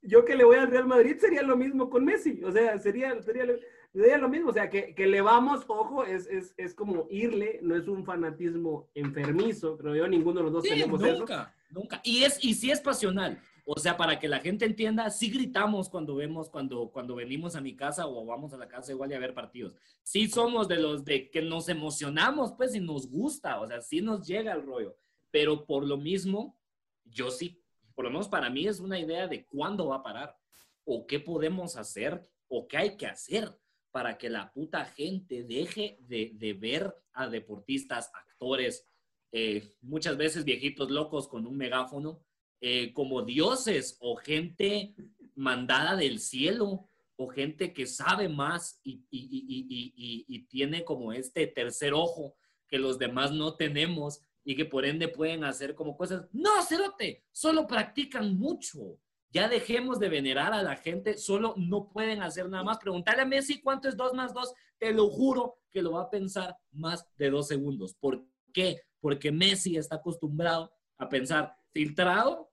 yo 0.04 0.26
que 0.26 0.36
le 0.36 0.44
voy 0.44 0.58
al 0.58 0.70
Real 0.70 0.88
Madrid 0.88 1.18
sería 1.20 1.42
lo 1.42 1.58
mismo 1.58 1.90
con 1.90 2.06
Messi, 2.06 2.44
o 2.44 2.52
sea, 2.52 2.78
sería, 2.80 3.22
sería 3.22 3.46
es 3.94 4.20
lo 4.20 4.30
mismo, 4.30 4.50
o 4.50 4.54
sea, 4.54 4.70
que, 4.70 4.96
que 4.96 5.06
le 5.06 5.22
vamos, 5.22 5.66
ojo, 5.68 6.04
es, 6.04 6.26
es, 6.28 6.54
es, 6.58 6.74
como 6.74 7.06
irle, 7.12 7.60
no 7.62 7.76
es 7.76 7.88
un 7.88 8.04
fanatismo 8.04 8.90
enfermizo, 8.96 9.78
pero 9.78 9.96
yo 9.96 10.08
ninguno 10.08 10.40
de 10.40 10.44
los 10.46 10.54
dos 10.54 10.64
tenemos 10.64 11.00
nunca, 11.00 11.16
Nunca, 11.20 11.56
nunca. 11.70 12.02
Y, 12.04 12.24
es, 12.24 12.44
y 12.44 12.56
sí 12.56 12.72
es 12.72 12.82
pasional. 12.82 13.40
O 13.66 13.80
sea, 13.80 13.96
para 13.96 14.20
que 14.20 14.28
la 14.28 14.40
gente 14.40 14.66
entienda, 14.66 15.10
sí 15.10 15.30
gritamos 15.30 15.88
cuando 15.90 16.16
vemos, 16.16 16.50
cuando, 16.50 16.90
cuando 16.92 17.16
venimos 17.16 17.56
a 17.56 17.62
mi 17.62 17.76
casa 17.76 18.08
o 18.08 18.26
vamos 18.26 18.52
a 18.54 18.58
la 18.58 18.68
casa 18.68 18.92
igual 18.92 19.10
de 19.10 19.16
a 19.16 19.20
ver 19.20 19.34
partidos. 19.34 19.76
Sí 20.02 20.28
somos 20.28 20.68
de 20.68 20.78
los 20.78 21.06
de 21.06 21.30
que 21.30 21.42
nos 21.42 21.70
emocionamos, 21.70 22.54
pues, 22.54 22.76
y 22.76 22.82
nos 22.82 23.10
gusta, 23.10 23.62
o 23.62 23.68
sea, 23.68 23.80
sí 23.80 24.02
nos 24.02 24.28
llega 24.28 24.52
el 24.54 24.64
rollo. 24.64 24.98
Pero 25.32 25.66
por 25.66 25.86
lo 25.86 25.98
mismo, 25.98 26.58
yo 27.06 27.32
sí, 27.32 27.63
por 27.96 28.06
lo 28.06 28.12
menos 28.12 28.28
para 28.28 28.50
mí 28.50 28.68
es 28.68 28.80
una 28.80 29.00
idea 29.00 29.28
de 29.28 29.46
cuándo 29.46 29.88
va 29.88 29.98
a 29.98 30.04
parar, 30.04 30.38
o 30.86 31.06
qué 31.06 31.20
podemos 31.20 31.78
hacer, 31.78 32.28
o 32.48 32.68
qué 32.68 32.78
hay 32.78 32.98
que 32.98 33.08
hacer 33.08 33.58
para 33.92 34.18
que 34.18 34.30
la 34.30 34.52
puta 34.52 34.86
gente 34.86 35.44
deje 35.44 35.98
de, 36.02 36.58
ver 36.60 36.96
a 37.14 37.28
deportistas, 37.28 38.12
actores, 38.14 38.88
eh, 39.32 39.76
muchas 39.82 40.18
veces 40.18 40.44
viejitos 40.44 40.90
locos 40.90 41.28
con 41.28 41.46
un 41.46 41.58
megáfono, 41.58 42.20
eh, 42.60 42.92
como 42.94 43.22
dioses 43.22 43.98
o 44.00 44.16
gente 44.16 44.96
mandada 45.36 45.96
del 45.96 46.20
cielo 46.20 46.88
o 47.18 47.28
gente 47.28 47.74
que 47.74 47.86
sabe 47.86 48.30
más 48.30 48.80
y, 48.84 49.06
y, 49.12 50.40
tiene 50.50 50.84
como 50.84 51.14
este 51.14 51.46
tercer 51.48 51.94
ojo 51.94 52.36
que 52.68 52.80
los 52.80 52.98
demás 52.98 53.32
no 53.32 53.56
tenemos 53.56 54.22
y 54.44 54.56
que 54.56 54.66
por 54.66 54.86
ende 54.86 55.08
pueden 55.08 55.44
hacer 55.44 55.76
como 55.76 55.96
cosas. 55.96 56.26
No, 56.32 56.62
cerote, 56.64 57.24
solo 57.32 57.66
practican 57.66 58.38
mucho. 58.38 59.00
Ya 59.32 59.48
dejemos 59.48 60.00
de 60.00 60.10
venerar 60.10 60.54
a 60.54 60.62
la 60.62 60.76
gente, 60.76 61.18
solo 61.18 61.56
no 61.58 61.90
pueden 61.90 62.22
hacer 62.22 62.48
nada 62.50 62.64
más. 62.64 62.78
Preguntarle 62.78 63.24
a 63.24 63.26
Messi 63.26 63.62
cuánto 63.62 63.90
es 63.90 63.98
2 63.98 64.14
más 64.14 64.34
2, 64.34 64.54
te 64.78 64.94
lo 64.94 65.10
juro 65.10 65.58
que 65.72 65.82
lo 65.82 65.94
va 65.94 66.04
a 66.04 66.10
pensar 66.10 66.56
más 66.72 67.08
de 67.18 67.32
dos 67.32 67.48
segundos. 67.48 67.96
¿Por 67.96 68.24
qué? 68.54 68.82
Porque 69.00 69.32
Messi 69.32 69.76
está 69.76 69.96
acostumbrado 69.96 70.72
a 71.00 71.10
pensar 71.10 71.56
filtrado 71.72 72.52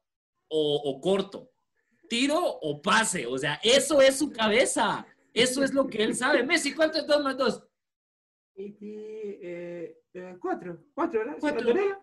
o, 0.48 1.00
corto, 1.00 1.52
tiro 2.08 2.40
o 2.42 2.80
pase. 2.80 3.26
O 3.26 3.36
sea, 3.36 3.60
eso 3.62 4.00
es 4.00 4.18
su 4.18 4.32
cabeza. 4.32 5.06
Eso 5.34 5.62
es 5.62 5.72
lo 5.74 5.86
que 5.86 6.02
él 6.02 6.16
sabe. 6.16 6.42
Messi, 6.42 6.74
¿cuánto 6.74 6.98
es 6.98 7.06
2 7.06 7.22
más 7.22 7.36
2? 7.36 7.62
Eh, 8.56 9.96
eh, 10.12 10.36
cuatro, 10.40 10.76
cuatro, 10.92 11.20
¿verdad? 11.20 11.36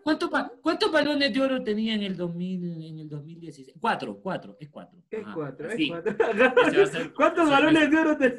¿Cuánto, 0.02 0.30
¿Cuántos 0.62 0.90
balones 0.90 1.32
de 1.32 1.40
oro 1.42 1.62
tenía 1.62 1.94
en 1.94 2.02
el, 2.02 2.16
2000, 2.16 2.84
en 2.84 2.98
el 3.00 3.08
2016? 3.08 3.76
Cuatro, 3.78 4.18
cuatro, 4.22 4.56
es 4.58 4.70
cuatro. 4.70 4.98
Es 5.10 5.26
cuatro, 5.34 5.70
es 5.70 5.88
cuatro. 5.88 7.14
¿Cuántos 7.14 7.50
balones 7.50 7.90
de 7.90 7.96
oro 7.98 8.16
tenía? 8.16 8.38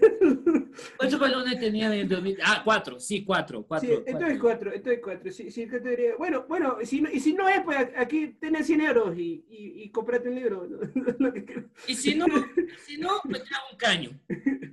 ¿Cuántos 0.97 1.19
balones 1.19 1.60
tenía 1.60 1.86
en 1.88 1.93
el 1.93 2.10
2000? 2.10 2.38
Ah, 2.43 2.62
cuatro, 2.63 2.99
sí, 2.99 3.23
cuatro. 3.23 3.63
cuatro 3.63 3.89
sí, 3.89 4.03
esto 4.08 4.25
es 4.25 4.39
cuatro, 4.39 4.71
esto 4.71 4.89
es 4.89 4.99
cuatro. 5.03 5.32
Sí, 5.32 5.51
sí, 5.51 5.67
bueno, 6.17 6.45
bueno, 6.47 6.77
si 6.84 7.03
y 7.13 7.19
si 7.19 7.34
no 7.34 7.47
es, 7.47 7.62
pues 7.62 7.77
aquí 7.95 8.29
tenés 8.39 8.65
100 8.65 8.82
euros 8.82 9.17
y, 9.17 9.45
y, 9.49 9.84
y 9.84 9.91
comprate 9.91 10.29
un 10.29 10.36
libro. 10.36 10.67
y 11.88 11.93
si 11.93 12.15
no, 12.15 12.25
si 12.88 12.97
no, 12.97 13.21
pues 13.23 13.43
te 13.43 13.55
hago 13.55 13.65
un 13.71 13.77
caño. 13.77 14.10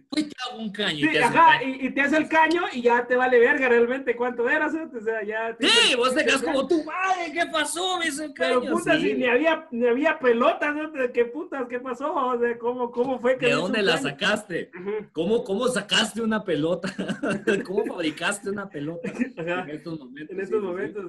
Pues 0.09 0.29
te 0.29 0.35
hago 0.43 0.63
un 0.63 0.73
caño. 0.73 0.99
Sí, 0.99 1.09
y, 1.09 1.13
te 1.13 1.23
ajá, 1.23 1.63
y, 1.63 1.91
te 1.91 2.01
hace 2.01 2.17
el 2.17 2.29
caño 2.29 2.63
y 2.73 2.83
ya 2.83 3.07
te 3.07 3.17
vale 3.17 3.39
verga 3.39 3.69
realmente 3.69 4.17
cuánto 4.17 4.49
eras. 4.49 4.75
O 4.95 5.01
sea, 5.01 5.23
ya. 5.23 5.57
Sí, 5.59 5.95
vos 5.97 6.15
te 6.15 6.25
quedas 6.25 6.43
como 6.43 6.67
tu 6.69 6.83
madre, 6.85 7.33
¿qué 7.33 7.47
pasó? 7.51 8.01
El 8.03 8.33
caño. 8.35 8.61
Pero 8.61 8.73
puta, 8.73 8.97
sí. 8.97 9.03
si 9.03 9.15
ni 9.15 9.27
había, 9.27 9.67
ni 9.71 9.87
había 9.87 10.19
pelotas, 10.19 10.75
¿no? 10.75 10.93
¿qué 11.13 11.25
putas? 11.25 11.67
¿Qué 11.69 11.81
pasó? 11.81 12.15
O 12.15 12.39
sea, 12.39 12.59
¿cómo, 12.59 12.91
cómo 12.91 13.19
fue 13.19 13.37
que. 13.39 13.47
¿De 13.47 13.53
dónde 13.53 13.83
la 13.83 13.99
sacaste? 13.99 14.71
¿Cómo, 15.13 15.45
¿Cómo 15.45 15.69
sacaste 15.69 16.23
una 16.23 16.45
pelota? 16.45 16.93
¿Cómo 17.67 17.85
fabricaste 17.87 18.51
una 18.51 18.69
pelota? 18.69 19.09
En 19.09 19.71
estos 19.71 19.99
momentos. 19.99 20.31
En 20.31 20.41
estos 20.41 20.63
momentos, 20.63 21.05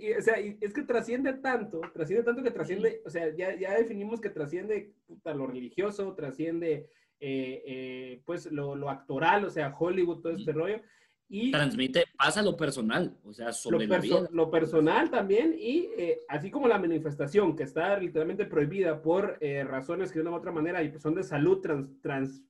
y, 0.00 0.12
o 0.12 0.22
sea, 0.22 0.34
es 0.34 0.72
que 0.72 0.82
trasciende 0.82 1.32
tanto, 1.34 1.80
trasciende 1.92 2.24
tanto 2.24 2.42
que 2.42 2.50
trasciende, 2.50 3.02
o 3.04 3.10
sea, 3.10 3.34
ya, 3.34 3.54
ya 3.56 3.74
definimos 3.74 4.20
que 4.20 4.30
trasciende 4.30 4.92
puta, 5.06 5.34
lo 5.34 5.46
religioso, 5.46 6.14
trasciende 6.14 6.88
eh, 7.22 7.62
eh, 7.66 8.22
pues 8.24 8.50
lo, 8.50 8.74
lo, 8.74 8.88
actoral, 8.88 9.44
o 9.44 9.50
sea, 9.50 9.74
Hollywood, 9.78 10.22
todo 10.22 10.32
este 10.34 10.52
rollo. 10.52 10.80
Y 11.32 11.52
Transmite, 11.52 12.06
pasa 12.18 12.42
lo 12.42 12.56
personal, 12.56 13.16
o 13.24 13.32
sea, 13.32 13.52
sobre 13.52 13.86
lo, 13.86 13.94
la 13.94 14.00
vida. 14.00 14.28
lo 14.32 14.50
personal 14.50 15.10
también, 15.10 15.54
y 15.56 15.88
eh, 15.96 16.18
así 16.28 16.50
como 16.50 16.66
la 16.66 16.76
manifestación, 16.76 17.54
que 17.54 17.62
está 17.62 17.96
literalmente 17.98 18.46
prohibida 18.46 19.00
por 19.00 19.38
eh, 19.40 19.62
razones 19.62 20.10
que 20.10 20.18
de 20.18 20.22
una 20.22 20.32
u 20.32 20.34
otra 20.34 20.50
manera 20.50 20.82
y 20.82 20.92
son 20.98 21.14
de 21.14 21.22
salud, 21.22 21.60
trans, 21.60 21.88
trans- 22.02 22.42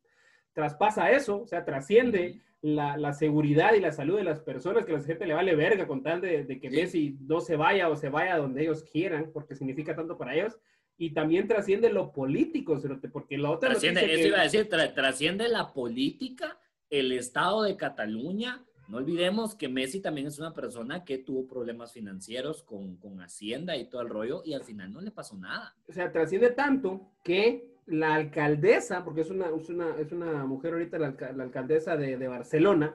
traspasa 0.55 1.11
eso, 1.11 1.43
o 1.43 1.47
sea, 1.47 1.65
trasciende 1.65 2.41
la, 2.63 2.97
la 2.97 3.13
seguridad 3.13 3.75
y 3.75 3.81
la 3.81 3.93
salud 3.93 4.17
de 4.17 4.25
las 4.25 4.41
personas, 4.41 4.85
que 4.87 4.93
a 4.95 4.99
la 4.99 5.05
gente 5.05 5.27
le 5.27 5.35
vale 5.35 5.55
verga 5.55 5.87
con 5.87 6.03
tal 6.03 6.21
de, 6.23 6.45
de 6.45 6.59
que 6.59 6.71
Sí. 6.71 6.77
Messi 6.77 7.17
no 7.21 7.41
se 7.41 7.57
vaya 7.57 7.89
o 7.91 7.97
se 7.97 8.09
vaya 8.09 8.37
donde 8.39 8.63
ellos 8.63 8.83
quieran, 8.85 9.31
porque 9.33 9.55
significa 9.55 9.95
tanto 9.95 10.17
para 10.17 10.35
ellos, 10.35 10.59
y 10.97 11.13
también 11.13 11.47
trasciende 11.49 11.91
lo 11.93 12.13
político, 12.13 12.79
porque 13.13 13.37
la 13.39 13.51
otra 13.51 13.71
Trasciende, 13.71 14.05
eso 14.07 14.23
que- 14.23 14.29
iba 14.29 14.41
a 14.41 14.45
decir, 14.45 14.69
tra- 14.69 14.93
trasciende 14.95 15.49
la 15.49 15.73
política, 15.73 16.59
el 16.91 17.13
Estado 17.13 17.63
de 17.63 17.77
Cataluña. 17.77 18.65
No 18.91 18.99
olvidemos 18.99 19.55
que 19.55 19.69
Messi 19.69 20.01
también 20.01 20.27
es 20.27 20.39
una 20.39 20.53
persona 20.53 21.05
que 21.05 21.19
tuvo 21.19 21.47
problemas 21.47 21.93
financieros 21.93 22.63
con, 22.63 22.97
con 22.97 23.21
Hacienda 23.21 23.77
y 23.77 23.89
todo 23.89 24.03
el 24.03 24.09
rollo, 24.09 24.43
y 24.45 24.53
al 24.55 24.65
final 24.65 24.93
no 24.93 25.01
le 25.01 25.11
pasó 25.11 25.37
nada. 25.37 25.75
o 25.89 25.93
sea, 25.93 26.11
trasciende 26.11 26.51
tanto 26.51 27.13
que 27.25 27.71
la 27.87 28.15
alcaldesa, 28.15 29.05
porque 29.05 29.23
es 29.23 29.31
una, 29.31 29.47
es 29.49 29.69
una, 29.69 29.97
es 29.97 30.13
una 30.13 30.45
mujer 30.45 30.73
ahorita, 30.75 30.99
la, 30.99 31.07
alca- 31.09 31.33
la 31.33 31.45
alcaldesa 31.45 31.97
de, 31.97 32.17
de 32.17 32.29
Barcelona, 32.29 32.95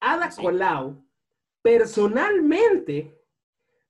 Ada 0.00 0.30
Sí. 0.32 0.42
Colau, 0.42 1.04
personalmente 1.62 3.20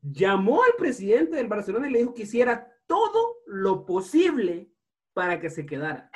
llamó 0.02 0.62
al 0.62 0.72
presidente 0.76 1.36
del 1.36 1.46
Barcelona 1.48 1.88
y 1.88 1.92
le 1.92 1.98
dijo 2.00 2.14
que 2.14 2.22
hiciera 2.22 2.70
todo 2.86 3.36
lo 3.46 3.84
posible 3.86 4.70
para 5.14 5.40
que 5.40 5.48
se 5.50 5.64
quedara. 5.64 6.10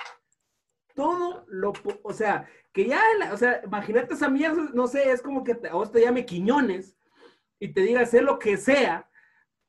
Todo 0.95 1.26
lo, 1.49 1.72
o 2.03 2.12
sea, 2.12 2.49
que 2.72 2.86
ya, 2.86 3.01
o 3.32 3.36
sea, 3.36 3.61
imagínate 3.64 4.14
esa 4.14 4.28
mierda, 4.28 4.70
no 4.74 4.86
sé, 4.86 5.11
es 5.11 5.22
como 5.22 5.42
que 5.44 5.55
te- 5.55 5.68
a 5.68 5.74
vos 5.74 5.90
te 5.92 6.01
llame 6.01 6.26
Quiñones 6.26 6.97
y 7.59 7.68
te 7.68 7.80
diga 7.82 8.01
hacer 8.03 8.22
lo 8.22 8.38
que 8.38 8.57
sea 8.57 9.09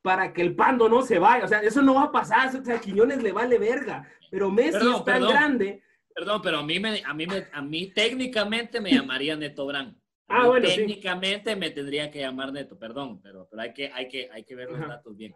para 0.02 0.32
que 0.32 0.42
el 0.42 0.54
pando 0.54 0.88
no 0.88 1.02
se 1.02 1.18
vaya. 1.18 1.44
O 1.44 1.48
sea, 1.48 1.60
eso 1.60 1.82
no 1.82 1.94
va 1.94 2.04
a 2.04 2.12
pasar. 2.12 2.54
O 2.54 2.64
sea, 2.64 2.76
a 2.76 2.80
Quiñones 2.80 3.22
le 3.22 3.32
vale 3.32 3.58
verga. 3.58 4.06
Pero 4.30 4.50
Messi 4.50 4.72
Perdón, 4.72 4.94
es 4.96 5.04
tan 5.04 5.14
perdón. 5.14 5.30
grande. 5.30 5.82
Perdón, 6.14 6.42
pero 6.42 6.58
a 6.58 6.62
mí, 6.62 6.78
me, 6.80 7.02
a 7.04 7.14
mí, 7.14 7.26
me, 7.26 7.46
a 7.52 7.62
mí 7.62 7.92
técnicamente 7.94 8.80
me 8.80 8.90
llamaría 8.92 9.36
Neto 9.36 9.66
Brand. 9.66 9.96
Ah, 10.28 10.46
bueno, 10.46 10.68
sí. 10.68 10.76
técnicamente 10.76 11.56
me 11.56 11.70
tendría 11.70 12.10
que 12.10 12.20
llamar 12.20 12.52
Neto, 12.52 12.78
perdón, 12.78 13.20
pero, 13.22 13.48
pero 13.50 13.62
hay, 13.62 13.72
que, 13.72 13.90
hay, 13.92 14.08
que, 14.08 14.28
hay 14.30 14.44
que 14.44 14.54
ver 14.54 14.68
los 14.70 14.78
Ajá. 14.80 14.88
datos 14.88 15.16
bien. 15.16 15.34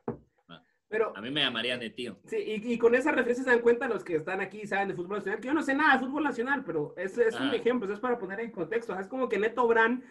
Pero, 0.92 1.16
A 1.16 1.20
mí 1.22 1.30
me 1.30 1.40
llamaría 1.40 1.76
Netío. 1.76 2.18
sí, 2.26 2.36
y, 2.36 2.74
y 2.74 2.78
con 2.78 2.94
esa 2.94 3.10
referencia 3.10 3.42
se 3.44 3.50
dan 3.50 3.60
cuenta 3.62 3.88
los 3.88 4.04
que 4.04 4.16
están 4.16 4.40
aquí 4.42 4.60
y 4.60 4.66
saben 4.66 4.88
de 4.88 4.94
fútbol 4.94 5.16
nacional, 5.16 5.40
que 5.40 5.48
yo 5.48 5.54
no 5.54 5.62
sé 5.62 5.74
nada 5.74 5.94
de 5.98 6.04
fútbol 6.06 6.22
nacional, 6.22 6.62
pero 6.64 6.94
es, 6.98 7.16
es 7.18 7.34
un 7.34 7.48
Ajá. 7.48 7.56
ejemplo, 7.56 7.86
eso 7.86 7.94
es 7.94 8.00
para 8.00 8.18
poner 8.18 8.38
en 8.40 8.50
contexto. 8.52 8.96
Es 8.98 9.06
como 9.08 9.26
que 9.28 9.38
Neto 9.38 9.66
Brand 9.66 10.04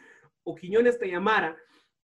o 0.44 0.56
Quiñones 0.56 0.98
te 0.98 1.08
llamara 1.08 1.56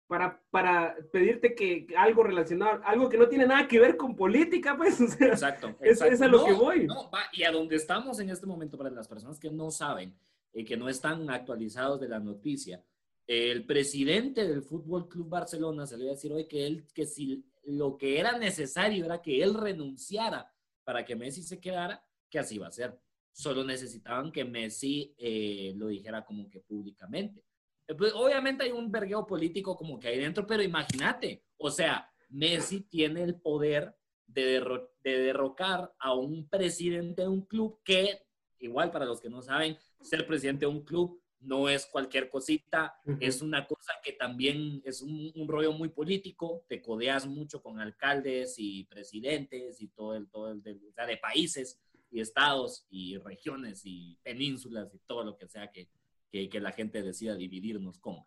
para, 0.05 0.39
para 0.51 0.95
pedirte 1.11 1.55
que 1.55 1.87
algo 1.97 2.21
relacionado, 2.23 2.79
algo 2.85 3.09
que 3.09 3.17
no 3.17 3.27
tiene 3.27 3.45
nada 3.47 3.67
que 3.67 3.79
ver 3.79 3.97
con 3.97 4.15
política, 4.15 4.77
pues, 4.77 5.01
o 5.01 5.07
sea, 5.07 5.27
Exacto. 5.27 5.69
Es- 5.81 5.93
exacto. 6.01 6.13
es 6.13 6.21
a 6.21 6.27
lo 6.27 6.37
No, 6.37 6.45
que 6.45 6.53
voy. 6.53 6.85
no, 6.85 7.09
va, 7.09 7.21
y 7.33 7.43
a 7.43 7.51
donde 7.51 7.75
estamos 7.75 8.19
en 8.19 8.29
este 8.29 8.45
momento, 8.45 8.77
para 8.77 8.91
las 8.91 9.07
personas 9.07 9.39
que 9.39 9.49
no 9.49 9.71
saben 9.71 10.15
y 10.53 10.63
que 10.63 10.77
no 10.77 10.87
están 10.87 11.29
actualizados 11.31 11.99
de 11.99 12.07
la 12.09 12.19
noticia, 12.19 12.83
el 13.25 13.65
presidente 13.65 14.47
del 14.47 14.61
Fútbol 14.61 15.09
Club 15.09 15.27
Barcelona 15.27 15.83
iba 15.97 16.11
a 16.11 16.13
decir 16.13 16.31
hoy 16.31 16.47
que 16.47 16.65
él, 16.65 16.85
que 16.93 17.05
si 17.05 17.43
lo 17.67 17.97
que 17.97 18.17
era 18.17 18.37
necesario 18.37 19.05
era 19.05 19.21
que 19.21 19.43
él 19.43 19.53
renunciara 19.53 20.49
para 20.83 21.03
que 21.03 21.15
Messi 21.15 21.43
se 21.43 21.59
quedara, 21.59 22.01
que 22.29 22.39
así 22.39 22.57
va 22.57 22.67
a 22.67 22.71
ser. 22.71 22.97
Solo 23.31 23.63
necesitaban 23.63 24.31
que 24.31 24.45
Messi 24.45 25.13
eh, 25.17 25.73
lo 25.75 25.87
dijera 25.87 26.23
como 26.23 26.49
que 26.49 26.61
públicamente. 26.61 27.43
Eh, 27.85 27.93
pues, 27.93 28.13
obviamente 28.13 28.63
hay 28.63 28.71
un 28.71 28.89
vergueo 28.89 29.27
político 29.27 29.75
como 29.75 29.99
que 29.99 30.07
ahí 30.07 30.17
dentro, 30.17 30.47
pero 30.47 30.63
imagínate, 30.63 31.43
o 31.57 31.69
sea, 31.69 32.09
Messi 32.29 32.81
tiene 32.81 33.21
el 33.23 33.35
poder 33.35 33.95
de 34.25 34.61
derrocar 35.03 35.93
a 35.99 36.13
un 36.13 36.47
presidente 36.47 37.23
de 37.23 37.27
un 37.27 37.45
club 37.45 37.81
que, 37.83 38.21
igual 38.59 38.91
para 38.91 39.05
los 39.05 39.19
que 39.19 39.29
no 39.29 39.41
saben, 39.41 39.77
ser 40.01 40.25
presidente 40.25 40.65
de 40.65 40.71
un 40.71 40.83
club 40.83 41.21
no 41.39 41.69
es 41.69 41.85
cualquier 41.85 42.29
cosita, 42.29 42.99
es 43.19 43.41
una 43.41 43.65
cosa 43.67 43.93
que 44.03 44.13
también 44.13 44.81
es 44.85 45.01
un, 45.01 45.31
un 45.35 45.47
rollo 45.47 45.71
muy 45.71 45.89
político, 45.89 46.65
te 46.67 46.81
codeas 46.81 47.25
mucho 47.27 47.61
con 47.61 47.79
alcaldes 47.79 48.55
y 48.57 48.85
presidentes 48.85 49.81
y 49.81 49.87
todo 49.89 50.15
el, 50.15 50.27
todo 50.29 50.51
el, 50.51 50.61
del- 50.63 50.81
o 50.89 50.91
sea, 50.93 51.05
de 51.05 51.17
países 51.17 51.79
y 52.11 52.21
estados 52.21 52.85
y 52.89 53.17
regiones 53.17 53.81
y 53.85 54.17
penínsulas 54.23 54.93
y 54.93 54.99
todo 55.05 55.23
lo 55.23 55.37
que 55.37 55.47
sea 55.47 55.71
que, 55.71 55.89
que, 56.31 56.49
que 56.49 56.59
la 56.59 56.71
gente 56.71 57.01
decida 57.01 57.35
dividirnos 57.35 57.99
con. 57.99 58.17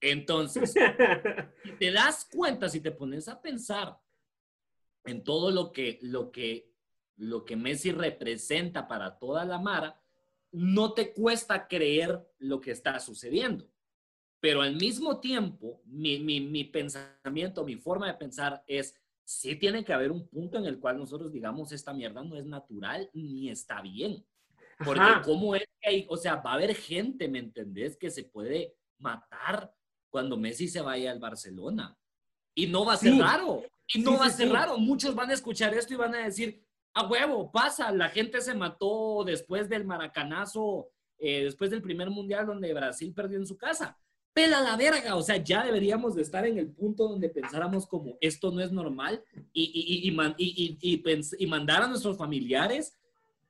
Entonces, 0.00 0.74
si 1.64 1.72
te 1.72 1.90
das 1.90 2.28
cuenta, 2.30 2.68
si 2.68 2.80
te 2.80 2.92
pones 2.92 3.28
a 3.28 3.40
pensar 3.40 3.98
en 5.04 5.24
todo 5.24 5.50
lo 5.50 5.72
que, 5.72 5.98
lo 6.02 6.30
que, 6.30 6.70
lo 7.16 7.44
que 7.44 7.56
Messi 7.56 7.92
representa 7.92 8.86
para 8.86 9.18
toda 9.18 9.44
la 9.44 9.58
Mara, 9.58 10.00
no 10.52 10.94
te 10.94 11.12
cuesta 11.12 11.68
creer 11.68 12.26
lo 12.38 12.60
que 12.60 12.70
está 12.70 12.98
sucediendo. 13.00 13.70
Pero 14.40 14.62
al 14.62 14.76
mismo 14.76 15.20
tiempo, 15.20 15.82
mi, 15.84 16.18
mi, 16.20 16.40
mi 16.40 16.64
pensamiento, 16.64 17.64
mi 17.64 17.76
forma 17.76 18.06
de 18.06 18.14
pensar 18.14 18.62
es, 18.66 18.94
sí 19.24 19.56
tiene 19.56 19.84
que 19.84 19.92
haber 19.92 20.12
un 20.12 20.28
punto 20.28 20.58
en 20.58 20.64
el 20.64 20.78
cual 20.78 20.96
nosotros 20.98 21.32
digamos, 21.32 21.72
esta 21.72 21.92
mierda 21.92 22.22
no 22.22 22.36
es 22.36 22.46
natural 22.46 23.10
ni 23.12 23.50
está 23.50 23.82
bien. 23.82 24.24
Porque 24.84 25.00
Ajá. 25.00 25.22
cómo 25.22 25.56
es 25.56 25.64
que 25.80 25.88
hay, 25.88 26.06
o 26.08 26.16
sea, 26.16 26.36
va 26.36 26.52
a 26.52 26.54
haber 26.54 26.74
gente, 26.74 27.26
¿me 27.28 27.40
entendés? 27.40 27.96
Que 27.96 28.10
se 28.10 28.22
puede 28.24 28.76
matar 28.98 29.74
cuando 30.08 30.36
Messi 30.36 30.68
se 30.68 30.80
vaya 30.80 31.10
al 31.10 31.18
Barcelona. 31.18 31.98
Y 32.54 32.68
no 32.68 32.84
va 32.84 32.92
a 32.94 32.96
ser 32.96 33.12
Sí. 33.12 33.20
raro. 33.20 33.64
Y 33.92 34.00
no 34.00 34.12
Sí, 34.12 34.16
va 34.18 34.26
a 34.26 34.30
ser 34.30 34.46
sí. 34.46 34.52
raro. 34.52 34.78
Muchos 34.78 35.14
van 35.16 35.30
a 35.30 35.34
escuchar 35.34 35.74
esto 35.74 35.94
y 35.94 35.96
van 35.96 36.14
a 36.14 36.24
decir, 36.24 36.64
a 36.94 37.06
huevo, 37.06 37.50
pasa, 37.52 37.92
la 37.92 38.08
gente 38.08 38.40
se 38.40 38.54
mató 38.54 39.22
después 39.24 39.68
del 39.68 39.84
maracanazo, 39.84 40.88
eh, 41.18 41.44
después 41.44 41.70
del 41.70 41.82
primer 41.82 42.10
mundial 42.10 42.46
donde 42.46 42.72
Brasil 42.74 43.12
perdió 43.14 43.38
en 43.38 43.46
su 43.46 43.56
casa. 43.56 43.98
Pela 44.32 44.60
la 44.60 44.76
verga, 44.76 45.16
o 45.16 45.22
sea, 45.22 45.36
ya 45.36 45.64
deberíamos 45.64 46.14
de 46.14 46.22
estar 46.22 46.46
en 46.46 46.58
el 46.58 46.70
punto 46.70 47.08
donde 47.08 47.28
pensáramos 47.28 47.86
como 47.86 48.16
esto 48.20 48.50
no 48.52 48.60
es 48.60 48.70
normal 48.70 49.22
y, 49.52 50.12
y, 50.36 50.96
y, 51.38 51.46
mandar 51.46 51.82
a 51.82 51.88
nuestros 51.88 52.16
familiares 52.16 52.92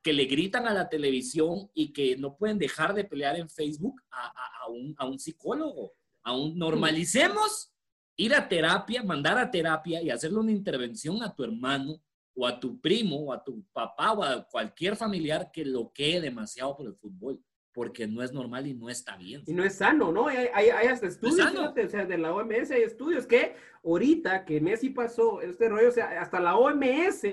que 0.01 0.13
le 0.13 0.25
gritan 0.25 0.65
a 0.67 0.73
la 0.73 0.89
televisión 0.89 1.69
y 1.73 1.91
que 1.93 2.15
no 2.17 2.35
pueden 2.37 2.57
dejar 2.57 2.93
de 2.93 3.03
pelear 3.03 3.35
en 3.37 3.49
Facebook 3.49 4.01
a, 4.09 4.27
a- 4.27 4.67
un, 4.69 4.95
a 4.97 5.05
un 5.05 5.19
psicólogo. 5.19 5.93
A 6.23 6.35
un, 6.35 6.57
normalicemos 6.57 7.71
ir 8.15 8.33
a 8.33 8.47
terapia, 8.47 9.03
mandar 9.03 9.37
a 9.37 9.51
terapia 9.51 10.01
y 10.01 10.09
hacerle 10.09 10.39
una 10.39 10.51
intervención 10.51 11.21
a 11.21 11.33
tu 11.35 11.43
hermano 11.43 12.01
o 12.41 12.47
a 12.47 12.59
tu 12.59 12.79
primo 12.79 13.17
o 13.17 13.33
a 13.33 13.43
tu 13.43 13.63
papá 13.73 14.13
o 14.13 14.23
a 14.23 14.47
cualquier 14.47 14.95
familiar 14.95 15.51
que 15.51 15.65
lo 15.65 15.91
quede 15.91 16.21
demasiado 16.21 16.75
por 16.77 16.87
el 16.87 16.95
fútbol, 16.95 17.39
porque 17.73 18.07
no 18.07 18.23
es 18.23 18.31
normal 18.31 18.65
y 18.67 18.73
no 18.73 18.89
está 18.89 19.17
bien. 19.17 19.43
Y 19.45 19.53
no 19.53 19.63
es 19.63 19.75
sano, 19.75 20.11
¿no? 20.11 20.27
Hay, 20.27 20.47
hay, 20.53 20.69
hay 20.69 20.87
hasta 20.87 21.07
estudios, 21.07 21.49
fíjate, 21.51 21.85
o 21.85 21.89
sea, 21.89 22.05
de 22.05 22.17
la 22.17 22.33
OMS 22.33 22.71
hay 22.71 22.83
estudios 22.83 23.27
que 23.27 23.55
ahorita 23.83 24.45
que 24.45 24.61
Messi 24.61 24.89
pasó 24.89 25.41
este 25.41 25.67
rollo, 25.67 25.89
o 25.89 25.91
sea, 25.91 26.21
hasta 26.21 26.39
la 26.39 26.55
OMS 26.55 27.23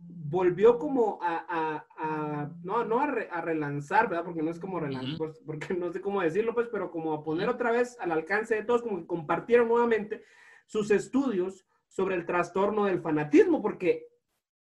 volvió 0.00 0.78
como 0.78 1.18
a, 1.22 1.44
a- 1.48 1.86
a- 1.98 2.50
no, 2.62 2.84
no 2.84 3.00
a, 3.00 3.06
re- 3.06 3.28
a 3.32 3.40
relanzar, 3.40 4.08
¿verdad? 4.08 4.24
Porque 4.24 4.42
no 4.42 4.50
es 4.50 4.60
como 4.60 4.78
relanzar, 4.78 5.14
Ujú. 5.14 5.18
pues, 5.18 5.42
porque 5.44 5.74
no 5.74 5.92
sé 5.92 6.00
cómo 6.00 6.20
decirlo, 6.22 6.54
pues, 6.54 6.68
pero 6.70 6.90
como 6.90 7.12
a 7.12 7.24
poner 7.24 7.48
otra 7.48 7.72
vez 7.72 7.96
al 8.00 8.12
alcance 8.12 8.54
de 8.54 8.62
todos, 8.64 8.82
como 8.82 8.98
que 8.98 9.06
compartieron 9.06 9.68
nuevamente 9.68 10.22
sus 10.66 10.90
estudios 10.90 11.66
sobre 11.88 12.14
el 12.14 12.26
trastorno 12.26 12.84
del 12.84 13.00
fanatismo, 13.00 13.60
porque 13.62 14.06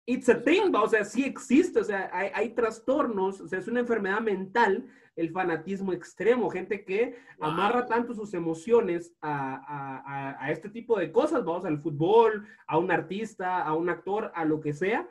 it's 0.05 0.27
a 0.29 0.41
thing, 0.43 0.73
o 0.73 0.87
sea, 0.87 1.05
sí 1.05 1.23
existe, 1.23 1.79
o 1.79 1.83
sea, 1.83 2.09
hay, 2.11 2.29
hay 2.33 2.49
trastornos, 2.49 3.39
o 3.41 3.47
sea, 3.47 3.59
es 3.59 3.67
una 3.67 3.81
enfermedad 3.81 4.19
mental 4.21 4.87
el 5.15 5.29
fanatismo 5.31 5.93
extremo, 5.93 6.49
gente 6.49 6.83
que 6.85 7.15
Wow. 7.37 7.49
amarra 7.49 7.85
tanto 7.85 8.13
sus 8.13 8.33
emociones 8.33 9.13
a, 9.21 9.55
a- 9.55 9.97
a- 10.31 10.45
a 10.45 10.51
este 10.51 10.69
tipo 10.69 10.97
de 10.97 11.11
cosas, 11.11 11.43
vamos 11.45 11.65
al 11.65 11.79
fútbol, 11.79 12.47
a 12.67 12.77
un 12.77 12.91
artista, 12.91 13.61
a 13.61 13.73
un 13.75 13.89
actor, 13.89 14.31
a 14.35 14.45
lo 14.45 14.59
que 14.61 14.73
sea, 14.73 15.07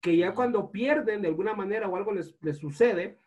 que 0.00 0.16
ya 0.16 0.32
cuando 0.34 0.70
pierden 0.70 1.22
de 1.22 1.28
alguna 1.28 1.54
manera 1.54 1.88
o 1.88 1.96
algo 1.96 2.12
les, 2.12 2.36
les 2.40 2.58
sucede, 2.58 3.18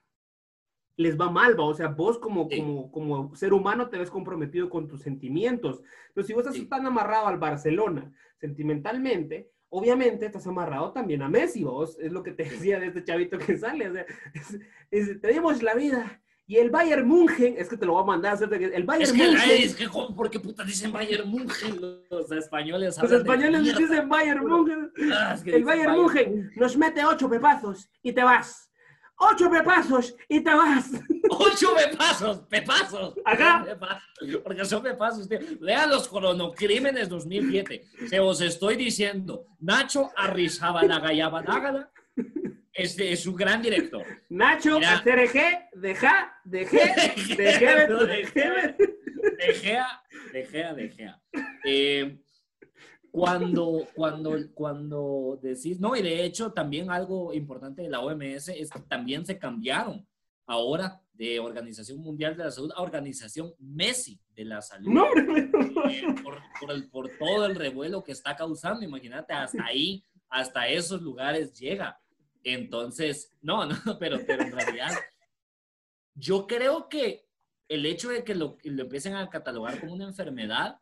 les 0.98 1.20
va 1.20 1.30
mal, 1.30 1.60
¿va? 1.60 1.66
o 1.66 1.74
sea, 1.74 1.90
vos 1.90 2.18
como, 2.18 2.48
Sí. 2.50 2.58
como, 2.60 2.92
como 2.92 3.36
ser 3.36 3.54
humano 3.54 3.90
te 3.90 3.98
ves 3.98 4.10
comprometido 4.10 4.70
con 4.70 4.88
tus 4.88 5.02
sentimientos. 5.02 5.82
Entonces, 6.08 6.28
si 6.28 6.34
vos 6.34 6.42
estás 6.44 6.56
Sí. 6.56 6.66
tan 6.68 6.86
amarrado 6.86 7.28
al 7.28 7.38
Barcelona 7.38 8.14
sentimentalmente, 8.40 9.52
obviamente 9.70 10.26
estás 10.26 10.48
amarrado 10.48 10.92
también 10.92 11.22
a 11.22 11.30
Messi, 11.30 11.64
vos, 11.64 11.98
es 12.00 12.12
lo 12.12 12.24
que 12.24 12.32
te 12.32 12.44
decía 12.44 12.80
de 12.80 12.88
este 12.88 13.04
chavito 13.04 13.38
que 13.38 13.58
sale, 13.58 13.90
o 13.90 13.94
sea, 13.94 14.06
es- 14.34 14.60
es- 14.92 15.22
tenemos 15.22 15.62
la 15.64 15.74
vida. 15.74 16.22
Y 16.48 16.58
el 16.58 16.70
Bayern 16.70 17.08
München, 17.08 17.56
es 17.58 17.68
que 17.68 17.76
te 17.76 17.88
lo 17.88 17.94
voy 17.94 18.04
a 18.04 18.06
mandar, 18.06 18.38
¿cierto? 18.38 18.54
el 18.54 18.84
Bayern 18.84 19.02
Es 19.02 19.12
que, 19.14 19.18
München, 19.30 19.50
ay, 19.50 19.64
es 19.64 19.76
que. 19.76 19.88
¿por 19.90 20.30
qué 20.30 20.40
puta 20.40 20.64
dicen 20.64 20.92
Bayern 20.92 21.28
München? 21.28 21.82
Los 22.12 22.32
españoles 22.32 23.00
los 23.02 23.12
españoles 23.12 23.76
dicen 23.76 24.08
Bayern 24.08 24.46
München, 24.46 24.92
Ah, 25.12 25.34
es 25.36 25.42
que 25.42 25.56
el 25.56 25.64
Bayern 25.64 25.94
München 25.96 26.52
nos 26.56 26.78
mete 26.78 27.04
ocho 27.04 27.28
pepazos 27.28 27.90
y 28.04 28.12
te 28.14 28.22
vas. 28.24 28.72
Ocho 29.18 29.50
pepazos 29.50 30.16
y 30.28 30.42
te 30.42 30.54
vas. 30.54 30.92
Ocho 31.30 31.74
pepazos, 31.76 32.40
pepazos. 32.50 33.16
Ajá. 33.26 33.66
Porque 34.44 34.66
son 34.66 34.84
pepazos, 34.84 35.28
tío. 35.28 35.40
Lean 35.62 35.90
los 35.90 36.08
cronocrímenes 36.08 37.10
2007. 37.10 37.86
Se 38.10 38.20
os 38.20 38.42
estoy 38.42 38.76
diciendo, 38.76 39.48
Nacho 39.60 40.12
Arrizabalaga 40.16 41.12
este 42.76 43.14
es 43.14 43.26
un 43.26 43.38
gran 43.38 43.62
director. 43.62 44.06
Nacho, 44.30 44.76
Mira. 44.80 44.98
Acerejé, 44.98 45.70
deja, 45.76 46.38
dejé, 46.44 46.94
dejé, 47.38 47.88
dejé. 47.88 48.76
De 49.38 49.54
Gea, 49.54 50.04
de 50.34 50.46
Gea, 50.46 50.74
de 50.74 50.90
Gea. 50.90 51.22
Eh, 51.64 52.18
cuando, 53.16 53.88
cuando, 53.96 54.32
cuando 54.54 55.40
decís, 55.42 55.80
no, 55.80 55.96
y 55.96 56.02
de 56.02 56.24
hecho 56.26 56.52
también 56.52 56.92
algo 56.92 57.34
importante 57.34 57.82
de 57.82 57.90
la 57.90 58.02
OMS 58.02 58.50
es 58.50 58.70
que 58.70 58.80
también 58.82 59.26
se 59.26 59.40
cambiaron 59.40 60.06
ahora 60.46 61.02
de 61.14 61.40
Organización 61.40 62.00
Mundial 62.00 62.36
de 62.36 62.44
la 62.44 62.52
Salud 62.52 62.72
a 62.76 62.82
Organización 62.82 63.54
Messi 63.58 64.20
de 64.36 64.46
la 64.46 64.62
Salud. 64.62 64.92
No. 64.92 65.06
Eh, 65.90 66.04
por, 66.24 66.42
por 66.60 66.72
el- 66.72 66.90
por 66.90 67.10
todo 67.18 67.46
el 67.46 67.56
revuelo 67.56 68.04
que 68.04 68.12
está 68.12 68.36
causando, 68.36 68.84
imagínate, 68.84 69.34
hasta 69.34 69.66
ahí, 69.66 70.04
hasta 70.30 70.68
esos 70.68 71.02
lugares 71.02 71.54
llega. 71.58 71.98
Entonces, 72.44 73.32
no, 73.42 73.66
no, 73.66 73.76
pero, 73.98 74.20
pero 74.28 74.44
en 74.44 74.52
realidad, 74.52 74.92
yo 76.16 76.48
creo 76.48 76.90
que 76.90 77.26
el 77.68 77.86
hecho 77.86 78.10
de 78.10 78.24
que 78.24 78.36
lo, 78.36 78.58
lo 78.64 78.84
empiecen 78.84 79.16
a 79.16 79.30
catalogar 79.30 79.80
como 79.80 79.94
una 79.94 80.06
enfermedad 80.06 80.80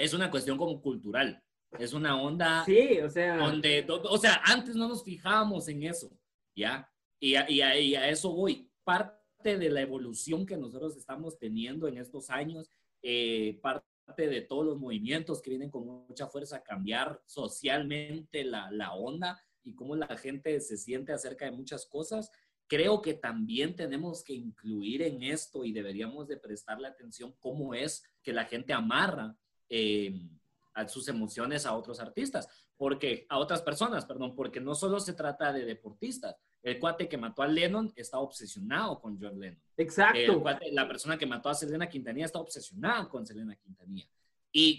es 0.00 0.14
una 0.14 0.30
cuestión 0.30 0.56
como 0.58 0.80
cultural. 0.80 1.42
Es 1.78 1.92
una 1.92 2.20
onda 2.20 2.64
Sí, 2.64 2.98
o 3.00 3.08
sea. 3.08 3.36
donde, 3.36 3.82
do- 3.82 4.02
o 4.02 4.18
sea, 4.18 4.40
antes 4.44 4.74
no 4.74 4.88
nos 4.88 5.04
fijábamos 5.04 5.68
en 5.68 5.84
eso, 5.84 6.10
¿ya? 6.56 6.90
Y 7.20 7.34
a, 7.36 7.48
y 7.50 7.60
a- 7.60 7.78
y 7.78 7.94
a 7.94 8.08
eso 8.08 8.32
voy. 8.32 8.68
Parte 8.82 9.56
de 9.58 9.70
la 9.70 9.80
evolución 9.82 10.44
que 10.46 10.56
nosotros 10.56 10.96
estamos 10.96 11.38
teniendo 11.38 11.86
en 11.86 11.98
estos 11.98 12.28
años, 12.30 12.70
eh, 13.02 13.58
parte 13.62 13.84
de 14.28 14.40
todos 14.42 14.66
los 14.66 14.78
movimientos 14.78 15.40
que 15.40 15.50
vienen 15.50 15.70
con 15.70 15.86
mucha 15.86 16.26
fuerza 16.26 16.56
a 16.56 16.62
cambiar 16.62 17.22
socialmente 17.26 18.42
la, 18.44 18.70
la 18.72 18.94
onda 18.94 19.40
y 19.62 19.74
cómo 19.74 19.94
la 19.94 20.16
gente 20.16 20.58
se 20.60 20.76
siente 20.76 21.12
acerca 21.12 21.44
de 21.44 21.52
muchas 21.52 21.86
cosas, 21.86 22.30
creo 22.66 23.00
que 23.02 23.14
también 23.14 23.76
tenemos 23.76 24.24
que 24.24 24.32
incluir 24.32 25.02
en 25.02 25.22
esto 25.22 25.64
y 25.64 25.72
deberíamos 25.72 26.26
de 26.26 26.36
prestarle 26.38 26.88
atención 26.88 27.34
cómo 27.38 27.74
es 27.74 28.02
que 28.22 28.32
la 28.32 28.44
gente 28.46 28.72
amarra 28.72 29.36
eh, 29.70 30.12
a 30.74 30.86
sus 30.86 31.08
emociones 31.08 31.64
a 31.64 31.74
otros 31.74 31.98
artistas, 32.00 32.46
porque 32.76 33.26
a 33.28 33.38
otras 33.38 33.62
personas, 33.62 34.04
perdón, 34.04 34.34
porque 34.34 34.60
no 34.60 34.74
solo 34.74 35.00
se 35.00 35.14
trata 35.14 35.52
de 35.52 35.64
deportistas. 35.64 36.36
El 36.62 36.78
cuate 36.78 37.08
que 37.08 37.16
mató 37.16 37.42
a 37.42 37.48
Lennon 37.48 37.90
está 37.96 38.18
obsesionado 38.18 39.00
con 39.00 39.18
John 39.18 39.40
Lennon. 39.40 39.60
El 39.76 39.84
Exacto. 39.86 40.42
cuate- 40.42 40.70
la 40.72 40.86
persona 40.86 41.16
que 41.16 41.24
mató 41.26 41.48
a 41.48 41.54
Selena 41.54 41.88
Quintanilla 41.88 42.26
está 42.26 42.38
obsesionada 42.38 43.08
con 43.08 43.26
Selena 43.26 43.56
Quintanilla. 43.56 44.06
Y 44.52 44.78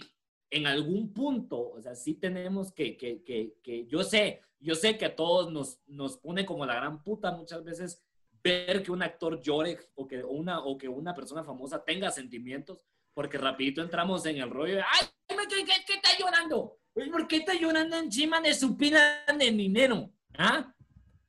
en 0.50 0.66
algún 0.66 1.12
punto, 1.12 1.70
o 1.70 1.80
sea, 1.80 1.94
sí 1.94 2.14
tenemos 2.14 2.72
que, 2.72 2.96
que, 2.96 3.22
que, 3.24 3.54
que 3.62 3.86
yo 3.86 4.02
sé, 4.04 4.40
yo 4.60 4.74
sé 4.74 4.96
que 4.98 5.06
a 5.06 5.16
todos 5.16 5.50
nos, 5.52 5.80
nos 5.86 6.18
pone 6.18 6.44
como 6.46 6.64
la 6.66 6.74
gran 6.76 7.02
puta 7.02 7.32
muchas 7.32 7.64
veces 7.64 8.02
ver 8.44 8.82
que 8.82 8.92
un 8.92 9.02
actor 9.02 9.40
llore 9.40 9.78
o 9.94 10.06
que 10.06 10.22
una, 10.22 10.60
o 10.64 10.76
que 10.76 10.88
una 10.88 11.14
persona 11.14 11.42
famosa 11.44 11.82
tenga 11.84 12.10
sentimientos, 12.10 12.80
porque 13.14 13.38
rapidito 13.38 13.82
entramos 13.82 14.24
en 14.26 14.38
el 14.38 14.50
rollo 14.50 14.76
de, 14.76 14.82
¡ay, 14.82 15.06
¿qué, 15.28 15.64
qué, 15.86 15.94
está 15.94 16.10
llorando? 16.18 16.78
Oye, 16.94 17.10
¿Por 17.10 17.26
qué 17.26 17.36
está 17.36 17.54
llorando 17.54 17.96
encima 17.96 18.40
de 18.40 18.54
su 18.54 18.76
pila 18.76 19.24
de 19.38 19.50
dinero? 19.50 20.10
¿Ah? 20.36 20.74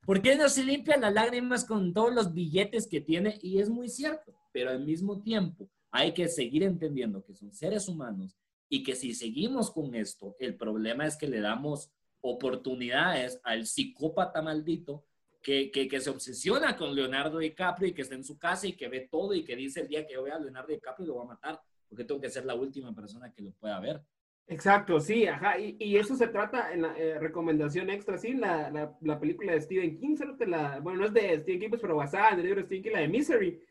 ¿Por 0.05 0.21
qué 0.21 0.35
no 0.35 0.49
se 0.49 0.63
limpia 0.63 0.97
las 0.97 1.13
lágrimas 1.13 1.65
con 1.65 1.93
todos 1.93 2.13
los 2.13 2.33
billetes 2.33 2.87
que 2.87 3.01
tiene? 3.01 3.39
Y 3.41 3.59
es 3.59 3.69
muy 3.69 3.87
cierto, 3.87 4.33
pero 4.51 4.69
al 4.71 4.83
mismo 4.83 5.21
tiempo 5.21 5.69
hay 5.91 6.13
que 6.13 6.27
seguir 6.27 6.63
entendiendo 6.63 7.23
que 7.23 7.33
son 7.33 7.53
seres 7.53 7.87
humanos 7.87 8.35
y 8.67 8.83
que 8.83 8.95
si 8.95 9.13
seguimos 9.13 9.71
con 9.71 9.95
esto, 9.95 10.35
el 10.39 10.57
problema 10.57 11.05
es 11.05 11.15
que 11.15 11.27
le 11.27 11.39
damos 11.39 11.91
oportunidades 12.21 13.39
al 13.43 13.65
psicópata 13.65 14.41
maldito 14.41 15.05
que, 15.41 15.69
que, 15.71 15.87
que 15.87 15.99
se 15.99 16.09
obsesiona 16.09 16.75
con 16.75 16.95
Leonardo 16.95 17.37
DiCaprio 17.37 17.89
y 17.89 17.93
que 17.93 18.01
está 18.01 18.15
en 18.15 18.23
su 18.23 18.37
casa 18.37 18.65
y 18.65 18.73
que 18.73 18.87
ve 18.87 19.07
todo 19.11 19.33
y 19.33 19.43
que 19.43 19.55
dice 19.55 19.81
el 19.81 19.89
día 19.89 20.07
que 20.07 20.13
yo 20.13 20.23
vea 20.23 20.35
a 20.35 20.39
Leonardo 20.39 20.69
DiCaprio 20.69 21.07
lo 21.07 21.15
va 21.17 21.23
a 21.23 21.27
matar 21.27 21.61
porque 21.93 22.05
tengo 22.05 22.19
que 22.19 22.29
ser 22.31 22.43
la 22.45 22.55
última 22.55 22.91
persona 22.95 23.31
que 23.31 23.43
lo 23.43 23.51
pueda 23.51 23.79
ver. 23.79 24.01
Exacto, 24.47 24.99
sí, 24.99 25.27
ajá. 25.27 25.59
Y, 25.59 25.77
y 25.79 25.95
eso 25.97 26.15
se 26.15 26.27
trata 26.27 26.73
en 26.73 26.81
la 26.81 26.97
eh, 26.97 27.19
recomendación 27.19 27.91
extra, 27.91 28.17
sí, 28.17 28.33
la, 28.33 28.71
la, 28.71 28.97
la 29.01 29.19
película 29.19 29.53
de 29.53 29.61
Stephen 29.61 29.95
King, 29.95 30.15
solo 30.17 30.35
te 30.35 30.47
la, 30.47 30.79
bueno, 30.79 30.99
no 30.99 31.05
es 31.05 31.13
de 31.13 31.37
Stephen 31.41 31.59
King, 31.61 31.69
pues, 31.69 31.81
pero 31.81 31.95
basada 31.95 32.31
en 32.31 32.39
el 32.39 32.45
libro 32.45 32.61
de 32.61 32.65
Stephen 32.65 32.83
King, 32.83 32.91
la 32.93 32.99
de 33.01 33.07
Misery, 33.07 33.61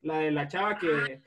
la 0.00 0.18
de 0.20 0.30
la 0.30 0.48
chava 0.48 0.78
que, 0.78 1.20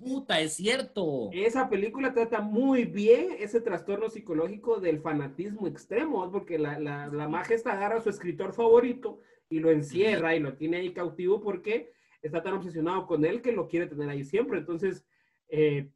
Puta, 0.00 0.40
es 0.40 0.54
cierto. 0.54 1.30
esa 1.32 1.68
película 1.68 2.12
trata 2.14 2.40
muy 2.40 2.84
bien 2.84 3.36
ese 3.38 3.60
trastorno 3.60 4.08
psicológico 4.08 4.80
del 4.80 5.00
fanatismo 5.00 5.66
extremo, 5.66 6.30
porque 6.30 6.58
la, 6.58 6.78
la, 6.78 7.08
la 7.08 7.28
magia 7.28 7.56
está 7.56 7.72
agarra 7.72 7.96
a 7.96 8.02
su 8.02 8.10
escritor 8.10 8.52
favorito 8.52 9.20
y 9.48 9.58
lo 9.58 9.70
encierra 9.70 10.34
y 10.34 10.40
lo 10.40 10.56
tiene 10.56 10.78
ahí 10.78 10.92
cautivo 10.92 11.40
porque 11.40 11.92
está 12.22 12.42
tan 12.42 12.54
obsesionado 12.54 13.06
con 13.06 13.24
él 13.24 13.42
que 13.42 13.52
lo 13.52 13.68
quiere 13.68 13.86
tener 13.86 14.08
ahí 14.08 14.24
siempre. 14.24 14.58
Entonces, 14.58 15.04
eh, 15.48 15.90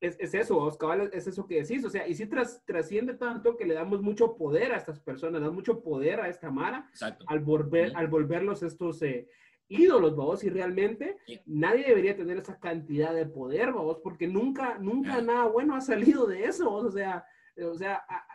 es, 0.00 0.16
es, 0.18 0.32
eso, 0.34 0.56
Oscar, 0.58 1.10
es 1.12 1.26
eso 1.26 1.46
que 1.46 1.62
decís. 1.62 1.84
O 1.84 1.90
sea, 1.90 2.08
y 2.08 2.14
sí 2.14 2.26
tras, 2.26 2.64
trasciende 2.64 3.14
tanto 3.14 3.56
que 3.56 3.66
le 3.66 3.74
damos 3.74 4.00
mucho 4.00 4.36
poder 4.36 4.72
a 4.72 4.76
estas 4.78 4.98
personas, 5.00 5.40
damos 5.40 5.56
mucho 5.56 5.82
poder 5.82 6.20
a 6.20 6.28
esta 6.28 6.50
Mara 6.50 6.86
Exacto. 6.90 7.24
al, 7.28 7.40
volver, 7.40 7.92
al 7.94 8.08
volverlos 8.08 8.62
estos 8.62 9.02
eh, 9.02 9.28
ídolos, 9.68 10.16
vamos, 10.16 10.42
y 10.42 10.48
realmente 10.50 11.18
Sí. 11.26 11.38
nadie 11.46 11.84
debería 11.86 12.16
tener 12.16 12.38
esa 12.38 12.58
cantidad 12.58 13.14
de 13.14 13.26
poder, 13.26 13.72
vamos, 13.72 13.98
porque 14.02 14.26
nunca, 14.26 14.78
nunca 14.78 15.20
nada 15.20 15.44
bueno 15.48 15.74
ha 15.76 15.80
salido 15.80 16.26
de 16.26 16.44
eso, 16.44 16.64
vamos, 16.64 16.84
o 16.86 16.90
sea, 16.92 17.24
o 17.62 17.74
sea, 17.74 18.02
a- 18.08 18.26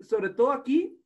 sobre 0.00 0.30
todo 0.30 0.52
aquí, 0.52 1.00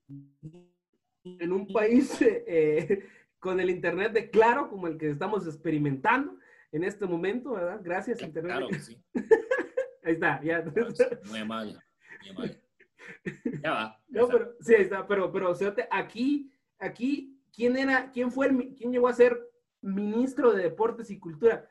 en 1.24 1.53
un 1.53 1.66
país 1.72 2.18
eh, 2.22 3.05
con 3.38 3.61
el 3.61 3.70
internet 3.70 4.12
de 4.12 4.30
claro, 4.30 4.68
como 4.68 4.86
el 4.86 4.99
que 4.99 5.11
estamos 5.11 5.46
experimentando 5.46 6.38
en 6.73 6.85
este 6.85 7.07
momento, 7.07 7.53
¿verdad? 7.53 7.81
Gracias, 7.83 8.21
internet. 8.23 8.53
Claro 8.57 8.69
que 8.69 8.79
sí. 8.81 9.03
Ahí 10.05 10.14
está, 10.14 10.41
ya. 10.43 10.62
Claro 10.64 10.91
sí. 10.95 11.05
Muy 11.25 11.39
amable. 11.41 11.77
Muy 12.21 12.31
amable. 12.31 12.62
Ya 13.62 13.71
va. 13.71 14.01
ya 14.09 14.21
No, 14.21 14.27
está. 14.27 14.39
pero 14.39 14.55
sí, 14.61 14.75
ahí 14.75 14.83
está, 14.83 15.07
pero, 15.07 15.33
pero, 15.33 15.55
Cerote, 15.55 15.89
aquí, 15.91 16.53
aquí, 16.79 17.41
¿quién 17.55 17.77
era, 17.79 18.11
quién 18.12 18.31
fue 18.31 18.49
el, 18.49 18.75
quién 18.77 18.93
llegó 18.93 19.09
a 19.09 19.14
ser 19.14 19.39
ministro 19.81 20.53
de 20.53 20.64
Deportes 20.64 21.11
y 21.11 21.19
Cultura? 21.19 21.66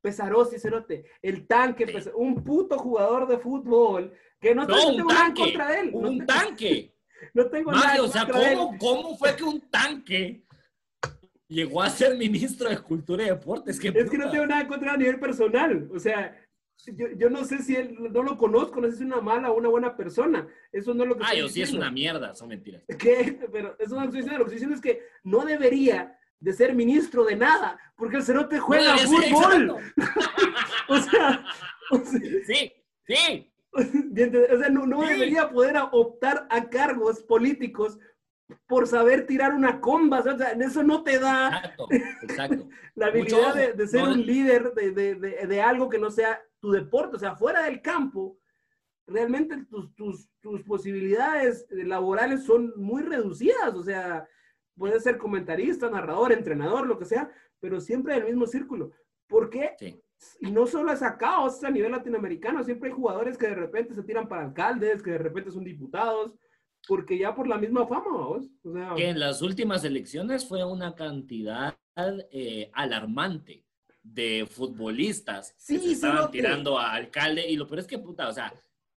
Pesarosi, 0.00 0.58
Cerote, 0.60 1.04
el 1.22 1.46
tanque, 1.46 1.86
Sí. 1.86 1.92
Pesa- 1.92 2.12
un 2.14 2.42
puto 2.44 2.78
jugador 2.78 3.26
de 3.26 3.38
fútbol, 3.38 4.12
que 4.40 4.54
no, 4.54 4.64
No, 4.64 4.76
tengo 4.76 4.90
un 4.90 4.96
nada 4.98 5.10
en 5.10 5.16
tanque. 5.34 5.42
contra 5.42 5.68
de 5.72 5.80
él, 5.80 5.92
no, 5.92 5.98
Un 6.08 6.18
te- 6.20 6.26
tanque. 6.26 6.94
no 7.34 7.46
tengo 7.50 7.72
nada 7.72 7.86
Mario, 7.86 8.04
o 8.04 8.08
sea, 8.08 8.22
contra 8.24 8.40
de 8.40 8.52
él. 8.52 8.58
¿cómo, 8.58 8.78
¿cómo 8.78 9.16
fue 9.18 9.34
que 9.36 9.44
un 9.44 9.60
tanque 9.70 10.44
llegó 11.50 11.82
a 11.82 11.90
ser 11.90 12.16
ministro 12.16 12.68
de 12.70 12.78
Cultura 12.78 13.24
y 13.24 13.26
Deportes? 13.26 13.78
¿Qué 13.78 13.88
Es 13.88 13.94
que 14.08 14.16
no 14.16 14.24
puta? 14.24 14.30
tengo 14.30 14.46
nada 14.46 14.66
contra 14.66 14.92
a 14.94 14.96
nivel 14.96 15.18
personal, 15.20 15.88
o 15.92 15.98
sea, 15.98 16.34
yo, 16.96 17.08
yo 17.16 17.28
no 17.28 17.44
sé 17.44 17.58
si 17.58 17.76
él, 17.76 17.94
no 18.10 18.22
lo 18.22 18.38
conozco, 18.38 18.80
no 18.80 18.88
sé 18.88 18.96
si 18.96 19.02
es 19.02 19.06
una 19.06 19.20
mala 19.20 19.50
o 19.50 19.58
una 19.58 19.68
buena 19.68 19.96
persona, 19.96 20.48
eso 20.72 20.94
no 20.94 21.02
es 21.02 21.08
lo 21.10 21.16
que 21.16 21.24
Ah, 21.26 21.34
yo 21.34 21.48
sí 21.48 21.60
es 21.60 21.72
una 21.74 21.90
mierda, 21.90 22.34
son 22.34 22.48
mentiras. 22.48 22.82
¿Qué? 22.98 23.38
Pero 23.52 23.76
eso 23.78 23.96
no 23.96 24.04
estoy 24.04 24.20
diciendo. 24.22 24.38
Lo 24.38 24.44
que 24.46 24.54
estoy 24.54 24.66
diciendo 24.68 24.76
es 24.76 24.80
que 24.80 25.02
no 25.24 25.44
debería 25.44 26.16
de 26.38 26.52
ser 26.54 26.74
ministro 26.74 27.24
de 27.24 27.36
nada, 27.36 27.78
porque 27.96 28.16
el 28.16 28.22
cerote 28.22 28.58
juega 28.58 28.94
No, 28.94 28.98
fútbol. 29.00 29.76
O 30.88 30.98
sea, 30.98 31.44
o 31.90 31.98
sea, 31.98 32.20
Sí, 32.46 32.72
sí. 33.06 33.52
o 33.72 34.58
sea, 34.58 34.68
no, 34.70 34.86
no 34.86 35.02
Sí. 35.02 35.12
debería 35.12 35.50
poder 35.50 35.76
optar 35.92 36.46
a 36.50 36.68
cargos 36.70 37.22
políticos 37.22 37.98
por 38.66 38.86
saber 38.86 39.26
tirar 39.26 39.54
una 39.54 39.80
comba. 39.80 40.20
O 40.20 40.22
sea, 40.38 40.52
en 40.52 40.62
eso 40.62 40.82
no 40.82 41.02
te 41.02 41.18
da 41.18 41.48
Exacto, 41.48 41.86
exacto. 42.22 42.68
la 42.94 43.06
habilidad 43.06 43.54
de, 43.54 43.72
de 43.72 43.86
ser 43.88 44.04
no- 44.04 44.12
un 44.12 44.26
líder 44.26 44.72
de, 44.74 44.90
de- 44.92 45.14
de- 45.16 45.46
de 45.46 45.62
algo 45.62 45.88
que 45.88 45.98
no 45.98 46.10
sea 46.10 46.40
tu 46.60 46.70
deporte. 46.70 47.16
O 47.16 47.18
sea, 47.18 47.36
fuera 47.36 47.62
del 47.64 47.80
campo, 47.82 48.38
realmente 49.06 49.64
tus, 49.68 49.94
tus, 49.94 50.28
tus 50.40 50.62
posibilidades 50.62 51.66
laborales 51.70 52.44
son 52.44 52.72
muy 52.76 53.02
reducidas. 53.02 53.74
O 53.74 53.82
sea, 53.82 54.26
puedes 54.76 55.02
ser 55.02 55.18
comentarista, 55.18 55.90
narrador, 55.90 56.32
entrenador, 56.32 56.86
lo 56.86 56.98
que 56.98 57.04
sea, 57.04 57.30
pero 57.60 57.80
siempre 57.80 58.14
en 58.14 58.20
el 58.22 58.26
mismo 58.28 58.46
círculo. 58.46 58.92
¿Por 59.26 59.50
qué? 59.50 59.74
Sí. 59.78 60.02
Y 60.40 60.50
no 60.50 60.66
solo 60.66 60.92
es 60.92 61.02
acá, 61.02 61.40
o 61.40 61.48
sea, 61.48 61.70
a 61.70 61.72
nivel 61.72 61.92
latinoamericano, 61.92 62.62
siempre 62.62 62.90
hay 62.90 62.94
jugadores 62.94 63.38
que 63.38 63.46
de 63.48 63.54
repente 63.54 63.94
se 63.94 64.02
tiran 64.02 64.28
para 64.28 64.42
alcaldes, 64.42 65.02
que 65.02 65.12
de 65.12 65.18
repente 65.18 65.50
son 65.50 65.64
diputados, 65.64 66.34
porque 66.86 67.18
ya 67.18 67.34
por 67.34 67.46
la 67.46 67.58
misma 67.58 67.86
fama, 67.86 68.16
¿vos? 68.16 68.46
O 68.64 68.72
sea, 68.72 68.94
Que 68.96 69.08
en 69.08 69.20
las 69.20 69.42
últimas 69.42 69.84
elecciones 69.84 70.46
fue 70.46 70.64
una 70.64 70.94
cantidad 70.94 71.76
eh, 72.32 72.70
alarmante 72.72 73.64
de 74.02 74.46
futbolistas 74.50 75.54
Sí, 75.58 75.74
que 75.74 75.80
se 75.80 75.92
estaban 75.92 76.30
tirando 76.30 76.78
a 76.78 76.92
alcalde. 76.92 77.48
Y 77.48 77.56
lo 77.56 77.66
peor 77.66 77.80
es 77.80 77.86
que, 77.86 77.98
puta, 77.98 78.28
o 78.28 78.32
sea, 78.32 78.52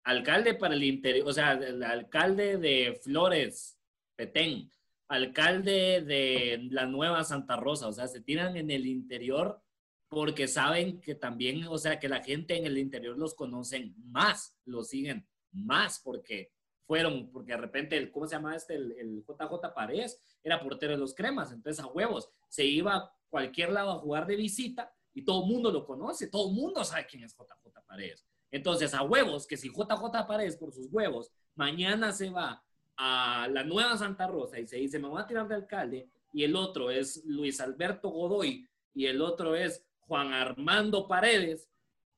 alcalde 0.04 0.54
para 0.54 0.76
el 0.76 0.84
interior, 0.84 1.28
o 1.28 1.34
sea, 1.34 1.54
el 1.54 1.84
alcalde 1.84 2.58
de 2.58 3.00
Flores, 3.02 3.78
Petén, 4.16 4.70
alcalde 5.08 6.02
de 6.02 6.68
la 6.70 6.86
nueva 6.86 7.24
Santa 7.24 7.58
Rosa, 7.58 7.88
o 7.88 7.94
sea, 7.94 8.08
se 8.08 8.22
tiran 8.22 8.56
en 8.56 8.72
el 8.72 8.86
interior 8.88 9.62
porque 10.08 10.48
saben 10.48 11.00
que 11.00 11.16
también, 11.16 11.66
o 11.68 11.78
sea, 11.78 12.00
que 12.00 12.10
la 12.10 12.22
gente 12.22 12.58
en 12.58 12.66
el 12.66 12.78
interior 12.78 13.18
los 13.18 13.34
conocen 13.34 13.94
más, 13.98 14.56
los 14.66 14.90
siguen 14.90 15.28
más, 15.52 16.02
porque 16.04 16.52
fueron, 16.86 17.30
porque 17.32 17.54
de 17.54 17.58
repente, 17.58 17.98
el, 17.98 18.12
¿cómo 18.12 18.28
se 18.28 18.36
llama 18.36 18.56
este? 18.56 18.76
El, 18.76 19.24
JJ 19.26 19.74
Paredes 19.74 20.22
era 20.44 20.62
portero 20.62 20.94
de 20.94 20.98
los 20.98 21.14
cremas, 21.14 21.52
entonces 21.52 21.84
a 21.84 21.88
huevos, 21.88 22.30
se 22.50 22.66
iba 22.66 22.96
a 22.96 23.16
cualquier 23.30 23.72
lado 23.72 23.92
a 23.92 24.00
jugar 24.00 24.28
de 24.28 24.36
visita 24.36 24.92
y 25.14 25.24
todo 25.24 25.44
el 25.44 25.50
mundo 25.50 25.72
lo 25.72 25.86
conoce, 25.86 26.28
todo 26.28 26.50
el 26.50 26.56
mundo 26.56 26.84
sabe 26.84 27.06
quién 27.06 27.24
es 27.24 27.34
JJ 27.34 27.82
Paredes. 27.86 28.26
Entonces, 28.52 28.94
a 28.94 29.04
huevos, 29.04 29.48
que 29.48 29.58
si 29.58 29.70
JJ 29.70 30.28
Paredes 30.28 30.58
por 30.58 30.74
sus 30.74 30.88
huevos, 30.92 31.32
mañana 31.56 32.12
se 32.12 32.30
va 32.30 32.62
a 32.98 33.48
la 33.50 33.64
nueva 33.64 33.98
Santa 33.98 34.28
Rosa 34.28 34.60
y 34.60 34.68
se 34.68 34.78
dice, 34.78 35.00
me 35.00 35.08
voy 35.08 35.22
a 35.22 35.28
tirar 35.28 35.48
de 35.48 35.56
alcalde, 35.56 36.10
y 36.34 36.44
el 36.44 36.56
otro 36.56 36.92
es 36.92 37.24
Luis 37.26 37.60
Alberto 37.62 38.10
Godoy, 38.10 38.68
y 38.94 39.06
el 39.06 39.22
otro 39.22 39.56
es 39.56 39.86
Juan 40.02 40.34
Armando 40.34 41.08
Paredes, 41.08 41.70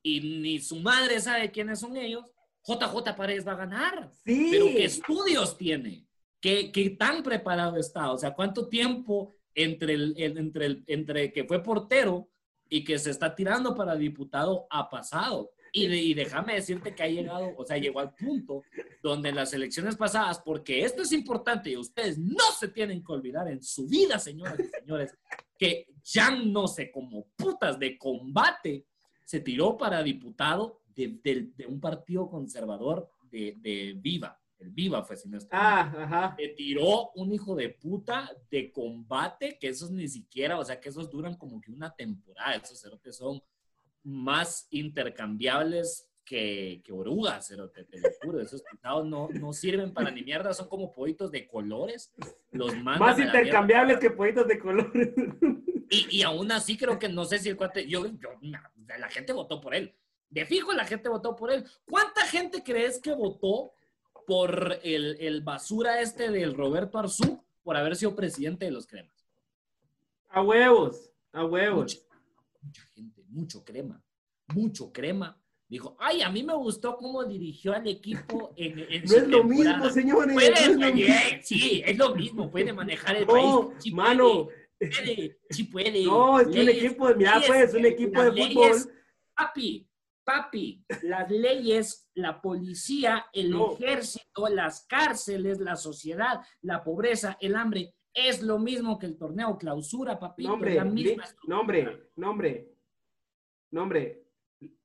y 0.02 0.20
ni 0.20 0.58
su 0.58 0.76
madre 0.76 1.20
sabe 1.20 1.50
quiénes 1.50 1.80
son 1.80 1.96
ellos, 1.96 2.30
JJ 2.66 3.14
Paredes 3.16 3.46
va 3.46 3.52
a 3.52 3.56
ganar. 3.56 4.10
Sí. 4.24 4.48
Pero 4.50 4.66
¿qué 4.66 4.84
estudios 4.84 5.56
tiene? 5.56 6.06
¿Qué, 6.40 6.72
¿Qué, 6.72 6.90
tan 6.90 7.22
preparado 7.22 7.76
está? 7.76 8.12
O 8.12 8.18
sea, 8.18 8.34
¿cuánto 8.34 8.68
tiempo 8.68 9.32
entre, 9.54 9.94
el, 9.94 10.14
entre, 10.16 10.66
el, 10.66 10.84
entre 10.86 11.32
que 11.32 11.44
fue 11.44 11.62
portero 11.62 12.28
y 12.68 12.84
que 12.84 12.98
se 12.98 13.10
está 13.10 13.34
tirando 13.34 13.74
para 13.74 13.94
diputado 13.96 14.66
ha 14.70 14.88
pasado? 14.88 15.52
Y, 15.72 15.86
y, 15.86 16.14
déjame 16.14 16.54
decirte 16.54 16.94
que 16.94 17.02
ha 17.02 17.08
llegado, 17.08 17.52
o 17.56 17.64
sea, 17.64 17.78
llegó 17.78 17.98
al 17.98 18.14
punto 18.14 18.62
donde 19.02 19.30
en 19.30 19.34
las 19.34 19.52
elecciones 19.52 19.96
pasadas, 19.96 20.38
porque 20.38 20.84
esto 20.84 21.02
es 21.02 21.12
importante 21.12 21.70
y 21.70 21.76
ustedes 21.76 22.16
no 22.16 22.52
se 22.58 22.68
tienen 22.68 23.02
que 23.02 23.12
olvidar 23.12 23.48
en 23.48 23.62
su 23.62 23.88
vida, 23.88 24.18
señoras 24.18 24.60
y 24.60 24.68
señores, 24.68 25.18
que 25.58 25.88
ya 26.04 26.30
no 26.30 26.68
sé, 26.68 26.92
como 26.92 27.26
putas 27.36 27.78
de 27.78 27.98
combate, 27.98 28.86
se 29.24 29.40
tiró 29.40 29.76
para 29.76 30.02
diputado 30.02 30.83
de, 30.94 31.66
un 31.68 31.80
partido 31.80 32.28
conservador 32.28 33.10
de, 33.30 33.94
Viva. 34.00 34.38
El 34.58 34.70
Viva 34.70 35.02
fue, 35.02 35.16
si 35.16 35.28
no 35.28 35.38
Ah, 35.50 35.92
ajá. 35.98 36.36
Se 36.38 36.48
tiró 36.48 37.10
un 37.16 37.32
hijo 37.32 37.54
de 37.54 37.70
puta 37.70 38.30
de 38.50 38.70
combate, 38.72 39.58
que 39.58 39.68
esos 39.68 39.90
ni 39.90 40.08
siquiera, 40.08 40.58
o 40.58 40.64
sea, 40.64 40.80
que 40.80 40.88
esos 40.88 41.10
duran 41.10 41.36
como 41.36 41.60
que 41.60 41.70
una 41.70 41.94
temporada. 41.94 42.54
Esos 42.54 42.80
cerotes 42.80 43.16
son 43.16 43.42
más 44.04 44.68
intercambiables 44.70 46.08
que, 46.24 46.80
que 46.84 46.92
orugas, 46.92 47.48
cerote, 47.48 47.84
te 47.84 48.00
lo 48.00 48.08
juro. 48.22 48.40
Esos 48.40 48.62
pitados 48.62 49.06
no, 49.06 49.28
no 49.28 49.52
sirven 49.52 49.92
para 49.92 50.10
ni 50.10 50.22
mierda, 50.22 50.54
son 50.54 50.68
como 50.68 50.92
pollitos 50.92 51.30
de 51.30 51.46
colores. 51.46 52.12
Los 52.52 52.76
más 52.82 53.18
intercambiables 53.18 53.98
que 53.98 54.10
pollitos 54.10 54.46
de 54.48 54.58
colores. 54.58 55.10
Y, 55.90 56.18
y, 56.18 56.22
aún 56.22 56.50
así 56.50 56.78
creo 56.78 56.98
que 56.98 57.08
no 57.08 57.24
sé 57.26 57.38
si 57.38 57.50
el 57.50 57.56
cuate, 57.56 57.86
yo, 57.86 58.06
yo, 58.06 58.30
la 58.40 59.08
gente 59.10 59.32
votó 59.32 59.60
por 59.60 59.74
él. 59.74 59.94
De 60.34 60.44
fijo 60.46 60.72
la 60.72 60.84
gente 60.84 61.08
votó 61.08 61.36
por 61.36 61.52
él. 61.52 61.64
¿Cuánta 61.84 62.26
gente 62.26 62.64
crees 62.64 63.00
que 63.00 63.14
votó 63.14 63.72
por 64.26 64.80
el, 64.82 65.16
el 65.20 65.42
basura 65.42 66.00
este 66.00 66.28
del 66.28 66.54
Roberto 66.54 66.98
Arzú 66.98 67.40
por 67.62 67.76
haber 67.76 67.94
sido 67.94 68.16
presidente 68.16 68.64
de 68.64 68.72
los 68.72 68.84
cremas? 68.84 69.14
A 70.30 70.42
huevos, 70.42 71.12
a 71.30 71.44
huevos. 71.44 72.04
Mucha, 72.60 72.82
gente, 72.94 73.22
mucho 73.28 73.64
crema, 73.64 74.02
mucho 74.48 74.92
crema. 74.92 75.40
Dijo, 75.68 75.96
ay, 76.00 76.22
a 76.22 76.30
mí 76.30 76.42
me 76.42 76.54
gustó 76.54 76.96
cómo 76.96 77.24
dirigió 77.24 77.72
al 77.72 77.86
equipo 77.86 78.52
en, 78.56 78.80
en 78.80 79.04
No 79.04 79.16
es 79.16 79.28
lo 79.28 79.44
mismo, 79.44 79.88
señores. 79.88 80.36
Sí, 81.42 81.80
es 81.86 81.96
lo 81.96 82.12
mismo, 82.16 82.50
puede 82.50 82.72
manejar 82.72 83.14
el 83.16 83.26
país. 83.26 83.92
mano. 83.92 84.48
Puede, 84.78 85.38
sí 85.48 85.64
puede. 85.64 86.04
No, 86.04 86.40
es 86.40 86.48
que 86.48 86.60
un 86.60 86.68
equipo, 86.68 87.08
de, 87.08 87.14
mira, 87.14 87.40
pues, 87.46 87.72
un 87.72 87.86
equipo 87.86 88.20
de 88.20 88.30
fútbol. 88.32 88.92
papi, 89.34 89.88
Papi, 90.24 90.82
las 91.02 91.30
leyes, 91.30 92.08
la 92.14 92.40
policía, 92.40 93.26
el 93.32 93.54
ejército, 93.54 94.48
las 94.48 94.86
cárceles, 94.86 95.60
la 95.60 95.76
sociedad, 95.76 96.40
la 96.62 96.82
pobreza, 96.82 97.36
el 97.40 97.54
hambre, 97.54 97.94
es 98.14 98.42
lo 98.42 98.58
mismo 98.58 98.98
que 98.98 99.06
el 99.06 99.18
torneo 99.18 99.58
clausura, 99.58 100.18
papito. 100.18 100.48
Nombre, 100.48 100.74
la 100.74 100.84
misma 100.84 101.24
nombre, 101.46 102.10
nombre, 102.16 102.72
nombre. 103.70 104.20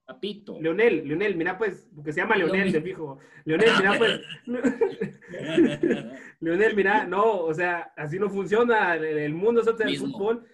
Papito. 0.04 0.60
Leonel, 0.60 1.08
Leonel, 1.08 1.36
mira 1.36 1.56
pues, 1.56 1.88
porque 1.96 2.12
se 2.12 2.22
llama 2.22 2.36
Leonel, 2.36 2.72
te 2.72 2.82
fijo. 2.82 3.20
Leonel, 3.46 3.70
mira 3.78 3.98
pues. 3.98 4.22
Leonel, 6.40 6.76
mira, 6.76 7.06
no, 7.06 7.44
o 7.44 7.54
sea, 7.54 7.94
así 7.96 8.18
no 8.18 8.28
funciona 8.28 8.96
el 8.96 9.36
mundo 9.36 9.62
del 9.62 9.98
fútbol. 9.98 10.48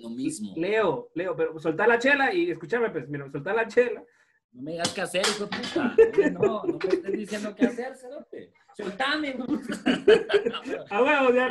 lo 0.00 0.10
mismo. 0.10 0.54
Leo, 0.56 1.10
Leo, 1.16 1.34
pero 1.34 1.58
soltar 1.58 1.88
la 1.88 1.98
chela 1.98 2.32
y 2.32 2.52
escúchame, 2.52 2.90
pues, 2.90 3.08
mira, 3.08 3.28
soltar 3.32 3.56
la 3.56 3.66
chela 3.66 4.04
no 4.52 4.62
me 4.62 4.72
digas 4.72 4.92
qué 4.92 5.02
hacer, 5.02 5.22
hijo 5.22 5.46
de 5.46 5.56
puta. 5.56 5.94
No, 6.32 6.64
no 6.64 6.78
me 6.78 6.88
estés 6.88 7.12
diciendo 7.12 7.54
qué 7.54 7.66
hacer, 7.66 7.94
cerote. 7.94 8.52
Soltame. 8.76 9.36
ah, 10.90 11.00
bueno, 11.00 11.34
ya, 11.34 11.48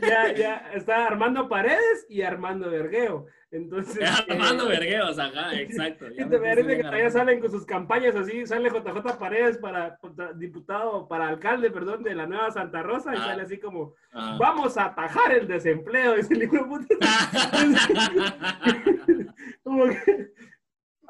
ya, 0.00 0.32
ya, 0.32 0.70
está 0.74 1.06
Armando 1.06 1.48
Paredes 1.48 2.06
y 2.08 2.22
Armando 2.22 2.70
Vergueo. 2.70 3.26
Entonces. 3.50 4.08
Armando 4.28 4.66
eh, 4.66 4.78
Vergueos, 4.78 5.18
ajá, 5.18 5.58
exacto. 5.58 6.06
Y 6.10 6.22
te 6.24 6.38
parece 6.38 6.76
que 6.76 6.82
todavía 6.82 7.10
salen 7.10 7.40
con 7.40 7.50
sus 7.50 7.64
campañas 7.64 8.14
así, 8.14 8.46
sale 8.46 8.68
JJ 8.68 9.18
Paredes 9.18 9.56
para, 9.58 9.98
diputado, 10.36 11.08
para 11.08 11.28
alcalde, 11.28 11.70
perdón, 11.70 12.02
de 12.02 12.14
la 12.14 12.26
Nueva 12.26 12.50
Santa 12.50 12.82
Rosa, 12.82 13.14
y 13.14 13.18
ah. 13.18 13.24
sale 13.24 13.42
así 13.42 13.58
como, 13.58 13.94
vamos 14.12 14.76
a 14.76 14.86
atajar 14.86 15.32
el 15.32 15.48
desempleo, 15.48 16.16
y 16.18 16.20
el 16.30 16.42
hijo 16.42 16.56
de 16.56 16.64
puta. 16.64 16.94
como 19.62 19.86
que 19.86 20.32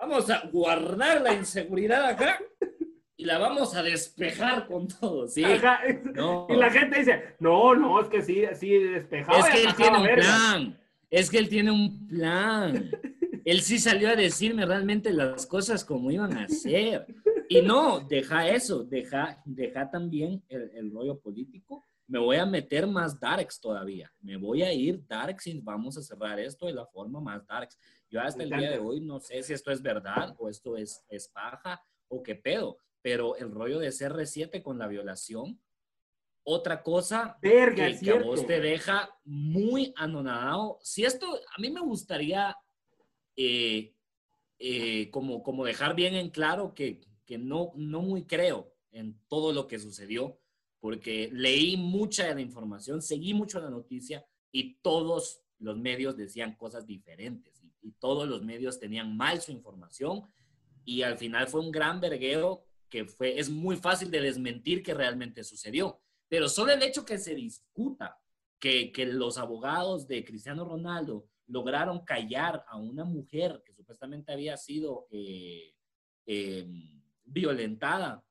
vamos 0.00 0.30
a 0.30 0.46
guardar 0.52 1.20
la 1.20 1.34
inseguridad 1.34 2.04
acá 2.04 2.40
y 3.16 3.24
la 3.24 3.38
vamos 3.38 3.74
a 3.74 3.82
despejar 3.82 4.66
con 4.66 4.86
todo, 4.86 5.26
¿sí? 5.26 5.42
Y 5.42 6.56
la 6.56 6.70
gente 6.70 7.00
dice, 7.00 7.34
no, 7.40 7.74
no, 7.74 8.00
es 8.00 8.08
que 8.08 8.22
sí, 8.22 8.44
sí, 8.54 8.78
despejado. 8.78 9.38
Es 9.38 9.46
que 9.46 9.62
él 9.64 9.74
tiene 9.74 9.98
un 9.98 10.14
plan, 10.14 10.78
es 11.10 11.30
que 11.30 11.38
él 11.38 11.48
tiene 11.48 11.70
un 11.70 12.06
plan. 12.06 12.90
Él 13.44 13.62
sí 13.62 13.78
salió 13.78 14.10
a 14.10 14.16
decirme 14.16 14.66
realmente 14.66 15.10
las 15.12 15.46
cosas 15.46 15.84
como 15.84 16.10
iban 16.10 16.36
a 16.36 16.48
ser. 16.48 17.06
Y 17.48 17.62
no, 17.62 18.00
deja 18.00 18.46
eso, 18.46 18.84
deja, 18.84 19.40
deja 19.46 19.90
también 19.90 20.42
el, 20.48 20.70
el 20.74 20.92
rollo 20.92 21.18
político 21.18 21.82
me 22.08 22.18
voy 22.18 22.36
a 22.36 22.46
meter 22.46 22.86
más 22.86 23.20
darks 23.20 23.60
todavía. 23.60 24.10
Me 24.22 24.36
voy 24.36 24.62
a 24.62 24.72
ir 24.72 25.06
darks 25.06 25.46
y 25.46 25.60
vamos 25.60 25.96
a 25.98 26.02
cerrar 26.02 26.40
esto 26.40 26.66
de 26.66 26.72
la 26.72 26.86
forma 26.86 27.20
más 27.20 27.46
darks. 27.46 27.78
Yo 28.10 28.20
hasta 28.20 28.42
el 28.42 28.50
día 28.50 28.70
de 28.70 28.78
hoy 28.78 29.00
no 29.00 29.20
sé 29.20 29.42
si 29.42 29.52
esto 29.52 29.70
es 29.70 29.82
verdad 29.82 30.34
o 30.38 30.48
esto 30.48 30.76
es, 30.76 31.04
es 31.08 31.28
paja 31.28 31.82
o 32.08 32.22
qué 32.22 32.34
pedo, 32.34 32.78
pero 33.02 33.36
el 33.36 33.50
rollo 33.50 33.78
de 33.78 33.88
CR7 33.88 34.62
con 34.62 34.78
la 34.78 34.88
violación, 34.88 35.60
otra 36.42 36.82
cosa 36.82 37.38
que, 37.42 38.10
a 38.10 38.22
vos 38.22 38.46
te 38.46 38.60
deja 38.60 39.14
muy 39.24 39.92
anonadado. 39.96 40.78
Si 40.82 41.04
esto, 41.04 41.26
a 41.26 41.60
mí 41.60 41.70
me 41.70 41.80
gustaría 41.80 42.56
eh, 43.36 43.94
eh, 44.58 45.10
como, 45.10 45.42
como 45.42 45.64
dejar 45.66 45.94
bien 45.94 46.14
en 46.14 46.30
claro 46.30 46.74
que, 46.74 47.02
que 47.26 47.36
no, 47.36 47.72
no 47.76 48.00
muy 48.00 48.24
creo 48.24 48.72
en 48.90 49.20
todo 49.28 49.52
lo 49.52 49.66
que 49.66 49.78
sucedió 49.78 50.40
porque 50.80 51.28
leí 51.32 51.76
mucha 51.76 52.26
de 52.26 52.36
la 52.36 52.40
información, 52.40 53.02
seguí 53.02 53.34
mucho 53.34 53.60
la 53.60 53.70
noticia 53.70 54.24
y 54.50 54.76
todos 54.76 55.42
los 55.58 55.76
medios 55.76 56.16
decían 56.16 56.54
cosas 56.54 56.86
diferentes 56.86 57.57
todos 57.92 58.28
los 58.28 58.42
medios 58.42 58.78
tenían 58.78 59.16
mal 59.16 59.40
su 59.40 59.52
información 59.52 60.22
y 60.84 61.02
al 61.02 61.16
final 61.18 61.48
fue 61.48 61.60
un 61.60 61.70
gran 61.70 62.00
vergueo 62.00 62.64
que 62.88 63.04
fue, 63.04 63.38
es 63.38 63.50
muy 63.50 63.76
fácil 63.76 64.10
de 64.10 64.20
desmentir 64.20 64.82
que 64.82 64.94
realmente 64.94 65.44
sucedió, 65.44 66.00
pero 66.28 66.48
solo 66.48 66.72
el 66.72 66.82
hecho 66.82 67.04
que 67.04 67.18
se 67.18 67.34
discuta 67.34 68.18
que, 68.58 68.92
que 68.92 69.06
los 69.06 69.38
abogados 69.38 70.06
de 70.06 70.24
Cristiano 70.24 70.64
Ronaldo 70.64 71.28
lograron 71.48 72.04
callar 72.04 72.64
a 72.68 72.76
una 72.76 73.04
mujer 73.04 73.62
que 73.64 73.72
supuestamente 73.72 74.32
había 74.32 74.56
sido 74.56 75.08
eh, 75.10 75.74
em, 76.26 77.02
violentada 77.24 78.24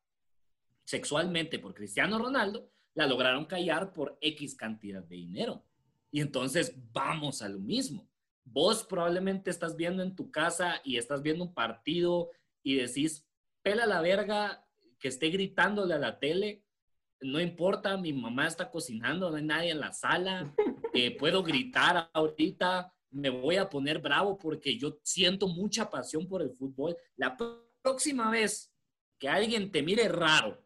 sexualmente 0.84 1.60
por 1.60 1.74
Cristiano 1.74 2.18
Ronaldo, 2.18 2.72
la 2.94 3.08
lograron 3.08 3.46
callar 3.46 3.92
por 3.92 4.18
X 4.22 4.56
cantidad 4.56 5.04
de 5.04 5.16
dinero. 5.16 5.66
Y 6.12 6.22
entonces 6.22 6.74
vamos 6.94 7.42
a 7.42 7.50
lo 7.50 7.60
mismo. 7.60 8.10
Vos 8.50 8.84
probablemente 8.84 9.50
estás 9.50 9.76
viendo 9.76 10.02
en 10.02 10.16
tu 10.16 10.32
casa 10.32 10.82
y 10.84 10.98
estás 10.98 11.22
viendo 11.22 11.44
un 11.44 11.54
partido 11.54 12.32
y 12.64 12.76
decís, 12.76 13.26
pela 13.62 13.86
la 13.86 14.02
verga 14.02 14.66
que 15.00 15.10
esté 15.10 15.30
gritándole 15.30 15.94
a 15.94 16.00
la 16.00 16.18
tele. 16.18 16.64
No 17.20 17.42
importa, 17.42 17.98
mi 17.98 18.14
mamá 18.14 18.48
está 18.48 18.72
cocinando, 18.72 19.30
no 19.30 19.36
hay 19.36 19.44
nadie 19.44 19.72
en 19.72 19.80
la 19.80 19.92
sala, 19.92 20.54
eh, 20.94 21.18
puedo 21.18 21.44
gritar 21.44 22.10
ahorita, 22.14 22.94
me 23.12 23.30
voy 23.30 23.58
a 23.58 23.70
poner 23.70 24.00
bravo 24.00 24.38
porque 24.38 24.78
yo 24.78 25.00
siento 25.04 25.48
mucha 25.48 25.90
pasión 25.90 26.28
por 26.28 26.42
el 26.42 26.52
fútbol. 26.52 26.96
La 27.16 27.36
próxima 27.82 28.32
vez 28.32 28.72
que 29.20 29.28
alguien 29.28 29.72
te 29.72 29.82
mire 29.82 30.08
raro 30.08 30.64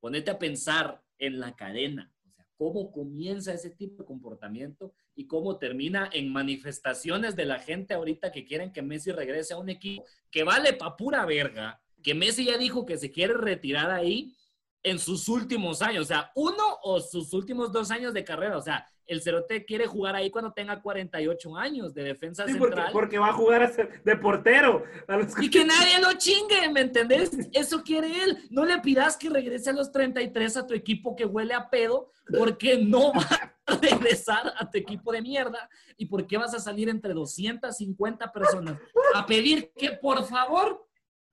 ponete 0.00 0.30
a 0.30 0.38
pensar 0.38 1.02
en 1.18 1.40
la 1.40 1.56
cadena. 1.56 2.12
Cómo 2.56 2.90
comienza 2.90 3.52
ese 3.52 3.70
tipo 3.70 4.02
de 4.02 4.06
comportamiento 4.06 4.92
y 5.14 5.26
cómo 5.26 5.58
termina 5.58 6.08
en 6.12 6.32
manifestaciones 6.32 7.36
de 7.36 7.44
la 7.44 7.58
gente 7.58 7.94
ahorita 7.94 8.32
que 8.32 8.44
quieren 8.44 8.72
que 8.72 8.82
Messi 8.82 9.12
regrese 9.12 9.54
a 9.54 9.58
un 9.58 9.68
equipo 9.68 10.04
que 10.30 10.42
vale 10.42 10.72
pa' 10.72 10.96
pura 10.96 11.24
verga, 11.26 11.80
que 12.02 12.14
Messi 12.14 12.46
ya 12.46 12.56
dijo 12.56 12.86
que 12.86 12.96
se 12.96 13.10
quiere 13.10 13.34
retirar 13.34 13.90
ahí 13.90 14.34
en 14.82 14.98
sus 14.98 15.28
últimos 15.28 15.82
años, 15.82 16.02
o 16.02 16.06
sea, 16.06 16.30
uno 16.36 16.78
o 16.82 17.00
sus 17.00 17.32
últimos 17.32 17.72
dos 17.72 17.90
años 17.90 18.14
de 18.14 18.22
carrera, 18.24 18.56
o 18.56 18.62
sea, 18.62 18.86
el 19.06 19.22
Cerote 19.22 19.64
quiere 19.64 19.86
jugar 19.86 20.14
ahí 20.16 20.30
cuando 20.30 20.52
tenga 20.52 20.80
48 20.82 21.56
años 21.56 21.94
de 21.94 22.02
defensa 22.02 22.44
Sí, 22.46 22.52
central. 22.52 22.72
porque, 22.72 22.92
porque 22.92 23.18
va 23.18 23.28
a 23.28 23.32
jugar 23.32 23.62
a 23.62 23.68
ser 23.72 24.02
de 24.04 24.16
portero. 24.16 24.84
A 25.08 25.16
los- 25.16 25.40
Y 25.42 25.48
que 25.50 25.64
nadie 25.64 26.00
lo 26.00 26.12
chingue, 26.14 26.68
¿me 26.72 26.80
entendés? 26.80 27.30
Eso 27.52 27.82
quiere 27.82 28.22
él. 28.24 28.38
No 28.50 28.64
le 28.64 28.78
pidas 28.80 29.16
que 29.16 29.30
regrese 29.30 29.70
a 29.70 29.72
los 29.72 29.92
33 29.92 30.56
a 30.56 30.66
tu 30.66 30.74
equipo 30.74 31.14
que 31.16 31.24
huele 31.24 31.54
a 31.54 31.68
pedo, 31.70 32.10
porque 32.38 32.78
no 32.78 33.12
va 33.12 33.52
a 33.66 33.76
regresar 33.76 34.52
a 34.58 34.70
tu 34.70 34.78
equipo 34.78 35.12
de 35.12 35.22
mierda. 35.22 35.68
¿Y 35.96 36.06
por 36.06 36.26
qué 36.26 36.36
vas 36.38 36.54
a 36.54 36.58
salir 36.60 36.88
entre 36.88 37.14
250 37.14 38.32
personas 38.32 38.78
a 39.14 39.26
pedir 39.26 39.72
que 39.76 39.90
por 39.92 40.24
favor 40.24 40.85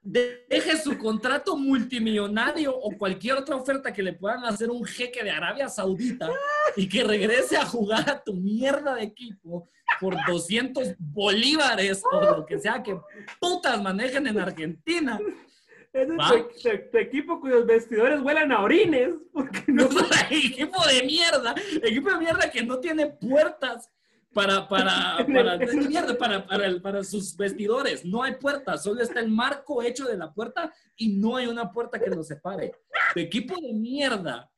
deje 0.03 0.77
su 0.77 0.97
contrato 0.97 1.55
multimillonario 1.55 2.75
o 2.75 2.97
cualquier 2.97 3.37
otra 3.37 3.55
oferta 3.55 3.93
que 3.93 4.03
le 4.03 4.13
puedan 4.13 4.43
hacer 4.45 4.69
un 4.69 4.83
jeque 4.83 5.23
de 5.23 5.31
Arabia 5.31 5.69
Saudita 5.69 6.29
y 6.75 6.89
que 6.89 7.03
regrese 7.03 7.55
a 7.55 7.65
jugar 7.65 8.09
a 8.09 8.21
tu 8.21 8.33
mierda 8.33 8.95
de 8.95 9.03
equipo 9.03 9.69
por 9.99 10.15
200 10.27 10.95
bolívares 10.97 12.03
o 12.11 12.21
lo 12.21 12.45
que 12.45 12.59
sea 12.59 12.83
que 12.83 12.99
putas 13.39 13.81
manejen 13.81 14.27
en 14.27 14.39
Argentina? 14.39 15.19
Es 15.93 16.07
tu, 16.91 16.97
equipo 16.97 17.39
cuyos 17.39 17.65
vestidores 17.67 18.19
huelen 18.19 18.51
a 18.51 18.61
orines. 18.61 19.13
Porque 19.31 19.63
no, 19.67 19.83
equipo 20.31 20.83
de 20.87 21.03
mierda, 21.03 21.53
equipo 21.83 22.09
de 22.09 22.17
mierda 22.17 22.49
que 22.49 22.63
no 22.63 22.79
tiene 22.79 23.07
puertas 23.07 23.91
para, 24.33 24.67
para, 24.67 25.17
para, 25.33 25.57
de 25.57 25.67
mierda, 25.87 26.17
para, 26.17 26.45
para, 26.45 26.65
el- 26.65 26.81
para 26.81 27.03
sus 27.03 27.35
vestidores. 27.37 28.03
No 28.05 28.23
hay 28.23 28.35
puertas, 28.35 28.83
solo 28.83 29.01
está 29.01 29.19
el 29.19 29.29
marco 29.29 29.81
hecho 29.83 30.05
de 30.05 30.17
la 30.17 30.33
puerta 30.33 30.73
y 30.95 31.09
no 31.15 31.37
hay 31.37 31.47
una 31.47 31.71
puerta 31.71 31.99
que 31.99 32.09
lo 32.09 32.23
separe. 32.23 32.71
Tu 33.13 33.19
equipo 33.19 33.59
de 33.61 33.73
mierda. 33.73 34.49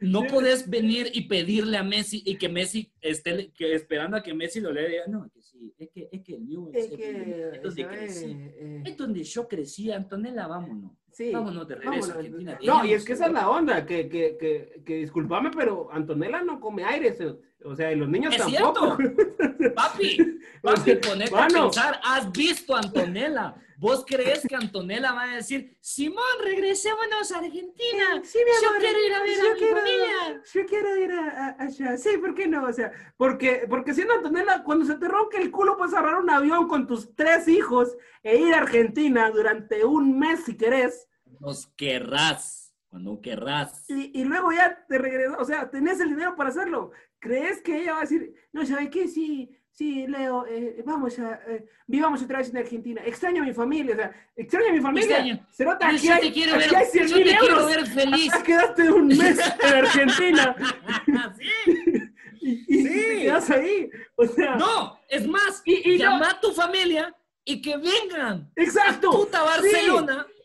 No 0.00 0.24
podés 0.26 0.68
venir 0.68 1.10
y 1.14 1.28
pedirle 1.28 1.76
a 1.76 1.84
Messi 1.84 2.24
y 2.26 2.36
que 2.36 2.48
Messi 2.48 2.90
esté 3.00 3.52
que 3.52 3.72
esperando 3.72 4.16
a 4.16 4.22
que 4.22 4.34
Messi 4.34 4.58
lo 4.58 4.72
lea. 4.72 5.04
No, 5.06 5.30
que 5.32 5.40
sí, 5.40 5.72
es 5.78 5.90
que, 5.94 6.08
es 6.10 6.22
que 6.24 6.34
el 6.34 6.44
Newell's 6.48 6.76
es 6.76 6.84
es, 6.90 6.96
que, 6.96 7.50
es 7.54 7.62
donde 7.62 7.86
crecí. 7.86 8.36
Eh, 8.36 8.82
Es 8.84 8.96
donde 8.96 9.22
yo 9.22 9.46
crecí, 9.46 9.92
Antonella, 9.92 10.48
vámonos. 10.48 10.90
sí. 11.12 11.30
Vámonos 11.30 11.68
de 11.68 11.76
regreso 11.76 11.90
a 11.92 12.14
Vámonos. 12.16 12.16
Argentina. 12.16 12.58
No, 12.66 12.84
y 12.84 12.94
es 12.94 13.04
que 13.04 13.12
esa 13.12 13.26
es 13.26 13.32
la 13.32 13.48
onda, 13.48 13.86
que, 13.86 14.08
que, 14.08 14.36
que, 14.36 14.82
que 14.84 14.94
discúlpame, 14.96 15.50
pero 15.56 15.88
Antonella 15.92 16.42
no 16.42 16.58
come 16.58 16.82
aire, 16.82 17.14
se- 17.14 17.36
o 17.64 17.74
sea, 17.76 17.92
y 17.92 17.96
los 17.96 18.08
niños 18.08 18.34
Es 18.34 18.40
tampoco. 18.40 18.96
Papi, 19.74 20.40
papi, 20.62 20.94
ponete 20.96 21.34
a 21.34 21.40
Mano. 21.40 21.64
pensar, 21.70 22.00
has 22.04 22.30
visto 22.32 22.74
a 22.74 22.80
Antonella. 22.80 23.54
¿Vos 23.78 24.04
crees 24.06 24.42
que 24.46 24.54
Antonella 24.54 25.12
va 25.12 25.22
a 25.24 25.36
decir, 25.36 25.76
Simón, 25.80 26.22
regresémonos 26.44 27.32
a 27.32 27.38
Argentina? 27.38 28.22
Sí, 28.22 28.38
mi 28.44 28.62
Yo 28.62 28.68
amor, 28.68 28.80
quiero 28.80 29.06
ir 29.06 29.12
a 29.14 29.22
ver 29.22 29.36
yo 29.36 29.50
a 29.50 29.52
mi 29.54 29.58
quiero- 29.58 29.76
familia. 29.76 30.42
Yo 30.54 30.66
quiero 30.66 30.96
ir 30.98 31.12
a, 31.12 31.28
a- 31.48 31.56
allá. 31.64 31.96
Sí, 31.96 32.10
¿por 32.18 32.34
qué 32.34 32.46
no? 32.46 32.64
O 32.64 32.72
sea, 32.72 32.92
porque, 33.16 33.66
porque 33.68 33.92
siendo 33.92 34.14
Antonella, 34.14 34.62
cuando 34.62 34.84
se 34.84 34.94
te 34.94 35.08
ronca 35.08 35.38
el 35.38 35.50
culo, 35.50 35.76
puedes 35.76 35.94
agarrar 35.94 36.20
un 36.20 36.30
avión 36.30 36.68
con 36.68 36.86
tus 36.86 37.12
tres 37.16 37.48
hijos 37.48 37.96
e 38.22 38.36
ir 38.36 38.54
a 38.54 38.58
Argentina 38.58 39.28
durante 39.30 39.84
un 39.84 40.16
mes 40.16 40.44
si 40.44 40.56
querés. 40.56 41.08
Nos 41.40 41.66
querrás, 41.66 42.61
cuando 42.92 43.22
querrás. 43.22 43.88
Y, 43.88 44.20
y 44.20 44.24
luego 44.24 44.52
ya 44.52 44.84
te 44.86 44.98
regresas, 44.98 45.36
o 45.38 45.44
sea, 45.46 45.70
tenés 45.70 45.98
el 45.98 46.10
dinero 46.10 46.36
para 46.36 46.50
hacerlo. 46.50 46.90
¿Crees 47.18 47.62
que 47.62 47.78
ella 47.80 47.92
va 47.92 47.98
a 47.98 48.02
decir, 48.02 48.34
no, 48.52 48.66
¿sabes 48.66 48.90
qué? 48.90 49.08
Sí, 49.08 49.50
sí, 49.70 50.06
Leo, 50.06 50.44
eh, 50.46 50.82
vamos 50.84 51.18
a, 51.18 51.40
eh, 51.48 51.64
vivamos 51.86 52.20
otra 52.22 52.36
vez 52.40 52.50
en 52.50 52.58
Argentina. 52.58 53.00
Extraño 53.02 53.42
a 53.42 53.46
mi 53.46 53.54
familia, 53.54 53.94
o 53.94 53.96
sea, 53.96 54.12
extraño 54.36 54.68
a 54.68 54.72
mi 54.72 54.80
familia. 54.82 55.16
Extraño. 55.20 55.46
Cerote, 55.52 55.86
Yo 56.02 56.12
aquí 56.14 56.26
te 56.28 56.32
quiero 56.34 56.56
ver, 56.58 56.76
hay 56.76 56.84
100 56.84 57.06
yo 57.08 57.16
te 57.16 57.22
quiero 57.22 57.46
euros. 57.46 57.66
ver 57.66 57.86
feliz. 57.86 58.34
Acá 58.34 58.42
quedaste 58.42 58.92
un 58.92 59.06
mes 59.08 59.38
en 59.64 59.74
Argentina 59.74 60.56
Sí. 61.38 61.72
y, 62.42 62.50
y 62.76 62.86
Sí. 62.86 62.92
te 62.92 63.18
quedas 63.22 63.50
ahí. 63.50 63.90
O 64.16 64.26
sea, 64.26 64.56
No, 64.56 64.98
es 65.08 65.26
más, 65.26 65.62
Y- 65.64 65.92
y 65.94 65.98
yo- 65.98 66.04
llama 66.10 66.28
a 66.28 66.40
tu 66.40 66.52
familia 66.52 67.16
y 67.42 67.62
que 67.62 67.74
vengan. 67.78 68.50
exacto. 68.54 69.10
puta 69.12 69.40
sí. 69.62 69.70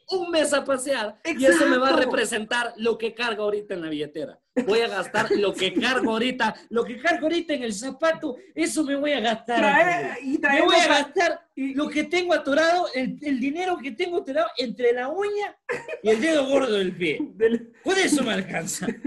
Un 0.10 0.32
mes 0.32 0.53
a 0.53 0.64
pasear 0.64 1.20
y 1.26 1.45
eso 1.45 1.68
me 1.68 1.78
va 1.78 1.88
a 1.88 1.91
Exacto. 1.91 2.05
representar 2.12 2.74
lo 2.78 2.97
que 2.97 3.14
cargo 3.14 3.43
ahorita 3.43 3.74
en 3.74 3.82
la 3.82 3.89
billetera. 3.89 4.39
Voy 4.66 4.80
a 4.80 4.88
gastar 4.88 5.30
lo 5.32 5.53
que 5.53 5.74
cargo 5.74 6.12
ahorita, 6.12 6.55
lo 6.70 6.84
que 6.86 6.97
cargo 6.97 7.26
ahorita 7.28 7.53
en 7.53 7.64
el 7.64 7.74
zapato, 7.74 8.38
eso 8.55 8.84
me 8.86 8.95
voy 8.95 9.12
a 9.12 9.20
gastar. 9.20 9.60
Trae, 9.60 10.18
y 10.24 10.38
me 10.39 10.62
voy 10.62 10.76
a 10.76 10.84
a- 10.84 10.88
gastar 10.88 11.41
y- 11.55 11.74
lo 11.76 11.89
que 11.89 12.05
tengo 12.05 12.34
atorado, 12.34 12.88
el, 12.95 13.18
el 13.22 13.39
dinero 13.39 13.78
que 13.78 13.91
tengo 13.91 14.18
atorado 14.20 14.47
entre 14.58 14.93
la 14.93 15.10
uña 15.10 15.55
y 16.01 16.10
el 16.10 16.22
dedo 16.22 16.47
gordo 16.47 16.74
del 16.76 16.95
pie. 16.95 17.20
del- 17.36 17.74
Con 17.84 17.97
eso 17.97 18.24
me 18.24 18.32
alcanza. 18.34 18.88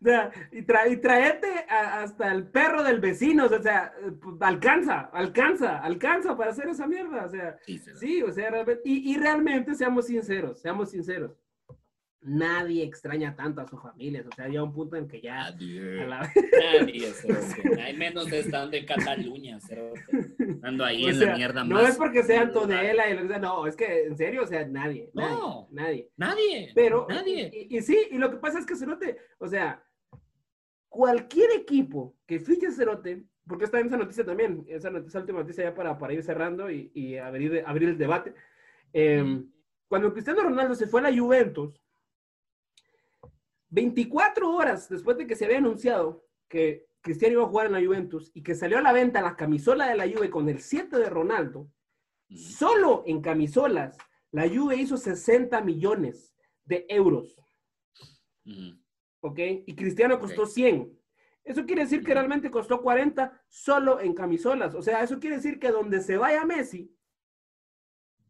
Sea, 0.04 0.30
y, 0.50 0.62
tra- 0.62 0.90
y 0.90 0.96
traete 0.96 1.66
a- 1.68 2.02
hasta 2.02 2.32
el 2.32 2.46
perro 2.48 2.82
del 2.82 3.00
vecino, 3.00 3.44
o 3.46 3.62
sea, 3.62 3.92
pues, 4.22 4.36
alcanza, 4.40 5.10
alcanza, 5.12 5.78
alcanza 5.78 6.36
para 6.36 6.52
hacer 6.52 6.68
esa 6.68 6.86
mierda, 6.86 7.26
o 7.26 7.28
sea, 7.28 7.58
sí, 7.96 8.22
o 8.22 8.32
sea, 8.32 8.50
realmente, 8.50 8.80
y, 8.84 9.12
y 9.12 9.18
realmente 9.18 9.74
seamos 9.74 10.06
sinceros, 10.06 10.58
seamos 10.60 10.90
sinceros, 10.90 11.32
nadie 12.22 12.84
extraña 12.84 13.34
tanto 13.34 13.62
a 13.62 13.66
sus 13.66 13.80
familias, 13.80 14.26
o 14.26 14.34
sea, 14.34 14.46
llega 14.46 14.62
un 14.62 14.72
punto 14.74 14.96
en 14.96 15.08
que 15.08 15.20
ya... 15.22 15.46
a 15.46 15.50
la- 15.52 16.30
Nadie. 16.80 17.12
Hay 17.82 17.96
menos 17.96 18.30
estando 18.30 18.76
en 18.76 18.84
Cataluña. 18.86 19.58
Estando 20.38 20.84
ahí 20.84 21.04
o 21.06 21.08
en 21.08 21.14
sea, 21.16 21.28
la 21.30 21.36
mierda 21.36 21.64
no 21.64 21.76
más. 21.76 21.90
es 21.90 21.96
porque 21.96 22.22
sea 22.22 22.42
Antonella 22.42 23.08
y 23.08 23.14
lo 23.14 23.22
que 23.22 23.28
sea, 23.28 23.38
no, 23.38 23.66
es 23.66 23.74
que 23.76 24.04
en 24.04 24.16
serio, 24.18 24.42
o 24.42 24.46
sea, 24.46 24.66
nadie, 24.66 25.10
nadie, 25.14 25.34
No. 25.36 25.68
nadie. 25.70 26.10
Nadie. 26.16 26.72
Pero, 26.74 27.06
Nadie. 27.08 27.50
Y, 27.54 27.78
y 27.78 27.80
sí, 27.82 27.98
y 28.10 28.18
lo 28.18 28.30
que 28.30 28.36
pasa 28.36 28.58
es 28.58 28.66
que 28.66 28.76
Cerote, 28.76 29.16
o 29.38 29.46
sea, 29.48 29.82
cualquier 30.90 31.50
equipo 31.52 32.16
que 32.26 32.38
fiche 32.40 32.66
a 32.66 32.70
Cerote, 32.72 33.24
porque 33.46 33.64
está 33.64 33.80
en 33.80 33.86
esa 33.86 33.96
noticia 33.96 34.24
también, 34.24 34.66
esa, 34.68 34.90
not- 34.90 35.06
esa 35.06 35.20
última 35.20 35.38
noticia 35.40 35.64
ya 35.64 35.74
para, 35.74 35.96
para 35.98 36.12
ir 36.12 36.22
cerrando 36.22 36.70
y, 36.70 36.90
y 36.94 37.16
abrir, 37.16 37.64
abrir 37.66 37.88
el 37.88 37.96
debate. 37.98 38.34
eh, 38.92 39.22
Mm. 39.24 39.50
Cuando 39.88 40.12
Cristiano 40.12 40.42
Ronaldo 40.42 40.74
se 40.76 40.86
fue 40.86 41.00
a 41.00 41.10
la 41.10 41.18
Juventus, 41.18 41.80
24 43.70 44.50
horas 44.54 44.88
después 44.88 45.16
de 45.16 45.26
que 45.26 45.34
se 45.36 45.44
había 45.46 45.58
anunciado 45.58 46.26
que 46.48 46.86
Cristiano 47.00 47.34
iba 47.34 47.42
a 47.44 47.48
jugar 47.48 47.66
en 47.66 47.72
la 47.72 47.84
Juventus 47.84 48.30
y 48.34 48.42
que 48.42 48.54
salió 48.54 48.78
a 48.78 48.82
la 48.82 48.92
venta 48.92 49.22
la 49.22 49.36
camisola 49.36 49.88
de 49.88 49.96
la 49.96 50.08
Juve 50.08 50.28
con 50.30 50.48
el 50.48 50.60
7 50.60 50.96
de 50.98 51.08
Ronaldo, 51.10 51.70
Solo 52.32 53.02
en 53.06 53.20
camisolas, 53.20 53.98
la 54.30 54.48
Juve 54.48 54.76
hizo 54.76 54.96
60 54.96 55.60
millones 55.62 56.36
de 56.64 56.86
euros. 56.88 57.34
¿Ok? 59.20 59.38
Y 59.66 59.74
Cristiano 59.74 60.18
costó 60.18 60.42
Ok. 60.42 60.48
100. 60.48 60.98
Eso 61.44 61.64
quiere 61.66 61.82
decir 61.82 62.04
que 62.04 62.14
realmente 62.14 62.50
costó 62.50 62.80
40 62.82 63.42
solo 63.48 64.00
en 64.00 64.14
camisolas. 64.14 64.74
O 64.74 64.82
sea, 64.82 65.02
eso 65.02 65.18
quiere 65.18 65.36
decir 65.36 65.58
que 65.58 65.70
donde 65.70 66.00
se 66.00 66.16
vaya 66.16 66.44
Messi, 66.44 66.94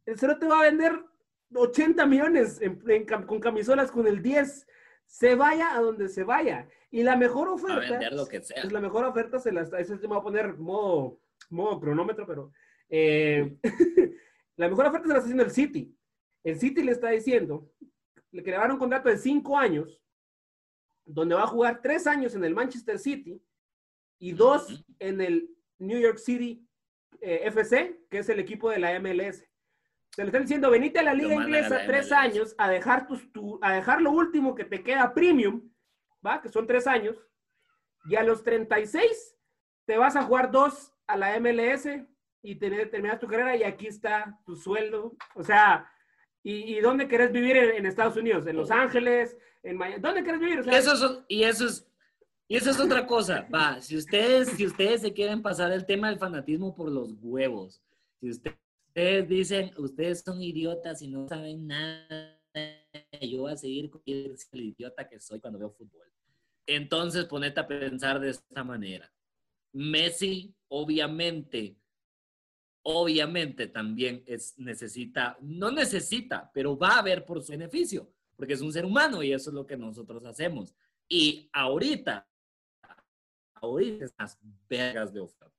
el 0.07 0.19
cero 0.19 0.37
te 0.39 0.47
va 0.47 0.61
a 0.61 0.65
vender 0.71 1.05
80 1.55 2.07
millones 2.07 2.61
en- 2.61 2.81
en 2.89 3.07
cam- 3.07 3.27
con 3.27 3.41
camisolas 3.41 3.91
con 3.91 4.07
el 4.07 4.23
10. 4.23 4.67
Se 5.07 5.35
vaya 5.35 5.75
a 5.77 5.81
donde 5.81 6.09
se 6.09 6.23
vaya. 6.23 6.69
Y 6.91 7.03
la 7.03 7.17
mejor 7.17 7.49
A 7.49 7.53
oferta... 7.53 7.91
vender 7.91 8.13
lo 8.13 8.27
que 8.27 8.41
sea. 8.43 8.63
Pues 8.63 8.73
la 8.73 8.81
mejor 8.81 9.05
oferta 9.05 9.39
se 9.41 9.53
la 9.53 9.63
está, 9.63 9.79
eso 9.81 9.97
sí 9.97 10.03
me 10.03 10.09
voy 10.09 10.19
a 10.19 10.23
poner 10.23 10.57
modo, 10.57 11.21
modo 11.51 11.81
cronómetro, 11.81 12.27
pero 12.27 12.53
eh, 12.89 13.57
la 14.57 14.69
mejor 14.69 14.87
oferta 14.87 15.07
se 15.07 15.13
la 15.13 15.15
está 15.19 15.25
haciendo 15.25 15.43
el 15.45 15.51
City. 15.51 15.97
El 16.45 16.59
City 16.59 16.83
le 16.83 16.93
está 16.93 17.11
diciendo 17.11 17.69
le 18.33 18.43
que 18.45 18.51
le 18.53 18.57
va 18.57 18.63
a 18.63 18.67
dar 18.67 18.73
un 18.75 18.79
contrato 18.79 19.09
de 19.09 19.19
cinco 19.19 19.59
años, 19.59 20.01
donde 21.13 21.35
va 21.35 21.43
a 21.45 21.47
jugar 21.49 21.81
tres 21.83 22.07
años 22.07 22.35
en 22.35 22.45
el 22.45 22.55
Manchester 22.55 22.99
City 22.99 23.43
y 24.19 24.33
dos 24.33 24.85
en 24.99 25.21
el 25.21 25.51
New 25.79 25.99
York 25.99 26.19
City 26.19 26.67
eh, 27.21 27.41
FC, 27.45 28.01
que 28.11 28.19
es 28.19 28.29
el 28.29 28.39
equipo 28.41 28.71
de 28.71 28.79
la 28.79 28.99
MLS. 29.01 29.45
Se 30.13 30.23
le 30.23 30.27
están 30.27 30.43
diciendo, 30.43 30.71
venite 30.71 30.99
a 30.99 31.03
la 31.05 31.15
liga 31.15 31.35
inglesa 31.35 31.79
la 31.79 31.87
tres 31.87 32.07
MLS. 32.07 32.13
años 32.13 32.55
a 32.59 32.69
dejar, 32.71 33.07
tus, 33.07 33.33
tu- 33.33 33.59
a 33.63 33.73
dejar 33.75 34.03
lo 34.03 34.11
último 34.11 34.55
que 34.55 34.65
te 34.65 34.83
queda 34.83 35.15
premium, 35.15 35.71
¿va? 36.27 36.41
Que 36.43 36.49
son 36.49 36.67
tres 36.67 36.87
años. 36.87 37.17
Y 38.07 38.17
a 38.17 38.23
los 38.25 38.43
36 38.43 39.37
te 39.87 39.97
vas 39.99 40.17
a 40.17 40.23
jugar 40.23 40.51
dos 40.51 40.93
a 41.07 41.17
la 41.17 41.39
MLS 41.39 41.87
y 42.43 42.57
tener, 42.57 42.91
terminas 42.91 43.21
tu 43.21 43.27
carrera 43.27 43.57
y 43.57 43.63
aquí 43.63 43.87
está 43.87 44.39
tu 44.45 44.57
sueldo. 44.57 45.17
O 45.35 45.43
sea, 45.45 45.91
¿y, 46.43 46.77
y 46.77 46.81
dónde 46.81 47.07
querés 47.09 47.33
vivir 47.33 47.57
en, 47.57 47.77
en 47.77 47.87
Estados 47.87 48.17
Unidos? 48.17 48.47
¿En 48.47 48.57
Los 48.57 48.71
Ángeles? 48.71 49.37
¿En 49.63 49.77
Miami? 49.77 50.01
¿Dónde 50.03 50.23
querés 50.25 50.41
vivir? 50.41 50.61
O 50.61 50.65
sea, 50.65 50.79
Eso 50.79 50.93
es- 50.95 51.19
y 51.29 51.43
eso 51.45 51.67
es 51.67 51.87
y 52.49 52.57
eso 52.57 52.71
es 52.71 52.81
otra 52.81 53.07
cosa. 53.07 53.47
Va, 53.55 53.81
si 53.81 53.97
ustedes, 53.97 54.49
si 54.49 54.67
ustedes 54.67 55.03
se 55.03 55.13
quieren 55.13 55.41
pasar 55.41 55.71
el 55.71 55.87
tema 55.87 56.09
del 56.11 56.19
fanatismo 56.19 56.75
por 56.75 56.91
los 56.91 57.13
huevos, 57.23 57.81
si 58.21 58.29
ustedes 58.31 59.29
dicen, 59.29 59.71
ustedes 59.79 60.23
son 60.25 60.43
idiotas 60.43 61.01
y 61.01 61.07
no 61.07 61.29
saben 61.29 61.69
nada, 61.69 62.37
yo 63.23 63.43
voy 63.43 63.53
a 63.53 63.57
seguir 63.57 63.89
con 63.89 64.03
el 64.05 64.37
idiota 64.53 65.09
que 65.09 65.21
soy 65.21 65.39
cuando 65.39 65.61
veo 65.61 65.71
fútbol. 65.71 66.11
Entonces 66.67 67.27
ponete 67.27 67.61
a 67.61 67.69
pensar 67.69 68.19
de 68.19 68.31
esta 68.31 68.65
manera. 68.65 69.13
Messi, 69.73 70.53
obviamente, 70.67 71.77
obviamente 72.83 73.67
también 73.67 74.23
es, 74.27 74.59
necesita, 74.59 75.37
no 75.41 75.71
necesita, 75.71 76.51
pero 76.53 76.77
va 76.77 76.99
a 76.99 77.03
ver 77.03 77.25
por 77.25 77.43
su 77.43 77.53
beneficio, 77.53 78.11
porque 78.37 78.55
es 78.55 78.61
un 78.61 78.73
ser 78.73 78.85
humano 78.85 79.23
y 79.23 79.33
eso 79.33 79.51
es 79.51 79.55
lo 79.55 79.67
que 79.67 79.77
nosotros 79.77 80.25
hacemos. 80.25 80.75
Y 81.09 81.49
ahorita, 81.53 82.27
ahorita 83.55 84.07
las 84.19 84.39
vergas 84.69 85.13
de 85.13 85.21
ofertas. 85.21 85.51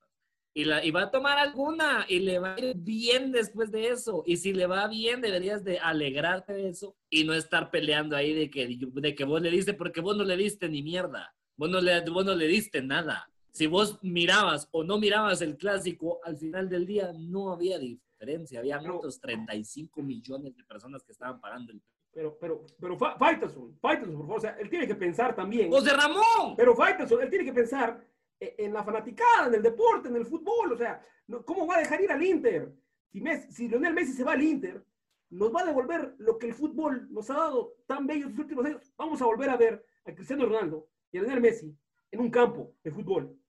Y, 0.54 0.70
y 0.70 0.92
va 0.92 1.04
a 1.04 1.12
tomar 1.12 1.38
alguna 1.38 2.06
y 2.10 2.20
le 2.20 2.40
va 2.40 2.56
a 2.56 2.60
ir 2.60 2.76
bien 2.76 3.32
después 3.32 3.72
de 3.72 3.90
eso. 3.90 4.24
Y 4.26 4.38
si 4.38 4.54
le 4.54 4.68
va 4.68 4.88
bien, 4.88 5.22
deberías 5.22 5.64
de 5.64 5.80
alegrarte 5.80 6.54
de 6.54 6.70
eso 6.70 6.98
y 7.10 7.24
no 7.24 7.34
estar 7.34 7.72
peleando 7.72 8.18
ahí 8.18 8.34
de 8.34 8.50
que, 8.50 8.68
de 8.68 9.16
que 9.16 9.24
vos 9.24 9.42
le 9.42 9.50
diste, 9.50 9.74
porque 9.74 10.02
vos 10.02 10.18
no 10.18 10.24
le 10.24 10.36
diste 10.36 10.68
ni 10.68 10.84
mierda. 10.84 11.34
Vos 11.56 11.70
no 11.70 11.80
le, 11.80 12.02
vos 12.10 12.26
no 12.26 12.36
le 12.36 12.48
diste 12.48 12.82
nada 12.82 13.31
si 13.52 13.68
vos 13.68 14.00
mirabas 14.02 14.68
o 14.72 14.84
no 14.84 14.98
mirabas 14.98 15.42
el 15.42 15.58
clásico, 15.58 16.20
al 16.24 16.38
final 16.38 16.70
del 16.70 16.86
día 16.86 17.12
no 17.14 17.52
había 17.52 17.78
diferencia. 17.78 18.60
Había 18.60 18.82
otros 18.92 19.20
35 19.20 20.02
millones 20.02 20.56
de 20.56 20.64
personas 20.64 21.04
que 21.04 21.12
estaban 21.12 21.40
pagando 21.40 21.72
el 21.72 21.82
pero, 22.14 22.38
pero, 22.38 22.66
pero, 22.78 22.98
Faitelson, 22.98 23.78
Faitelson, 23.80 24.18
por 24.18 24.26
favor, 24.26 24.38
o 24.38 24.42
sea, 24.42 24.58
él 24.60 24.70
tiene 24.70 24.86
que 24.86 24.96
pensar 24.96 25.34
también. 25.34 25.72
¡José 25.72 25.94
Ramón! 25.94 26.56
Pero 26.58 26.76
Faitelson, 26.76 27.22
él 27.22 27.30
tiene 27.30 27.46
que 27.46 27.54
pensar 27.54 28.06
en 28.38 28.74
la 28.74 28.84
fanaticada, 28.84 29.48
en 29.48 29.56
el 29.56 29.62
deporte, 29.62 30.10
en 30.10 30.18
el 30.18 30.26
fútbol, 30.26 30.74
o 30.74 30.78
sea, 30.78 31.02
¿cómo 31.46 31.66
va 31.66 31.78
a 31.78 31.80
dejar 31.80 32.02
ir 32.02 32.12
al 32.12 32.22
Inter? 32.22 32.74
Si, 33.08 33.22
Messi, 33.22 33.54
si 33.54 33.70
Lionel 33.70 33.94
Messi 33.94 34.12
se 34.12 34.26
va 34.26 34.34
al 34.34 34.42
Inter, 34.42 34.84
nos 35.30 35.56
va 35.56 35.62
a 35.62 35.66
devolver 35.66 36.16
lo 36.18 36.38
que 36.38 36.48
el 36.48 36.54
fútbol 36.54 37.08
nos 37.12 37.30
ha 37.30 37.36
dado 37.36 37.76
tan 37.86 38.06
bello 38.06 38.26
en 38.26 38.32
los 38.32 38.40
últimos 38.40 38.66
años. 38.66 38.94
Vamos 38.98 39.22
a 39.22 39.26
volver 39.26 39.50
a 39.50 39.56
ver 39.56 39.86
a 40.06 40.14
Cristiano 40.14 40.46
Ronaldo 40.46 40.90
y 41.14 41.18
a 41.18 41.22
Lionel 41.22 41.40
Messi 41.40 41.74
en 42.12 42.20
un 42.20 42.30
campo 42.30 42.74
de 42.84 42.92
fútbol 42.92 43.41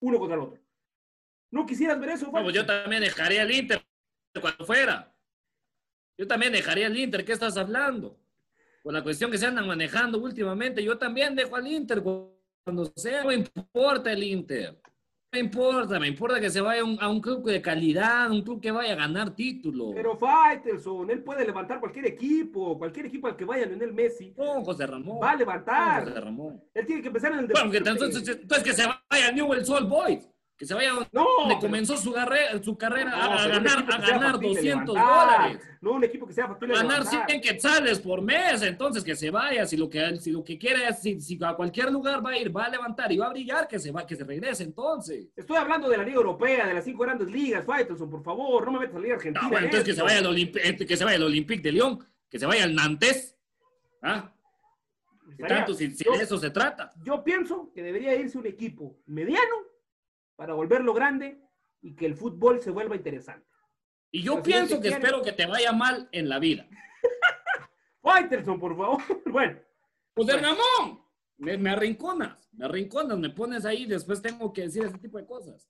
uno 0.00 0.18
contra 0.18 0.36
el 0.36 0.42
otro. 0.42 0.62
¿No 1.50 1.66
quisieras 1.66 1.98
ver 2.00 2.10
eso? 2.10 2.30
No, 2.30 2.50
yo 2.50 2.66
también 2.66 3.02
dejaría 3.02 3.42
el 3.42 3.50
Inter 3.50 3.82
cuando 4.40 4.66
fuera. 4.66 5.14
Yo 6.18 6.26
también 6.26 6.52
dejaría 6.52 6.86
el 6.86 6.96
Inter. 6.96 7.24
¿Qué 7.24 7.32
estás 7.32 7.56
hablando? 7.56 8.18
Con 8.82 8.94
la 8.94 9.02
cuestión 9.02 9.30
que 9.30 9.38
se 9.38 9.46
andan 9.46 9.66
manejando 9.66 10.18
últimamente, 10.18 10.82
yo 10.82 10.96
también 10.96 11.34
dejo 11.34 11.56
al 11.56 11.66
Inter 11.66 12.02
cuando 12.02 12.92
sea. 12.96 13.24
No 13.24 13.32
importa 13.32 14.12
el 14.12 14.22
Inter. 14.22 14.80
No 15.36 15.40
importa, 15.40 16.00
me 16.00 16.08
importa 16.08 16.40
que 16.40 16.48
se 16.48 16.62
vaya 16.62 16.80
a 16.80 17.08
un, 17.10 17.20
club 17.20 17.44
de 17.44 17.60
calidad, 17.60 18.30
un 18.30 18.40
club 18.40 18.58
que 18.58 18.70
vaya 18.70 18.94
a 18.94 18.96
ganar 18.96 19.34
títulos. 19.34 19.90
Pero 19.94 20.16
Faitelson, 20.16 21.10
él 21.10 21.22
puede 21.22 21.44
levantar 21.44 21.78
cualquier 21.78 22.06
equipo, 22.06 22.78
cualquier 22.78 23.04
equipo 23.04 23.26
al 23.26 23.36
que 23.36 23.44
vaya 23.44 23.64
en 23.64 23.82
el 23.82 23.92
Messi. 23.92 24.32
No, 24.34 24.64
José 24.64 24.86
Ramón. 24.86 25.18
Va 25.22 25.32
a 25.32 25.36
levantar. 25.36 26.04
José 26.04 26.20
Ramón. 26.20 26.64
Él 26.72 26.86
tiene 26.86 27.02
que 27.02 27.08
empezar 27.08 27.32
en 27.32 27.40
el 27.40 27.46
Bueno, 27.48 27.70
entonces, 27.70 28.26
entonces, 28.26 28.64
que 28.64 28.72
se 28.72 28.86
vaya 28.86 29.28
a 29.28 29.32
Newell's 29.32 29.68
Old 29.68 29.90
Boys. 29.90 30.26
Que 30.56 30.64
se 30.64 30.72
vaya 30.72 30.90
donde 31.12 31.58
comenzó 31.60 31.98
su, 31.98 32.10
carrera, 32.12 32.62
su 32.62 32.78
carrera 32.78 33.12
a, 33.12 33.46
ganar, 33.46 33.86
a 33.92 33.98
ganar 33.98 34.40
200 34.40 34.86
dólares. 34.86 35.62
No 35.82 35.92
un 35.92 36.04
equipo 36.04 36.26
que 36.26 36.32
sea 36.32 36.48
factible 36.48 36.74
Ganar 36.74 37.04
100 37.04 37.42
quetzales 37.42 37.98
por 38.00 38.22
mes, 38.22 38.62
entonces 38.62 39.04
que 39.04 39.14
se 39.14 39.30
vaya. 39.30 39.66
Si 39.66 39.76
lo 39.76 39.90
que, 39.90 40.16
si 40.16 40.30
lo 40.30 40.42
que 40.42 40.58
quiere 40.58 40.88
es, 40.88 41.00
si, 41.00 41.38
a 41.42 41.54
cualquier 41.54 41.92
lugar 41.92 42.24
va 42.24 42.30
a 42.30 42.38
ir, 42.38 42.56
va 42.56 42.64
a 42.64 42.70
levantar 42.70 43.12
y 43.12 43.18
va 43.18 43.26
a 43.26 43.30
brillar, 43.30 43.68
que 43.68 43.78
se, 43.78 43.92
va, 43.92 44.06
que 44.06 44.16
se 44.16 44.24
regrese 44.24 44.62
entonces. 44.62 45.28
Estoy 45.36 45.58
hablando 45.58 45.90
de 45.90 45.98
la 45.98 46.04
Liga 46.04 46.16
Europea, 46.16 46.66
de 46.66 46.72
las 46.72 46.84
cinco 46.84 47.02
grandes 47.02 47.30
ligas, 47.30 47.62
Faitelson, 47.66 48.08
por 48.08 48.22
favor, 48.22 48.64
no 48.64 48.72
me 48.72 48.78
metas 48.80 48.94
a 48.94 48.98
la 48.98 49.02
Liga 49.02 49.16
Argentina. 49.16 49.42
No, 49.42 49.50
bueno, 49.50 49.66
entonces 49.66 49.84
que 49.86 49.94
se, 49.94 50.02
vaya 50.02 50.18
al 50.18 50.38
eh, 50.38 50.86
que 50.86 50.96
se 50.96 51.04
vaya 51.04 51.16
al 51.16 51.22
Olympique 51.24 51.62
de 51.62 51.72
Lyon, 51.72 51.98
que 52.30 52.38
se 52.38 52.46
vaya 52.46 52.64
al 52.64 52.74
Nantes. 52.74 53.36
¿Ah? 54.00 54.32
tanto, 55.46 55.74
si, 55.74 55.90
si 55.90 56.04
de 56.04 56.22
eso 56.22 56.38
se 56.38 56.48
trata. 56.48 56.92
Yo 57.04 57.22
pienso 57.22 57.70
que 57.74 57.82
debería 57.82 58.14
irse 58.14 58.38
un 58.38 58.46
equipo 58.46 58.96
mediano 59.06 59.75
para 60.36 60.54
volverlo 60.54 60.94
grande 60.94 61.40
y 61.82 61.94
que 61.94 62.06
el 62.06 62.14
fútbol 62.14 62.60
se 62.60 62.70
vuelva 62.70 62.96
interesante. 62.96 63.46
Y 64.10 64.22
yo 64.22 64.42
pienso 64.42 64.80
que, 64.80 64.88
espero 64.88 65.22
que 65.22 65.32
te 65.32 65.46
vaya 65.46 65.72
mal 65.72 66.08
en 66.12 66.28
la 66.28 66.38
vida. 66.38 66.68
Faitelson, 68.02 68.60
por 68.60 68.76
favor. 68.76 69.02
bueno. 69.26 69.58
Pues 70.14 70.28
de 70.28 70.38
Ramón, 70.38 71.02
me, 71.36 71.58
me, 71.58 71.70
arrinconas, 71.70 72.48
me 72.52 72.64
arrinconas, 72.64 73.18
me 73.18 73.28
pones 73.28 73.66
ahí, 73.66 73.84
después 73.84 74.22
tengo 74.22 74.50
que 74.52 74.62
decir 74.62 74.84
ese 74.84 74.98
tipo 74.98 75.18
de 75.18 75.26
cosas. 75.26 75.68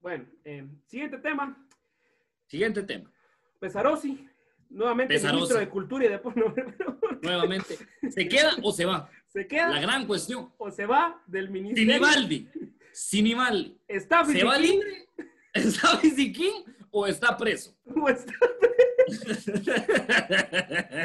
Bueno, 0.00 0.26
eh, 0.44 0.68
siguiente 0.86 1.18
tema. 1.18 1.66
Siguiente 2.46 2.84
tema. 2.84 3.10
Pesarosi, 3.58 4.28
nuevamente 4.70 5.18
ministro 5.18 5.58
de 5.58 5.68
Cultura 5.68 6.04
y 6.04 6.08
Deporte. 6.08 6.40
nuevamente. 7.22 7.76
¿Se 8.08 8.28
queda 8.28 8.52
o 8.62 8.70
se 8.70 8.84
va? 8.84 9.10
Se 9.28 9.46
queda. 9.46 9.68
La 9.68 9.80
gran 9.80 10.06
cuestión. 10.06 10.52
O 10.58 10.70
se 10.70 10.86
va 10.86 11.22
del 11.26 11.50
ministerio. 11.50 11.94
Sinibaldi. 11.94 12.48
Sinimal. 12.92 13.78
¿Está 13.86 14.24
¿Se 14.24 14.42
va 14.42 14.58
libre? 14.58 15.08
¿Está 15.52 15.96
Fisiquín 15.98 16.64
o 16.90 17.06
está 17.06 17.36
preso? 17.36 17.76
O 17.94 18.08
está 18.08 18.32
preso. 18.32 18.68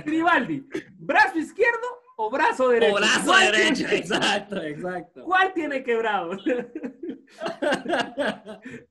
Gribaldi, 0.06 0.68
¿brazo 0.98 1.40
izquierdo 1.40 1.88
o 2.18 2.30
brazo 2.30 2.68
derecho? 2.70 2.94
O 2.94 2.98
brazo 2.98 3.34
derecho, 3.38 3.88
exacto, 3.88 4.62
exacto. 4.62 5.24
¿Cuál 5.24 5.54
tiene 5.54 5.82
quebrado? 5.84 6.32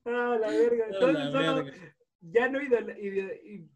ah, 0.05 0.37
la 0.39 0.47
verga. 0.47 0.85
Entonces, 0.89 1.25
la 1.31 1.53
verga. 1.53 1.71
Ya 2.31 2.47
no 2.47 2.59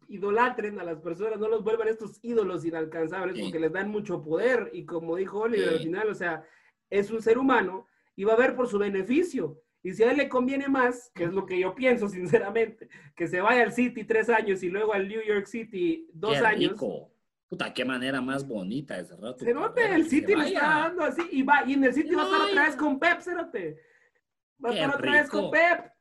idolatren 0.08 0.80
a 0.80 0.84
las 0.84 1.00
personas, 1.00 1.38
no 1.38 1.48
los 1.48 1.62
vuelvan 1.62 1.88
estos 1.88 2.18
ídolos 2.22 2.64
inalcanzables 2.64 3.38
porque 3.38 3.60
les 3.60 3.72
dan 3.72 3.90
mucho 3.90 4.22
poder 4.22 4.70
y 4.72 4.86
como 4.86 5.16
dijo 5.16 5.40
Oliver 5.40 5.68
al 5.68 5.80
final, 5.80 6.08
o 6.08 6.14
sea, 6.14 6.44
es 6.88 7.10
un 7.10 7.20
ser 7.20 7.38
humano 7.38 7.86
y 8.16 8.24
va 8.24 8.32
a 8.32 8.38
ver 8.38 8.56
por 8.56 8.68
su 8.68 8.78
beneficio. 8.78 9.60
Y 9.82 9.92
si 9.92 10.02
a 10.02 10.10
él 10.10 10.16
le 10.16 10.28
conviene 10.28 10.68
más, 10.68 11.10
que 11.14 11.24
es 11.24 11.32
lo 11.32 11.46
que 11.46 11.58
yo 11.58 11.74
pienso 11.74 12.08
sinceramente, 12.08 12.88
que 13.14 13.28
se 13.28 13.40
vaya 13.40 13.62
al 13.62 13.72
City 13.72 14.04
tres 14.04 14.30
años 14.30 14.62
y 14.62 14.70
luego 14.70 14.94
al 14.94 15.08
New 15.08 15.20
York 15.22 15.46
City 15.46 16.08
dos 16.12 16.38
qué 16.38 16.46
años. 16.46 16.72
Rico. 16.72 17.12
Puta, 17.48 17.72
qué 17.72 17.84
manera 17.84 18.20
más 18.20 18.46
bonita 18.46 18.98
ese 18.98 19.16
rato. 19.16 19.44
Cerote, 19.44 19.94
el 19.94 20.06
City 20.06 20.34
le 20.34 20.48
está 20.48 20.60
dando 20.60 21.02
así 21.02 21.22
y 21.30 21.42
va, 21.42 21.64
y 21.66 21.74
en 21.74 21.84
el 21.84 21.94
City 21.94 22.14
va 22.14 22.22
a 22.22 22.26
estar 22.26 22.40
otra 22.42 22.64
vez 22.64 22.76
con 22.76 22.98
Pep, 22.98 23.20
Cerote. 23.20 23.80
Va 24.62 24.70
a 24.70 24.72
estar 24.74 24.94
otra 24.94 25.12
vez 25.12 25.30
con 25.30 25.50
Pep. 25.50 25.97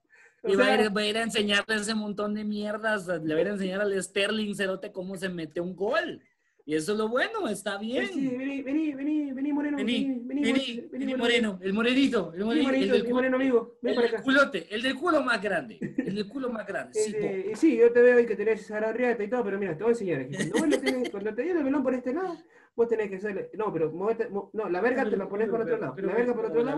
Y 0.47 0.55
va, 0.55 0.65
a 0.65 0.73
ir, 0.75 0.91
a 0.95 1.05
ir, 1.05 1.17
a 1.17 1.23
enseñarle 1.23 1.75
ese 1.75 1.95
montón 1.95 2.33
de 2.33 2.43
mierdas, 2.43 3.07
le 3.07 3.33
va 3.33 3.39
a 3.39 3.41
ir 3.41 3.47
a 3.47 3.51
enseñar 3.51 3.81
al 3.81 4.01
Sterling 4.01 4.55
Cerote 4.55 4.91
cómo 4.91 5.15
se 5.17 5.29
mete 5.29 5.61
un 5.61 5.75
gol. 5.75 6.21
Y 6.67 6.75
eso 6.75 6.91
es 6.91 6.97
lo 6.97 7.07
bueno, 7.07 7.47
está 7.47 7.77
bien. 7.77 8.07
Sí, 8.07 8.27
vení, 8.27 8.61
vení, 8.61 8.93
vení, 8.93 9.31
vení, 9.31 9.53
Moreno. 9.53 9.77
Vení, 9.77 10.21
vení, 10.25 10.89
vení, 10.91 11.15
Moreno. 11.15 11.57
El 11.61 11.71
morenito, 11.71 12.33
el 12.35 12.43
morenito. 12.43 12.73
el 12.73 13.03
del 13.03 13.13
moreno 13.13 13.37
amigo. 13.37 13.77
Ven 13.81 13.91
el 13.91 13.95
para 13.95 14.07
acá. 14.09 14.21
culote, 14.21 14.67
el 14.69 14.81
del 14.81 14.95
culo 14.95 15.23
más 15.23 15.41
grande. 15.41 15.79
El 15.79 16.13
del 16.13 16.27
culo 16.27 16.49
más 16.49 16.67
grande. 16.67 16.91
sí, 16.99 17.15
sí, 17.55 17.77
yo 17.77 17.89
te 17.93 18.01
veo 18.01 18.17
ahí 18.17 18.25
que 18.25 18.35
tenés 18.35 18.59
esa 18.59 18.81
rieta 18.91 19.23
y 19.23 19.29
todo, 19.29 19.45
pero 19.45 19.57
mira, 19.57 19.77
te 19.77 19.83
voy 19.85 19.91
a 19.91 19.93
enseñar 19.93 20.19
aquí. 20.19 20.49
Cuando, 20.49 20.77
tenés, 20.77 21.09
cuando 21.11 21.33
te 21.33 21.41
viene 21.41 21.59
el 21.59 21.65
melón 21.65 21.83
por 21.83 21.93
este 21.93 22.13
lado, 22.13 22.35
vos 22.75 22.89
tenés 22.89 23.09
que 23.09 23.15
hacerle. 23.15 23.49
No, 23.53 23.71
pero 23.71 23.89
movete, 23.89 24.29
no, 24.29 24.51
la 24.51 24.81
verga 24.81 25.09
te 25.09 25.15
la 25.15 25.29
pones 25.29 25.47
por 25.47 25.61
otro 25.61 25.77
lado. 25.77 25.95
La 25.97 26.13
verga 26.13 26.33
por 26.33 26.45
otro 26.47 26.63
lado. 26.65 26.77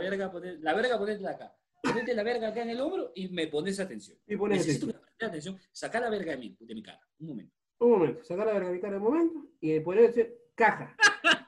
La 0.61 0.73
verga 0.75 0.99
ponetela 0.99 1.31
acá. 1.31 1.51
Ponete 1.81 2.13
la 2.13 2.23
verga 2.23 2.49
acá 2.49 2.61
en 2.61 2.69
el 2.71 2.81
hombro 2.81 3.11
y 3.15 3.29
me 3.29 3.47
pones 3.47 3.79
atención. 3.79 4.17
Y 4.27 4.35
pones 4.35 4.65
Necesito 4.65 4.93
atención. 5.19 5.57
Saca 5.71 5.99
la 5.99 6.09
verga 6.09 6.31
de 6.31 6.37
mí, 6.37 6.57
de 6.59 6.75
mi 6.75 6.83
cara. 6.83 6.99
Un 7.19 7.27
momento. 7.27 7.55
Un 7.79 7.91
momento, 7.91 8.23
sacar 8.25 8.45
la 8.45 8.53
verga 8.53 8.67
de 8.67 8.75
mi 8.75 8.81
cara 8.81 8.97
un 8.97 9.03
momento 9.03 9.45
y 9.61 9.79
poner 9.79 10.13
caja, 10.53 10.97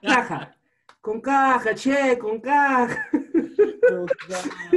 caja, 0.01 0.57
con 1.01 1.19
caja, 1.19 1.75
che, 1.75 2.17
con 2.17 2.39
caja. 2.39 3.09
Con 3.11 4.05
caja, 4.05 4.71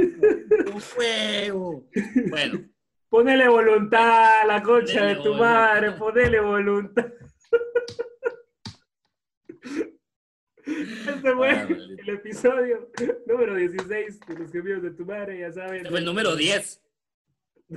con 0.65 0.81
fuego. 0.81 1.87
Bueno. 2.29 2.59
Ponele 3.07 3.47
voluntad 3.47 4.41
a 4.41 4.45
la 4.45 4.61
concha 4.61 5.05
de 5.05 5.15
tu 5.15 5.33
madre, 5.35 5.93
ponele 5.93 6.41
voluntad. 6.41 7.05
Este 10.65 11.33
fue 11.33 11.51
ah, 11.51 11.67
el 11.69 12.09
episodio 12.09 12.89
número 13.27 13.55
16 13.55 14.19
de 14.19 14.39
los 14.39 14.51
gemidos 14.51 14.83
de 14.83 14.91
tu 14.91 15.05
madre, 15.05 15.39
ya 15.39 15.51
saben. 15.51 15.77
Este 15.77 15.89
fue 15.89 15.99
el 15.99 16.05
número 16.05 16.35
10. 16.35 16.81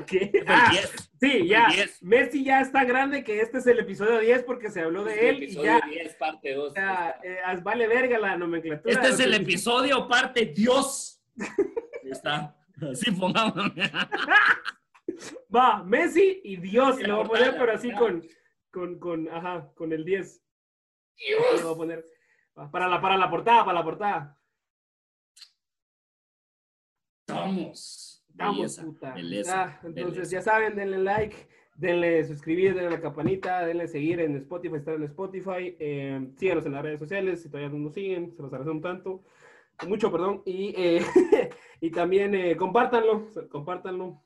¿Qué? 0.07 0.45
Ah, 0.47 0.73
sí, 1.21 1.49
ya. 1.49 1.69
Messi 2.01 2.45
ya 2.45 2.61
está 2.61 2.85
grande 2.85 3.25
que 3.25 3.41
este 3.41 3.59
es 3.59 3.67
el 3.67 3.79
episodio 3.79 4.21
10 4.21 4.45
porque 4.45 4.71
se 4.71 4.83
habló 4.83 5.05
de 5.05 5.29
él 5.29 5.43
y 5.43 5.55
ya. 5.55 5.81
10, 5.81 6.15
parte 6.15 6.55
2. 6.55 6.75
Eh, 6.77 7.39
vale 7.63 7.87
verga 7.87 8.19
la 8.19 8.37
nomenclatura. 8.37 8.93
Este 8.93 9.09
es 9.09 9.21
el 9.21 9.35
episodio 9.43 10.09
parte 10.09 10.47
Dios. 10.47 11.23
Ahí 11.39 12.11
está. 12.11 12.57
Así 12.91 13.11
pongamos. 13.11 13.55
Va, 15.55 15.83
Messi 15.85 16.41
y 16.45 16.57
Dios. 16.57 17.01
lo 17.01 17.17
voy 17.17 17.25
a 17.25 17.29
poner, 17.29 17.57
pero 17.59 17.73
así 17.73 17.93
con, 17.93 18.27
con, 18.71 18.99
con, 18.99 19.29
ajá, 19.29 19.71
con 19.75 19.93
el 19.93 20.05
10. 20.05 20.43
Dios. 21.17 21.63
Lo 21.63 21.65
voy 21.69 21.73
a 21.73 21.77
poner. 21.77 22.18
Para 22.67 22.89
la, 22.89 23.01
para 23.01 23.17
la 23.17 23.31
portada, 23.31 23.65
para 23.65 23.79
la 23.79 23.85
portada. 23.85 24.39
Vamos. 27.29 28.25
Vamos, 28.35 28.79
puta. 28.79 29.15
entonces, 29.83 30.31
ya 30.31 30.41
saben, 30.41 30.77
denle 30.77 30.99
like, 30.99 31.49
denle 31.75 32.25
suscribir, 32.25 32.75
denle 32.75 32.91
la 32.91 33.01
campanita, 33.01 33.67
denle 33.67 33.89
seguir 33.89 34.21
en 34.21 34.37
Spotify, 34.37 34.77
estar 34.77 34.95
en 34.95 35.05
Spotify. 35.05 35.77
Eh, 35.79 36.29
síganos 36.37 36.65
en 36.67 36.73
las 36.73 36.83
redes 36.83 37.01
sociales, 37.01 37.43
si 37.43 37.49
todavía 37.49 37.71
no 37.71 37.79
nos 37.79 37.95
siguen, 37.95 38.35
se 38.37 38.43
los 38.43 38.53
agradecemos 38.53 38.83
tanto. 38.83 39.25
mucho, 39.89 40.13
perdón. 40.13 40.43
Y, 40.45 40.73
eh, 40.77 41.03
y 41.81 41.91
también 41.91 42.35
eh, 42.35 42.57
compártanlo, 42.57 43.29
compártanlo. 43.51 44.23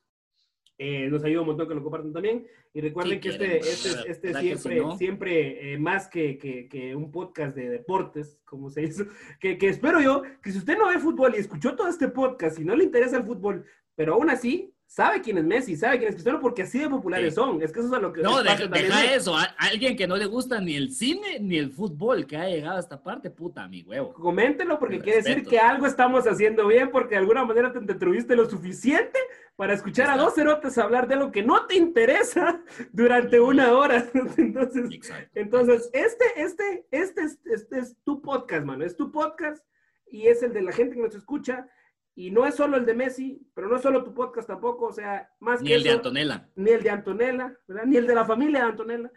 Eh, 0.78 1.08
nos 1.08 1.22
ayuda 1.22 1.42
un 1.42 1.48
montón 1.48 1.68
que 1.68 1.74
lo 1.74 1.82
compartan 1.82 2.12
también. 2.12 2.46
Y 2.74 2.80
recuerden 2.80 3.14
Sí, 3.14 3.20
que 3.20 3.28
este, 3.28 3.58
este, 3.58 4.10
este 4.10 4.26
¿Verdad 4.28 4.40
que 4.40 4.56
siempre, 4.56 4.74
sí, 4.74 4.80
no? 4.80 4.96
siempre 4.96 5.72
eh, 5.74 5.78
más 5.78 6.08
que, 6.08 6.38
que, 6.38 6.68
que 6.68 6.96
un 6.96 7.10
podcast 7.10 7.54
de 7.54 7.68
deportes, 7.68 8.40
como 8.44 8.70
se 8.70 8.82
hizo, 8.84 9.04
que, 9.40 9.58
que 9.58 9.68
espero 9.68 10.00
yo 10.00 10.22
que 10.42 10.50
si 10.50 10.58
usted 10.58 10.76
no 10.76 10.88
ve 10.88 10.98
fútbol 10.98 11.34
y 11.34 11.38
escuchó 11.40 11.76
todo 11.76 11.88
este 11.88 12.08
podcast 12.08 12.58
y 12.58 12.64
no 12.64 12.74
le 12.74 12.84
interesa 12.84 13.16
el 13.18 13.24
fútbol, 13.24 13.64
pero 13.94 14.14
aún 14.14 14.30
así 14.30 14.74
sabe 14.94 15.22
quién 15.22 15.38
es 15.38 15.44
Messi, 15.44 15.74
sabe 15.74 15.96
quién 15.96 16.08
es 16.10 16.14
Cristiano, 16.16 16.38
porque 16.38 16.62
así 16.62 16.78
de 16.78 16.88
populares 16.90 17.32
Sí. 17.32 17.40
son. 17.40 17.62
Es 17.62 17.72
que 17.72 17.80
eso 17.80 17.88
es 17.88 17.94
a 17.94 17.98
lo 17.98 18.12
que 18.12 18.20
No, 18.20 18.42
deja, 18.42 19.14
eso. 19.14 19.34
A, 19.34 19.42
a 19.44 19.68
alguien 19.70 19.96
que 19.96 20.06
no 20.06 20.16
le 20.16 20.26
gusta 20.26 20.60
ni 20.60 20.76
el 20.76 20.90
cine 20.92 21.38
ni 21.40 21.56
el 21.56 21.70
fútbol 21.70 22.26
que 22.26 22.36
ha 22.36 22.46
llegado 22.46 22.76
a 22.76 22.80
esta 22.80 23.02
parte, 23.02 23.30
puta, 23.30 23.66
mi 23.68 23.82
huevo. 23.84 24.12
Coméntenlo 24.12 24.78
porque 24.78 24.98
quiere 25.00 25.18
decir 25.18 25.36
respetos. 25.36 25.50
que 25.50 25.58
algo 25.58 25.86
estamos 25.86 26.26
haciendo 26.26 26.66
bien 26.66 26.90
porque 26.90 27.14
de 27.14 27.20
alguna 27.20 27.42
manera 27.44 27.72
te 27.72 27.78
entretuviste 27.78 28.36
lo 28.36 28.48
suficiente 28.50 29.18
para 29.56 29.72
escuchar 29.72 30.06
a 30.10 30.14
Exacto. 30.14 30.24
dos 30.26 30.34
cerotes 30.34 30.76
hablar 30.78 31.08
de 31.08 31.16
lo 31.16 31.32
que 31.32 31.42
no 31.42 31.64
te 31.66 31.76
interesa 31.76 32.60
durante 32.92 33.40
una 33.40 33.72
hora. 33.72 34.06
Entonces, 34.36 34.90
Exacto. 34.90 35.30
entonces 35.34 35.88
este, 35.94 36.24
este, 36.36 36.86
este, 36.90 37.22
es- 37.22 37.38
este 37.46 37.78
es 37.78 37.96
tu 38.04 38.20
podcast, 38.20 38.66
mano. 38.66 38.84
Es 38.84 38.94
tu 38.96 39.10
podcast 39.10 39.64
y 40.10 40.26
es 40.28 40.42
el 40.42 40.52
de 40.52 40.60
la 40.60 40.72
gente 40.72 40.96
que 40.96 41.02
nos 41.02 41.14
escucha. 41.14 41.66
Y 42.14 42.30
no 42.30 42.46
es 42.46 42.54
solo 42.56 42.76
el 42.76 42.84
de 42.84 42.94
Messi, 42.94 43.40
pero 43.54 43.68
no 43.68 43.76
es 43.76 43.82
solo 43.82 44.04
tu 44.04 44.12
podcast 44.12 44.46
tampoco. 44.48 44.86
O 44.86 44.92
sea, 44.92 45.30
más 45.40 45.62
Ni 45.62 45.68
que 45.68 45.74
el 45.76 45.82
de 45.82 45.90
Antonella. 45.90 46.48
ni 46.56 46.70
el 46.70 46.82
de 46.82 46.90
Antonella, 46.90 47.56
¿verdad? 47.66 47.84
Ni 47.86 47.96
el 47.96 48.06
de 48.06 48.14
la 48.14 48.24
familia 48.24 48.60
de 48.60 48.66
Antonella. 48.66 49.10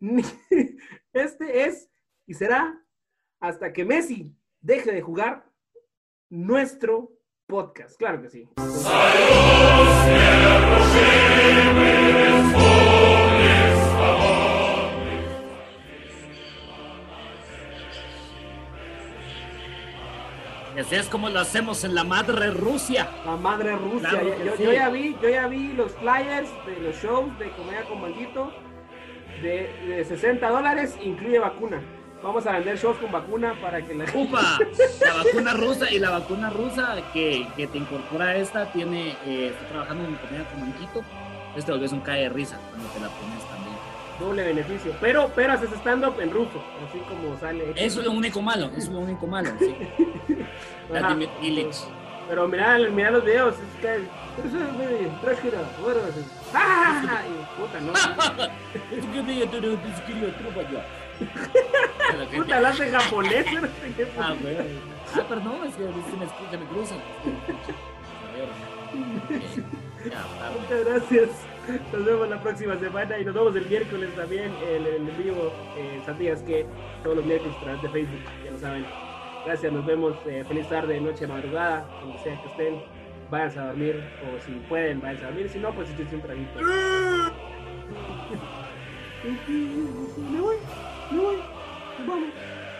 Ni- 0.00 0.22
Este 1.12 1.64
es 1.64 1.90
y 2.26 2.34
será 2.34 2.82
hasta 3.40 3.72
que 3.72 3.84
Messi 3.84 4.34
deje 4.60 4.92
de 4.92 5.02
jugar 5.02 5.44
nuestro 6.30 7.12
podcast. 7.46 7.98
Claro 7.98 8.22
que 8.22 8.30
sí. 8.30 8.48
Así 20.78 20.94
es 20.94 21.08
como 21.08 21.28
lo 21.28 21.40
hacemos 21.40 21.84
en 21.84 21.94
la 21.94 22.04
madre 22.04 22.50
Rusia. 22.50 23.08
La 23.24 23.36
madre 23.36 23.76
Rusia. 23.76 24.08
Claro 24.10 24.44
yo, 24.44 24.56
sí. 24.56 24.62
yo 24.64 24.72
ya 24.72 24.88
vi, 24.88 25.16
yo 25.22 25.28
ya 25.28 25.46
vi 25.48 25.72
los 25.72 25.92
flyers 25.92 26.48
de 26.66 26.80
los 26.80 26.96
shows 26.96 27.38
de 27.38 27.50
Comedia 27.50 27.84
con 27.84 28.00
Manguito 28.00 28.52
de, 29.42 29.72
de 29.86 30.04
60 30.04 30.48
dólares, 30.48 30.96
incluye 31.02 31.38
vacuna. 31.38 31.80
Vamos 32.22 32.46
a 32.46 32.52
vender 32.52 32.76
shows 32.76 32.98
con 32.98 33.10
vacuna 33.10 33.54
para 33.62 33.80
que 33.80 33.94
la 33.94 34.04
Upa, 34.14 34.58
la 35.06 35.14
vacuna 35.24 35.54
rusa 35.54 35.90
y 35.90 35.98
la 35.98 36.10
vacuna 36.10 36.50
rusa 36.50 36.96
que, 37.14 37.46
que 37.56 37.66
te 37.66 37.78
incorpora 37.78 38.36
esta 38.36 38.70
tiene, 38.72 39.16
eh, 39.24 39.52
está 39.54 39.68
trabajando 39.68 40.06
en 40.06 40.16
comida 40.16 40.44
con 40.50 40.60
manquito. 40.60 41.02
Este 41.56 41.72
volvés 41.72 41.92
un 41.92 42.00
cae 42.00 42.22
de 42.22 42.28
risa 42.28 42.58
cuando 42.70 42.88
te 42.90 43.00
la 43.00 43.08
pones 43.08 43.42
también. 43.48 43.69
Doble 44.20 44.44
beneficio. 44.44 44.94
Pero, 45.00 45.32
pero 45.34 45.54
haces 45.54 45.72
stand-up 45.72 46.20
en 46.20 46.30
ruso, 46.30 46.62
así 46.88 47.00
como 47.00 47.36
sale. 47.38 47.72
Eso 47.74 47.98
es 48.00 48.06
lo 48.06 48.12
único 48.12 48.40
malo, 48.42 48.66
eso 48.66 48.76
es 48.76 48.88
lo 48.90 49.00
único 49.00 49.26
malo. 49.26 49.50
Sí. 49.58 49.74
Vladimir. 50.88 51.28
Pero 52.28 52.46
mira, 52.46 52.78
mira 52.78 53.10
los 53.10 53.24
videos, 53.24 53.56
es 53.56 53.80
que. 53.80 54.04
¡Ah! 56.54 57.22
Puta, 57.58 57.80
no. 57.80 57.92
Puta, 62.36 62.60
la 62.60 62.68
hace 62.68 62.88
japonés. 62.90 63.46
Ah. 64.18 64.34
Ah, 65.14 65.22
perdón, 65.28 65.66
es 65.66 65.74
que 65.74 65.82
se 65.82 66.16
me, 66.16 66.26
se 66.50 66.56
me 66.56 66.64
cruzan. 66.66 66.98
Muchas 70.60 70.84
gracias. 70.84 71.28
Nos 71.92 72.04
vemos 72.04 72.28
la 72.28 72.40
próxima 72.42 72.76
semana 72.76 73.18
y 73.18 73.24
nos 73.24 73.34
vemos 73.34 73.54
el 73.56 73.66
miércoles 73.66 74.10
también 74.16 74.50
el, 74.68 74.86
el 74.86 75.08
en 75.08 75.18
vivo. 75.22 75.52
Eh, 75.76 76.00
Sabías 76.04 76.42
que 76.42 76.66
todos 77.02 77.16
los 77.16 77.24
miércoles 77.26 77.54
a 77.58 77.60
través 77.60 77.82
de 77.82 77.88
Facebook, 77.90 78.20
ya 78.44 78.50
lo 78.50 78.58
saben. 78.58 78.86
Gracias, 79.46 79.72
nos 79.72 79.86
vemos. 79.86 80.14
eh, 80.26 80.44
feliz 80.46 80.68
tarde, 80.68 81.00
noche, 81.00 81.26
madrugada, 81.26 81.86
donde 82.00 82.18
sea 82.20 82.40
que 82.42 82.48
estén. 82.48 82.82
Váyanse 83.30 83.60
a 83.60 83.66
dormir 83.66 84.02
o 84.22 84.40
si 84.44 84.50
pueden, 84.68 85.00
váyanse 85.00 85.24
a 85.24 85.28
dormir. 85.28 85.48
Si 85.48 85.58
no, 85.58 85.72
pues 85.72 85.88
échense 85.90 86.16
un 86.16 86.22
traguito. 86.22 86.60
Me 90.32 90.40
voy, 90.40 90.56
me 91.10 91.18
voy. 91.18 91.36
Nos 91.98 92.06
vamos, 92.06 92.28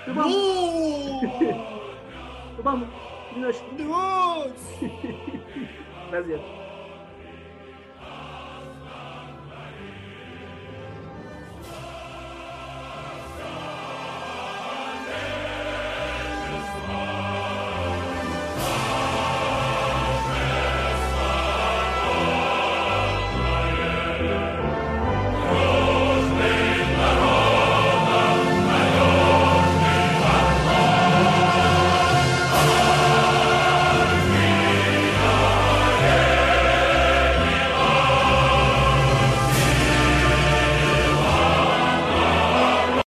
nos 0.07 0.17
vamos, 0.17 1.23
nos 2.57 2.65
vamos. 2.65 2.89
Buenas 3.33 3.63
noches. 3.63 4.91
Gracias. 6.11 6.41